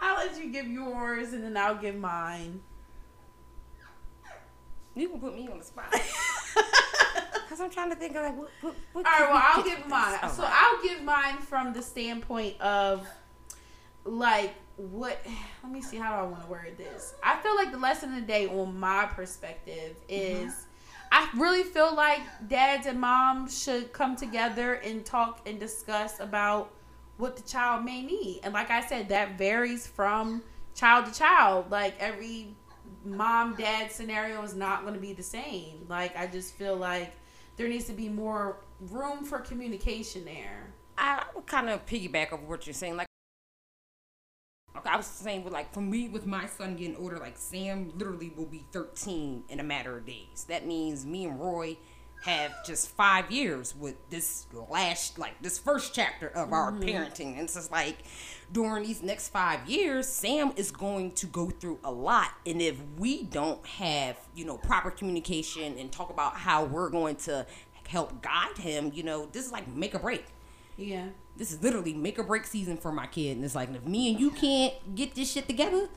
I'll 0.00 0.16
let 0.16 0.42
you 0.42 0.50
give 0.50 0.66
yours, 0.66 1.32
and 1.32 1.44
then 1.44 1.56
I'll 1.56 1.76
give 1.76 1.94
mine. 1.94 2.60
you 4.96 5.08
can 5.08 5.20
put 5.20 5.36
me 5.36 5.48
on 5.48 5.58
the 5.58 5.64
spot. 5.64 5.94
Because 7.44 7.60
I'm 7.60 7.70
trying 7.70 7.90
to 7.90 7.96
think 7.96 8.14
of 8.16 8.22
like, 8.22 8.36
what, 8.38 8.50
what, 8.60 8.74
what 8.92 9.06
All 9.06 9.12
right, 9.12 9.32
well, 9.32 9.42
I'll 9.44 9.64
give 9.64 9.88
mine. 9.88 10.18
this? 10.22 10.36
So 10.36 10.44
All 10.44 10.48
right. 10.48 10.72
I'll 10.72 10.82
give 10.82 11.02
mine 11.02 11.38
from 11.38 11.72
the 11.72 11.82
standpoint 11.82 12.60
of 12.60 13.06
like 14.04 14.54
what 14.76 15.18
let 15.64 15.72
me 15.72 15.82
see 15.82 15.96
how 15.96 16.10
do 16.16 16.22
I 16.22 16.28
want 16.28 16.44
to 16.44 16.48
word 16.48 16.78
this. 16.78 17.14
I 17.24 17.40
feel 17.40 17.56
like 17.56 17.72
the 17.72 17.78
lesson 17.78 18.10
of 18.10 18.20
the 18.20 18.26
day 18.26 18.46
on 18.46 18.78
my 18.78 19.06
perspective 19.06 19.96
Mm-hmm. 20.08 20.48
I 21.12 21.28
really 21.36 21.64
feel 21.64 21.94
like 21.94 22.20
dads 22.48 22.86
and 22.86 23.00
moms 23.00 23.62
should 23.62 23.92
come 23.92 24.16
together 24.16 24.74
and 24.74 25.04
talk 25.04 25.46
and 25.46 25.58
discuss 25.58 26.20
about 26.20 26.72
what 27.16 27.36
the 27.36 27.42
child 27.42 27.84
may 27.84 28.02
need. 28.02 28.40
And 28.44 28.54
like 28.54 28.70
I 28.70 28.80
said, 28.80 29.08
that 29.08 29.36
varies 29.36 29.86
from 29.86 30.42
child 30.74 31.06
to 31.06 31.12
child. 31.12 31.70
Like 31.70 31.94
every 31.98 32.54
mom 33.04 33.56
dad 33.56 33.90
scenario 33.90 34.42
is 34.42 34.54
not 34.54 34.82
going 34.82 34.94
to 34.94 35.00
be 35.00 35.12
the 35.12 35.22
same. 35.22 35.86
Like 35.88 36.16
I 36.16 36.26
just 36.26 36.54
feel 36.54 36.76
like 36.76 37.12
there 37.56 37.68
needs 37.68 37.84
to 37.86 37.92
be 37.92 38.08
more 38.08 38.60
room 38.80 39.24
for 39.24 39.38
communication 39.40 40.24
there. 40.24 40.72
I 40.96 41.24
would 41.34 41.46
kind 41.46 41.68
of 41.68 41.84
piggyback 41.86 42.32
over 42.32 42.44
what 42.44 42.66
you're 42.66 42.74
saying. 42.74 42.96
Like, 42.96 43.09
I 44.84 44.96
was 44.96 45.06
saying, 45.06 45.44
with 45.44 45.52
like 45.52 45.72
for 45.74 45.80
me, 45.80 46.08
with 46.08 46.26
my 46.26 46.46
son 46.46 46.76
getting 46.76 46.96
older, 46.96 47.18
like 47.18 47.36
Sam 47.36 47.92
literally 47.96 48.32
will 48.36 48.46
be 48.46 48.64
13 48.72 49.44
in 49.48 49.60
a 49.60 49.64
matter 49.64 49.96
of 49.98 50.06
days. 50.06 50.44
That 50.48 50.66
means 50.66 51.04
me 51.04 51.24
and 51.26 51.40
Roy 51.40 51.76
have 52.24 52.52
just 52.66 52.90
five 52.90 53.30
years 53.30 53.74
with 53.74 53.96
this 54.10 54.46
last, 54.68 55.18
like 55.18 55.40
this 55.42 55.58
first 55.58 55.94
chapter 55.94 56.28
of 56.28 56.52
our 56.52 56.70
Mm-hmm. 56.70 56.82
parenting. 56.88 57.32
And 57.32 57.40
it's 57.42 57.54
just 57.54 57.72
like 57.72 57.96
during 58.52 58.84
these 58.84 59.02
next 59.02 59.28
five 59.28 59.68
years, 59.68 60.06
Sam 60.06 60.52
is 60.56 60.70
going 60.70 61.12
to 61.12 61.26
go 61.26 61.48
through 61.50 61.78
a 61.82 61.90
lot. 61.90 62.30
And 62.46 62.60
if 62.60 62.76
we 62.98 63.22
don't 63.24 63.64
have, 63.66 64.16
you 64.34 64.44
know, 64.44 64.58
proper 64.58 64.90
communication 64.90 65.78
and 65.78 65.90
talk 65.90 66.10
about 66.10 66.36
how 66.36 66.64
we're 66.64 66.90
going 66.90 67.16
to 67.16 67.46
help 67.88 68.20
guide 68.22 68.58
him, 68.58 68.92
you 68.94 69.02
know, 69.02 69.26
this 69.32 69.46
is 69.46 69.52
like 69.52 69.66
make 69.74 69.94
or 69.94 69.98
break. 69.98 70.24
Yeah. 70.80 71.06
This 71.36 71.52
is 71.52 71.62
literally 71.62 71.94
make 71.94 72.18
or 72.18 72.22
break 72.24 72.44
season 72.46 72.76
for 72.76 72.92
my 72.92 73.06
kid. 73.06 73.36
And 73.36 73.44
it's 73.44 73.54
like, 73.54 73.72
if 73.74 73.84
me 73.84 74.10
and 74.10 74.20
you 74.20 74.30
can't 74.30 74.74
get 74.94 75.14
this 75.14 75.30
shit 75.32 75.46
together, 75.46 75.88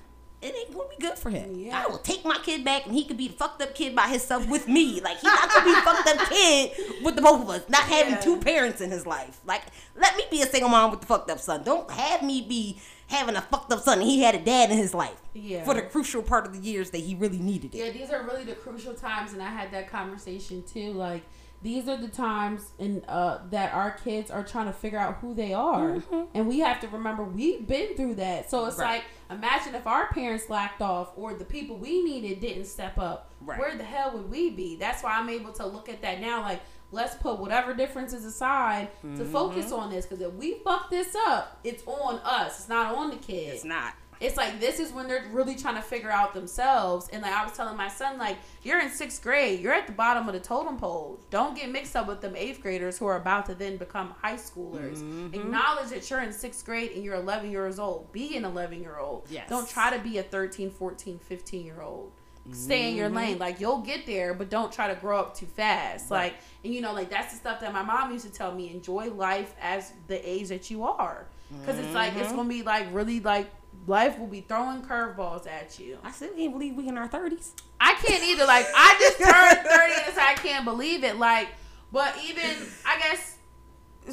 it 0.41 0.53
ain't 0.55 0.73
gonna 0.73 0.89
be 0.89 1.01
good 1.01 1.17
for 1.17 1.29
him. 1.29 1.55
Yeah. 1.55 1.81
I 1.83 1.89
will 1.89 1.97
take 1.99 2.25
my 2.25 2.37
kid 2.43 2.65
back 2.65 2.85
and 2.85 2.93
he 2.93 3.05
could 3.05 3.15
be 3.17 3.29
the 3.29 3.33
fucked 3.33 3.61
up 3.61 3.73
kid 3.73 3.95
by 3.95 4.07
himself 4.09 4.47
with 4.49 4.67
me. 4.67 4.99
Like 5.01 5.15
he's 5.15 5.23
not 5.23 5.49
gonna 5.49 5.65
be 5.65 5.71
a 5.71 5.81
fucked 5.83 6.07
up 6.09 6.29
kid 6.29 6.71
with 7.03 7.15
the 7.15 7.21
both 7.21 7.41
of 7.41 7.49
us. 7.49 7.63
Not 7.69 7.83
having 7.83 8.13
Yeah. 8.15 8.19
two 8.19 8.37
parents 8.37 8.81
in 8.81 8.91
his 8.91 9.05
life. 9.05 9.39
Like 9.45 9.61
let 9.95 10.17
me 10.17 10.25
be 10.29 10.41
a 10.41 10.45
single 10.45 10.69
mom 10.69 10.91
with 10.91 10.99
the 11.01 11.07
fucked 11.07 11.29
up 11.31 11.39
son. 11.39 11.63
Don't 11.63 11.89
have 11.91 12.23
me 12.23 12.41
be 12.41 12.77
having 13.07 13.35
a 13.37 13.41
fucked 13.41 13.71
up 13.71 13.79
son 13.81 13.99
and 13.99 14.07
he 14.07 14.21
had 14.21 14.35
a 14.35 14.39
dad 14.39 14.69
in 14.69 14.77
his 14.77 14.93
life. 14.93 15.21
Yeah. 15.33 15.63
For 15.63 15.73
the 15.75 15.81
crucial 15.83 16.21
part 16.21 16.45
of 16.45 16.53
the 16.53 16.59
years 16.59 16.89
that 16.91 16.99
he 16.99 17.15
really 17.15 17.39
needed 17.39 17.73
it. 17.73 17.77
Yeah, 17.77 17.91
these 17.91 18.11
are 18.11 18.23
really 18.23 18.43
the 18.43 18.55
crucial 18.55 18.93
times, 18.93 19.33
and 19.33 19.41
I 19.41 19.49
had 19.49 19.71
that 19.71 19.89
conversation 19.89 20.61
too. 20.63 20.91
Like, 20.93 21.23
these 21.63 21.87
are 21.87 21.97
the 21.97 22.09
times 22.09 22.71
in 22.77 23.03
uh, 23.07 23.39
that 23.49 23.73
our 23.73 23.91
kids 23.91 24.29
are 24.29 24.43
trying 24.43 24.67
to 24.67 24.73
figure 24.73 24.99
out 24.99 25.15
who 25.21 25.33
they 25.33 25.53
are, 25.53 26.03
and 26.35 26.47
we 26.47 26.59
have 26.59 26.79
to 26.81 26.87
remember 26.89 27.23
we've 27.23 27.65
been 27.67 27.95
through 27.95 28.15
that. 28.15 28.51
So 28.51 28.65
it's 28.65 28.77
Right. 28.77 28.95
like, 29.29 29.37
imagine 29.39 29.73
if 29.73 29.87
our 29.87 30.07
parents 30.09 30.49
lacked 30.49 30.81
off, 30.81 31.13
or 31.15 31.33
the 31.33 31.45
people 31.45 31.77
we 31.77 32.03
needed 32.03 32.39
didn't 32.41 32.65
step 32.65 32.97
up. 32.99 33.31
Right. 33.41 33.57
Where 33.59 33.75
the 33.77 33.83
hell 33.83 34.11
would 34.13 34.29
we 34.29 34.49
be? 34.51 34.75
That's 34.75 35.01
why 35.03 35.13
I'm 35.17 35.29
able 35.29 35.53
to 35.53 35.65
look 35.65 35.89
at 35.89 36.01
that 36.01 36.19
now. 36.21 36.41
Like, 36.41 36.61
let's 36.91 37.15
put 37.15 37.39
whatever 37.39 37.73
differences 37.73 38.23
aside 38.25 38.89
to 39.17 39.25
focus 39.25 39.71
on 39.71 39.89
this, 39.89 40.05
because 40.05 40.21
if 40.21 40.33
we 40.33 40.59
fuck 40.63 40.89
this 40.91 41.15
up, 41.27 41.59
it's 41.63 41.83
on 41.87 42.19
us. 42.23 42.59
It's 42.59 42.69
not 42.69 42.95
on 42.95 43.09
the 43.09 43.15
kids 43.15 43.55
It's 43.55 43.63
not. 43.65 43.93
It's 44.19 44.37
like 44.37 44.59
this 44.59 44.79
is 44.79 44.91
when 44.93 45.07
they're 45.07 45.25
really 45.31 45.55
trying 45.55 45.75
to 45.75 45.81
figure 45.81 46.09
out 46.11 46.33
themselves. 46.33 47.09
And 47.11 47.21
like 47.21 47.31
I 47.33 47.43
was 47.43 47.53
telling 47.55 47.75
my 47.77 47.87
son, 47.87 48.17
like 48.17 48.37
you're 48.63 48.79
in 48.81 48.89
sixth 48.89 49.21
grade, 49.21 49.59
you're 49.59 49.73
at 49.73 49.87
the 49.87 49.93
bottom 49.93 50.27
of 50.27 50.33
the 50.33 50.39
totem 50.39 50.77
pole. 50.77 51.19
Don't 51.29 51.55
get 51.55 51.69
mixed 51.71 51.95
up 51.95 52.07
with 52.07 52.21
them 52.21 52.35
eighth 52.35 52.61
graders 52.61 52.97
who 52.97 53.05
are 53.05 53.17
about 53.17 53.45
to 53.47 53.55
then 53.55 53.77
become 53.77 54.13
high 54.21 54.35
schoolers. 54.35 54.97
Mm-hmm. 54.99 55.33
Acknowledge 55.35 55.89
that 55.89 56.09
you're 56.09 56.21
in 56.21 56.31
sixth 56.33 56.65
grade 56.65 56.91
and 56.91 57.03
you're 57.03 57.15
11 57.15 57.51
years 57.51 57.79
old. 57.79 58.11
Be 58.11 58.37
an 58.37 58.45
11 58.45 58.81
year 58.81 58.97
old. 58.97 59.27
Yes. 59.29 59.49
Don't 59.49 59.67
try 59.67 59.95
to 59.95 60.01
be 60.03 60.17
a 60.19 60.23
13, 60.23 60.69
14, 60.71 61.19
15 61.19 61.65
year 61.65 61.81
old. 61.81 62.11
Stay 62.51 62.89
in 62.89 62.97
your 62.97 63.07
Mm-hmm. 63.07 63.15
lane. 63.15 63.39
Like 63.39 63.61
you'll 63.61 63.79
get 63.79 64.05
there, 64.05 64.33
but 64.33 64.49
don't 64.49 64.69
try 64.71 64.93
to 64.93 64.99
grow 64.99 65.17
up 65.17 65.33
too 65.33 65.45
fast. 65.45 66.11
Right. 66.11 66.23
Like 66.33 66.33
and 66.65 66.73
you 66.73 66.81
know, 66.81 66.91
like 66.93 67.09
that's 67.09 67.31
the 67.31 67.39
stuff 67.39 67.61
that 67.61 67.71
my 67.71 67.83
mom 67.83 68.11
used 68.11 68.25
to 68.25 68.31
tell 68.33 68.53
me. 68.53 68.69
Enjoy 68.69 69.09
life 69.11 69.55
as 69.61 69.93
the 70.07 70.29
age 70.29 70.49
that 70.49 70.69
you 70.69 70.83
are, 70.83 71.25
because 71.61 71.79
it's 71.79 71.93
like 71.93 72.11
Mm-hmm. 72.11 72.19
it's 72.21 72.33
gonna 72.33 72.49
be 72.49 72.61
like 72.61 72.87
really 72.91 73.21
like 73.21 73.49
life 73.87 74.17
will 74.19 74.27
be 74.27 74.41
throwing 74.41 74.81
curveballs 74.81 75.47
at 75.47 75.79
you. 75.79 75.97
I 76.03 76.11
still 76.11 76.29
can't 76.33 76.51
believe 76.53 76.75
we 76.75 76.87
in 76.87 76.97
our 76.97 77.07
thirties. 77.07 77.53
I 77.79 77.93
can't 77.95 78.23
either. 78.23 78.45
Like 78.45 78.65
I 78.75 78.95
just 78.99 79.17
turned 79.17 79.67
thirty, 79.67 79.93
and 80.05 80.13
so 80.15 80.21
I 80.21 80.33
can't 80.35 80.65
believe 80.65 81.03
it. 81.03 81.17
Like, 81.17 81.49
but 81.91 82.15
even 82.23 82.49
I 82.85 82.97
guess, 82.99 83.37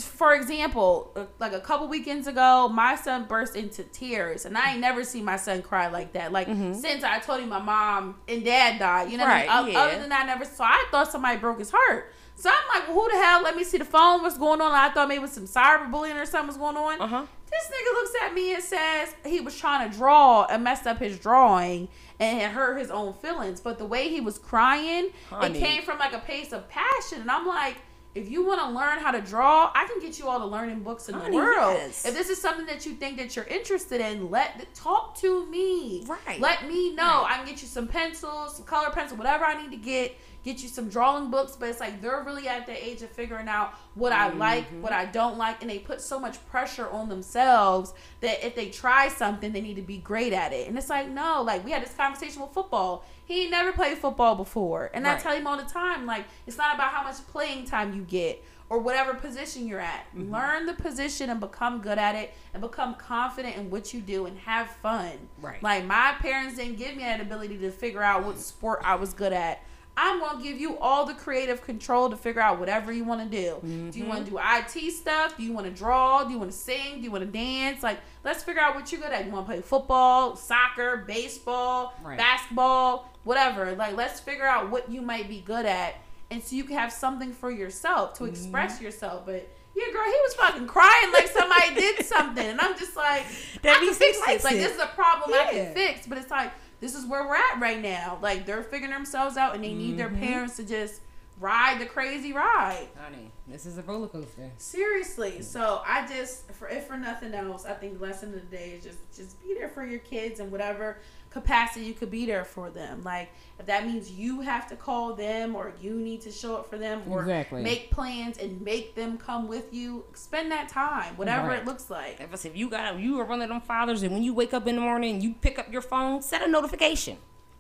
for 0.04 0.34
example, 0.34 1.12
uh, 1.16 1.24
like 1.38 1.52
a 1.52 1.60
couple 1.60 1.88
weekends 1.88 2.26
ago, 2.26 2.68
my 2.68 2.96
son 2.96 3.26
burst 3.26 3.56
into 3.56 3.82
tears, 3.84 4.44
and 4.44 4.56
I 4.58 4.72
ain't 4.72 4.80
never 4.80 5.04
seen 5.04 5.24
my 5.24 5.36
son 5.36 5.62
cry 5.62 5.88
like 5.88 6.12
that. 6.14 6.32
Like 6.32 6.46
since 6.48 7.04
I 7.04 7.18
told 7.20 7.40
him 7.40 7.48
my 7.48 7.60
mom 7.62 8.16
and 8.28 8.44
dad 8.44 8.78
died, 8.78 9.10
you 9.10 9.18
know. 9.18 9.24
what 9.24 9.32
I 9.32 9.40
mean? 9.40 9.48
Mm-hmm. 9.48 9.56
Right, 9.58 9.64
O- 9.64 9.72
yeah. 9.72 9.78
Other 9.78 10.00
than 10.00 10.08
that, 10.10 10.22
I 10.24 10.26
never 10.26 10.44
saw. 10.44 10.64
I 10.64 10.86
thought 10.90 11.10
somebody 11.12 11.38
broke 11.38 11.58
his 11.58 11.70
heart. 11.70 12.12
So 12.40 12.48
I'm 12.48 12.80
like, 12.80 12.88
well, 12.88 13.02
who 13.04 13.10
the 13.10 13.22
hell? 13.22 13.42
Let 13.42 13.54
me 13.54 13.64
see 13.64 13.76
the 13.76 13.84
phone. 13.84 14.22
What's 14.22 14.38
going 14.38 14.62
on? 14.62 14.72
I 14.72 14.88
thought 14.88 15.08
maybe 15.08 15.26
some 15.26 15.44
cyberbullying 15.44 16.14
or 16.18 16.24
something 16.24 16.46
was 16.46 16.56
going 16.56 16.74
on. 16.74 16.98
Uh 16.98 17.06
huh. 17.06 17.26
This 17.50 17.66
nigga 17.66 17.92
looks 17.94 18.12
at 18.24 18.32
me 18.32 18.54
and 18.54 18.62
says 18.64 19.14
he 19.26 19.40
was 19.40 19.58
trying 19.58 19.90
to 19.90 19.94
draw 19.94 20.46
and 20.48 20.64
messed 20.64 20.86
up 20.86 21.00
his 21.00 21.18
drawing 21.18 21.88
and 22.18 22.40
it 22.40 22.50
hurt 22.50 22.78
his 22.78 22.90
own 22.90 23.12
feelings. 23.12 23.60
But 23.60 23.76
the 23.76 23.84
way 23.84 24.08
he 24.08 24.22
was 24.22 24.38
crying, 24.38 25.10
Honey. 25.28 25.58
it 25.58 25.60
came 25.60 25.82
from 25.82 25.98
like 25.98 26.14
a 26.14 26.20
place 26.20 26.52
of 26.52 26.66
passion. 26.70 27.20
And 27.20 27.30
I'm 27.30 27.46
like, 27.46 27.76
if 28.14 28.30
you 28.30 28.46
want 28.46 28.60
to 28.62 28.68
learn 28.70 29.00
how 29.00 29.10
to 29.10 29.20
draw, 29.20 29.70
I 29.74 29.86
can 29.86 30.00
get 30.00 30.18
you 30.18 30.26
all 30.26 30.38
the 30.38 30.46
learning 30.46 30.80
books 30.80 31.10
in 31.10 31.16
Honey, 31.16 31.32
the 31.32 31.36
world. 31.36 31.74
yes. 31.76 32.06
If 32.06 32.14
this 32.14 32.30
is 32.30 32.40
something 32.40 32.64
that 32.66 32.86
you 32.86 32.92
think 32.94 33.18
that 33.18 33.36
you're 33.36 33.44
interested 33.44 34.00
in, 34.00 34.30
let 34.30 34.72
talk 34.74 35.14
to 35.18 35.44
me. 35.46 36.04
Right. 36.06 36.40
Let 36.40 36.66
me 36.66 36.94
know. 36.94 37.02
Right. 37.22 37.32
I 37.32 37.36
can 37.36 37.46
get 37.46 37.60
you 37.60 37.68
some 37.68 37.86
pencils, 37.86 38.56
some 38.56 38.64
color 38.64 38.88
pencil, 38.90 39.18
whatever 39.18 39.44
I 39.44 39.60
need 39.62 39.72
to 39.72 39.76
get. 39.76 40.16
Get 40.42 40.62
you 40.62 40.68
some 40.68 40.88
drawing 40.88 41.30
books, 41.30 41.56
but 41.58 41.68
it's 41.68 41.80
like 41.80 42.00
they're 42.00 42.22
really 42.22 42.48
at 42.48 42.66
the 42.66 42.72
age 42.84 43.02
of 43.02 43.10
figuring 43.10 43.48
out 43.48 43.74
what 43.94 44.12
I 44.12 44.30
like, 44.32 44.66
Mm-hmm. 44.68 44.82
what 44.82 44.92
I 44.92 45.04
don't 45.06 45.36
like, 45.36 45.60
and 45.60 45.70
they 45.70 45.78
put 45.78 46.00
so 46.00 46.18
much 46.18 46.44
pressure 46.46 46.88
on 46.88 47.08
themselves 47.08 47.92
that 48.20 48.44
if 48.46 48.54
they 48.54 48.70
try 48.70 49.08
something, 49.08 49.52
they 49.52 49.60
need 49.60 49.76
to 49.76 49.82
be 49.82 49.98
great 49.98 50.32
at 50.32 50.52
it. 50.52 50.68
And 50.68 50.78
it's 50.78 50.88
like, 50.88 51.08
no, 51.08 51.42
like 51.42 51.64
we 51.64 51.70
had 51.70 51.82
this 51.82 51.94
conversation 51.94 52.40
with 52.42 52.52
football. 52.52 53.04
He 53.26 53.48
never 53.48 53.72
played 53.72 53.98
football 53.98 54.34
before. 54.34 54.90
And 54.92 55.06
I 55.06 55.18
tell 55.18 55.34
him 55.36 55.46
all 55.46 55.56
the 55.56 55.62
time, 55.70 56.04
like, 56.06 56.24
it's 56.46 56.58
not 56.58 56.74
about 56.74 56.90
how 56.92 57.04
much 57.04 57.16
playing 57.28 57.64
time 57.66 57.94
you 57.94 58.02
get 58.02 58.42
or 58.68 58.78
whatever 58.78 59.14
position 59.14 59.66
you're 59.68 59.80
at. 59.80 60.06
Mm-hmm. 60.16 60.32
Learn 60.32 60.66
the 60.66 60.74
position 60.74 61.28
and 61.30 61.38
become 61.40 61.80
good 61.80 61.98
at 61.98 62.14
it 62.14 62.32
and 62.54 62.60
become 62.60 62.94
confident 62.94 63.56
in 63.56 63.68
what 63.70 63.92
you 63.92 64.00
do 64.00 64.26
and 64.26 64.38
have 64.38 64.68
fun. 64.82 65.12
Right. 65.40 65.62
Like 65.62 65.84
my 65.84 66.14
parents 66.20 66.56
didn't 66.56 66.76
give 66.78 66.96
me 66.96 67.02
that 67.02 67.20
ability 67.20 67.58
to 67.58 67.70
figure 67.70 68.02
out 68.02 68.24
what 68.24 68.38
sport 68.38 68.80
I 68.84 68.94
was 68.94 69.12
good 69.12 69.32
at. 69.32 69.62
I'm 69.96 70.20
gonna 70.20 70.42
give 70.42 70.58
you 70.58 70.78
all 70.78 71.04
the 71.04 71.14
creative 71.14 71.62
control 71.62 72.08
to 72.10 72.16
figure 72.16 72.40
out 72.40 72.58
whatever 72.58 72.92
you 72.92 73.04
want 73.04 73.30
to 73.30 73.36
do. 73.36 73.90
Do 73.90 73.98
you 73.98 74.06
want 74.06 74.26
to 74.26 74.32
mm-hmm. 74.32 74.74
do 74.74 74.86
IT 74.86 74.92
stuff? 74.92 75.36
Do 75.36 75.42
you 75.42 75.52
want 75.52 75.66
to 75.66 75.72
draw? 75.72 76.24
Do 76.24 76.32
you 76.32 76.38
want 76.38 76.50
to 76.52 76.56
sing? 76.56 76.96
Do 76.96 77.00
you 77.02 77.10
want 77.10 77.24
to 77.24 77.30
dance? 77.30 77.82
Like, 77.82 77.98
let's 78.24 78.42
figure 78.42 78.62
out 78.62 78.74
what 78.74 78.90
you're 78.90 79.00
good 79.00 79.12
at. 79.12 79.26
You 79.26 79.30
want 79.30 79.46
to 79.46 79.52
play 79.52 79.60
football, 79.60 80.36
soccer, 80.36 81.04
baseball, 81.06 81.94
Right. 82.02 82.16
basketball, 82.16 83.10
whatever. 83.24 83.72
Like, 83.72 83.96
let's 83.96 84.20
figure 84.20 84.46
out 84.46 84.70
what 84.70 84.90
you 84.90 85.02
might 85.02 85.28
be 85.28 85.40
good 85.40 85.66
at, 85.66 85.96
and 86.30 86.42
so 86.42 86.56
you 86.56 86.64
can 86.64 86.76
have 86.76 86.92
something 86.92 87.32
for 87.32 87.50
yourself 87.50 88.14
to 88.14 88.24
mm-hmm. 88.24 88.32
express 88.32 88.80
yourself. 88.80 89.26
But 89.26 89.48
yeah, 89.74 89.92
girl, 89.92 90.04
he 90.04 90.10
was 90.10 90.34
fucking 90.34 90.66
crying 90.66 91.12
like 91.12 91.28
somebody 91.28 91.74
did 91.74 92.04
something, 92.06 92.46
and 92.46 92.60
I'm 92.60 92.78
just 92.78 92.96
like, 92.96 93.26
That 93.62 93.76
I 93.76 93.84
can 93.84 93.94
fix 93.94 94.18
this. 94.26 94.44
Like, 94.44 94.54
this 94.54 94.74
is 94.74 94.80
a 94.80 94.86
problem 94.86 95.32
I 95.34 95.50
can 95.52 95.74
fix, 95.74 96.06
but 96.06 96.16
it's 96.16 96.30
like 96.30 96.52
this 96.80 96.94
is 96.94 97.06
where 97.06 97.26
we're 97.26 97.36
at 97.36 97.60
right 97.60 97.80
now. 97.80 98.18
Like 98.22 98.46
they're 98.46 98.62
figuring 98.62 98.92
themselves 98.92 99.36
out, 99.36 99.54
and 99.54 99.62
they 99.64 99.74
need 99.74 99.96
their 99.98 100.08
Mm-hmm. 100.08 100.20
parents 100.24 100.56
to 100.56 100.64
just 100.64 101.00
ride 101.38 101.80
the 101.80 101.86
crazy 101.86 102.32
ride. 102.34 102.88
Honey, 102.98 103.30
this 103.48 103.64
is 103.64 103.78
a 103.78 103.82
roller 103.82 104.08
coaster. 104.08 104.50
Seriously. 104.58 105.40
So 105.42 105.82
I 105.86 106.06
just, 106.06 106.50
for 106.52 106.68
if 106.68 106.86
for 106.86 106.96
nothing 106.98 107.32
else, 107.34 107.64
I 107.64 107.72
think 107.74 107.98
the 107.98 108.04
lesson 108.04 108.34
of 108.34 108.40
the 108.50 108.56
day 108.56 108.70
is 108.76 108.84
just 108.84 108.98
just 109.16 109.40
be 109.42 109.54
there 109.54 109.68
for 109.68 109.84
your 109.86 110.00
kids 110.00 110.40
and 110.40 110.50
whatever 110.52 110.98
capacity 111.30 111.86
you 111.86 111.94
could 111.94 112.10
be 112.10 112.26
there 112.26 112.44
for 112.44 112.70
them. 112.70 113.02
Like 113.04 113.30
if 113.58 113.66
that 113.66 113.86
means 113.86 114.10
you 114.10 114.40
have 114.40 114.68
to 114.68 114.76
call 114.76 115.14
them 115.14 115.54
or 115.54 115.72
you 115.80 115.94
need 115.94 116.20
to 116.22 116.30
show 116.32 116.56
up 116.56 116.68
for 116.68 116.76
them 116.76 117.02
or 117.08 117.20
Exactly. 117.20 117.62
make 117.62 117.90
plans 117.90 118.36
and 118.38 118.60
make 118.62 118.94
them 118.96 119.16
come 119.16 119.46
with 119.48 119.72
you, 119.72 120.04
spend 120.14 120.50
that 120.50 120.68
time, 120.68 121.16
whatever 121.16 121.48
Right. 121.48 121.60
it 121.60 121.64
looks 121.66 121.88
like. 121.90 122.20
If, 122.20 122.44
if 122.44 122.56
you 122.56 122.68
got 122.68 122.98
you 122.98 123.20
are 123.20 123.24
one 123.24 123.42
of 123.42 123.48
them 123.48 123.60
fathers, 123.60 124.02
and 124.02 124.12
when 124.12 124.22
you 124.22 124.34
wake 124.34 124.52
up 124.52 124.66
in 124.66 124.74
the 124.74 124.80
morning, 124.80 125.20
you 125.20 125.34
pick 125.40 125.58
up 125.58 125.72
your 125.72 125.82
phone, 125.82 126.20
set 126.22 126.42
a 126.42 126.48
notification. 126.48 127.16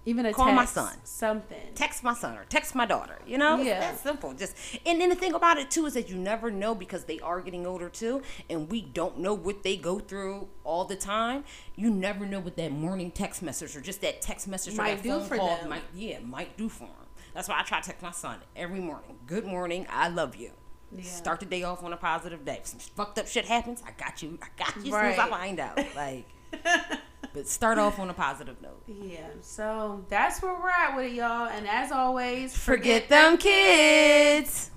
Even 0.06 0.24
a 0.24 0.32
Call 0.32 0.50
my 0.52 0.64
son. 0.64 0.96
something. 1.04 1.60
text 1.74 2.02
my 2.02 2.14
son 2.14 2.36
or 2.38 2.44
text 2.48 2.74
my 2.74 2.86
daughter. 2.86 3.18
You 3.26 3.36
know, 3.36 3.56
It's 3.56 3.66
Yeah. 3.66 3.80
that 3.80 3.98
simple. 4.00 4.32
Just 4.32 4.56
and 4.86 4.98
then 5.00 5.10
the 5.10 5.14
thing 5.14 5.34
about 5.34 5.58
it 5.58 5.70
too 5.70 5.84
is 5.84 5.92
that 5.94 6.08
you 6.08 6.16
never 6.16 6.50
know 6.50 6.74
because 6.74 7.04
they 7.04 7.20
are 7.20 7.40
getting 7.42 7.66
older 7.66 7.90
too, 7.90 8.22
and 8.48 8.70
we 8.70 8.80
don't 8.80 9.18
know 9.18 9.34
what 9.34 9.62
they 9.62 9.76
go 9.76 9.98
through 9.98 10.48
all 10.64 10.84
the 10.86 10.96
time. 10.96 11.44
You 11.76 11.90
never 11.90 12.24
know 12.24 12.40
what 12.40 12.56
that 12.56 12.72
morning 12.72 13.10
text 13.10 13.42
message 13.42 13.76
or 13.76 13.82
just 13.82 14.00
that 14.00 14.22
text 14.22 14.48
message 14.48 14.72
or 14.74 14.78
Might 14.78 14.96
that 14.96 15.02
do 15.02 15.10
phone 15.18 15.28
for 15.28 15.36
call 15.36 15.56
them. 15.58 15.68
might 15.68 15.82
yeah 15.94 16.18
might 16.20 16.56
do 16.56 16.68
for 16.70 16.84
them. 16.86 17.06
That's 17.34 17.48
why 17.48 17.60
I 17.60 17.62
try 17.62 17.80
to 17.80 17.86
text 17.86 18.02
my 18.02 18.10
son 18.10 18.38
every 18.56 18.80
morning. 18.80 19.18
Good 19.26 19.44
morning, 19.44 19.86
I 19.90 20.08
love 20.08 20.34
you. 20.34 20.52
Yeah. 20.96 21.04
Start 21.04 21.40
the 21.40 21.46
day 21.46 21.62
off 21.62 21.84
on 21.84 21.92
a 21.92 21.96
positive 21.96 22.44
day. 22.44 22.56
If 22.62 22.66
some 22.68 22.80
fucked 22.80 23.18
up 23.18 23.28
shit 23.28 23.44
happens, 23.44 23.82
I 23.86 23.92
got 24.02 24.22
you. 24.22 24.38
I 24.42 24.46
got 24.56 24.74
you 24.76 24.92
as 24.96 25.00
soon 25.00 25.12
as 25.12 25.18
I 25.20 25.28
find 25.28 25.60
out. 25.60 25.78
Like, 25.94 26.24
but 27.32 27.46
start 27.48 27.78
off 27.78 27.98
on 27.98 28.10
a 28.10 28.14
positive 28.14 28.60
note. 28.62 28.82
Yeah, 28.86 29.26
so 29.40 30.04
that's 30.08 30.42
where 30.42 30.54
we're 30.54 30.68
at 30.70 30.96
with 30.96 31.06
it, 31.06 31.12
y'all. 31.12 31.48
And 31.48 31.68
as 31.68 31.92
always, 31.92 32.56
Forget 32.56 33.08
them 33.08 33.36
kids. 33.36 34.70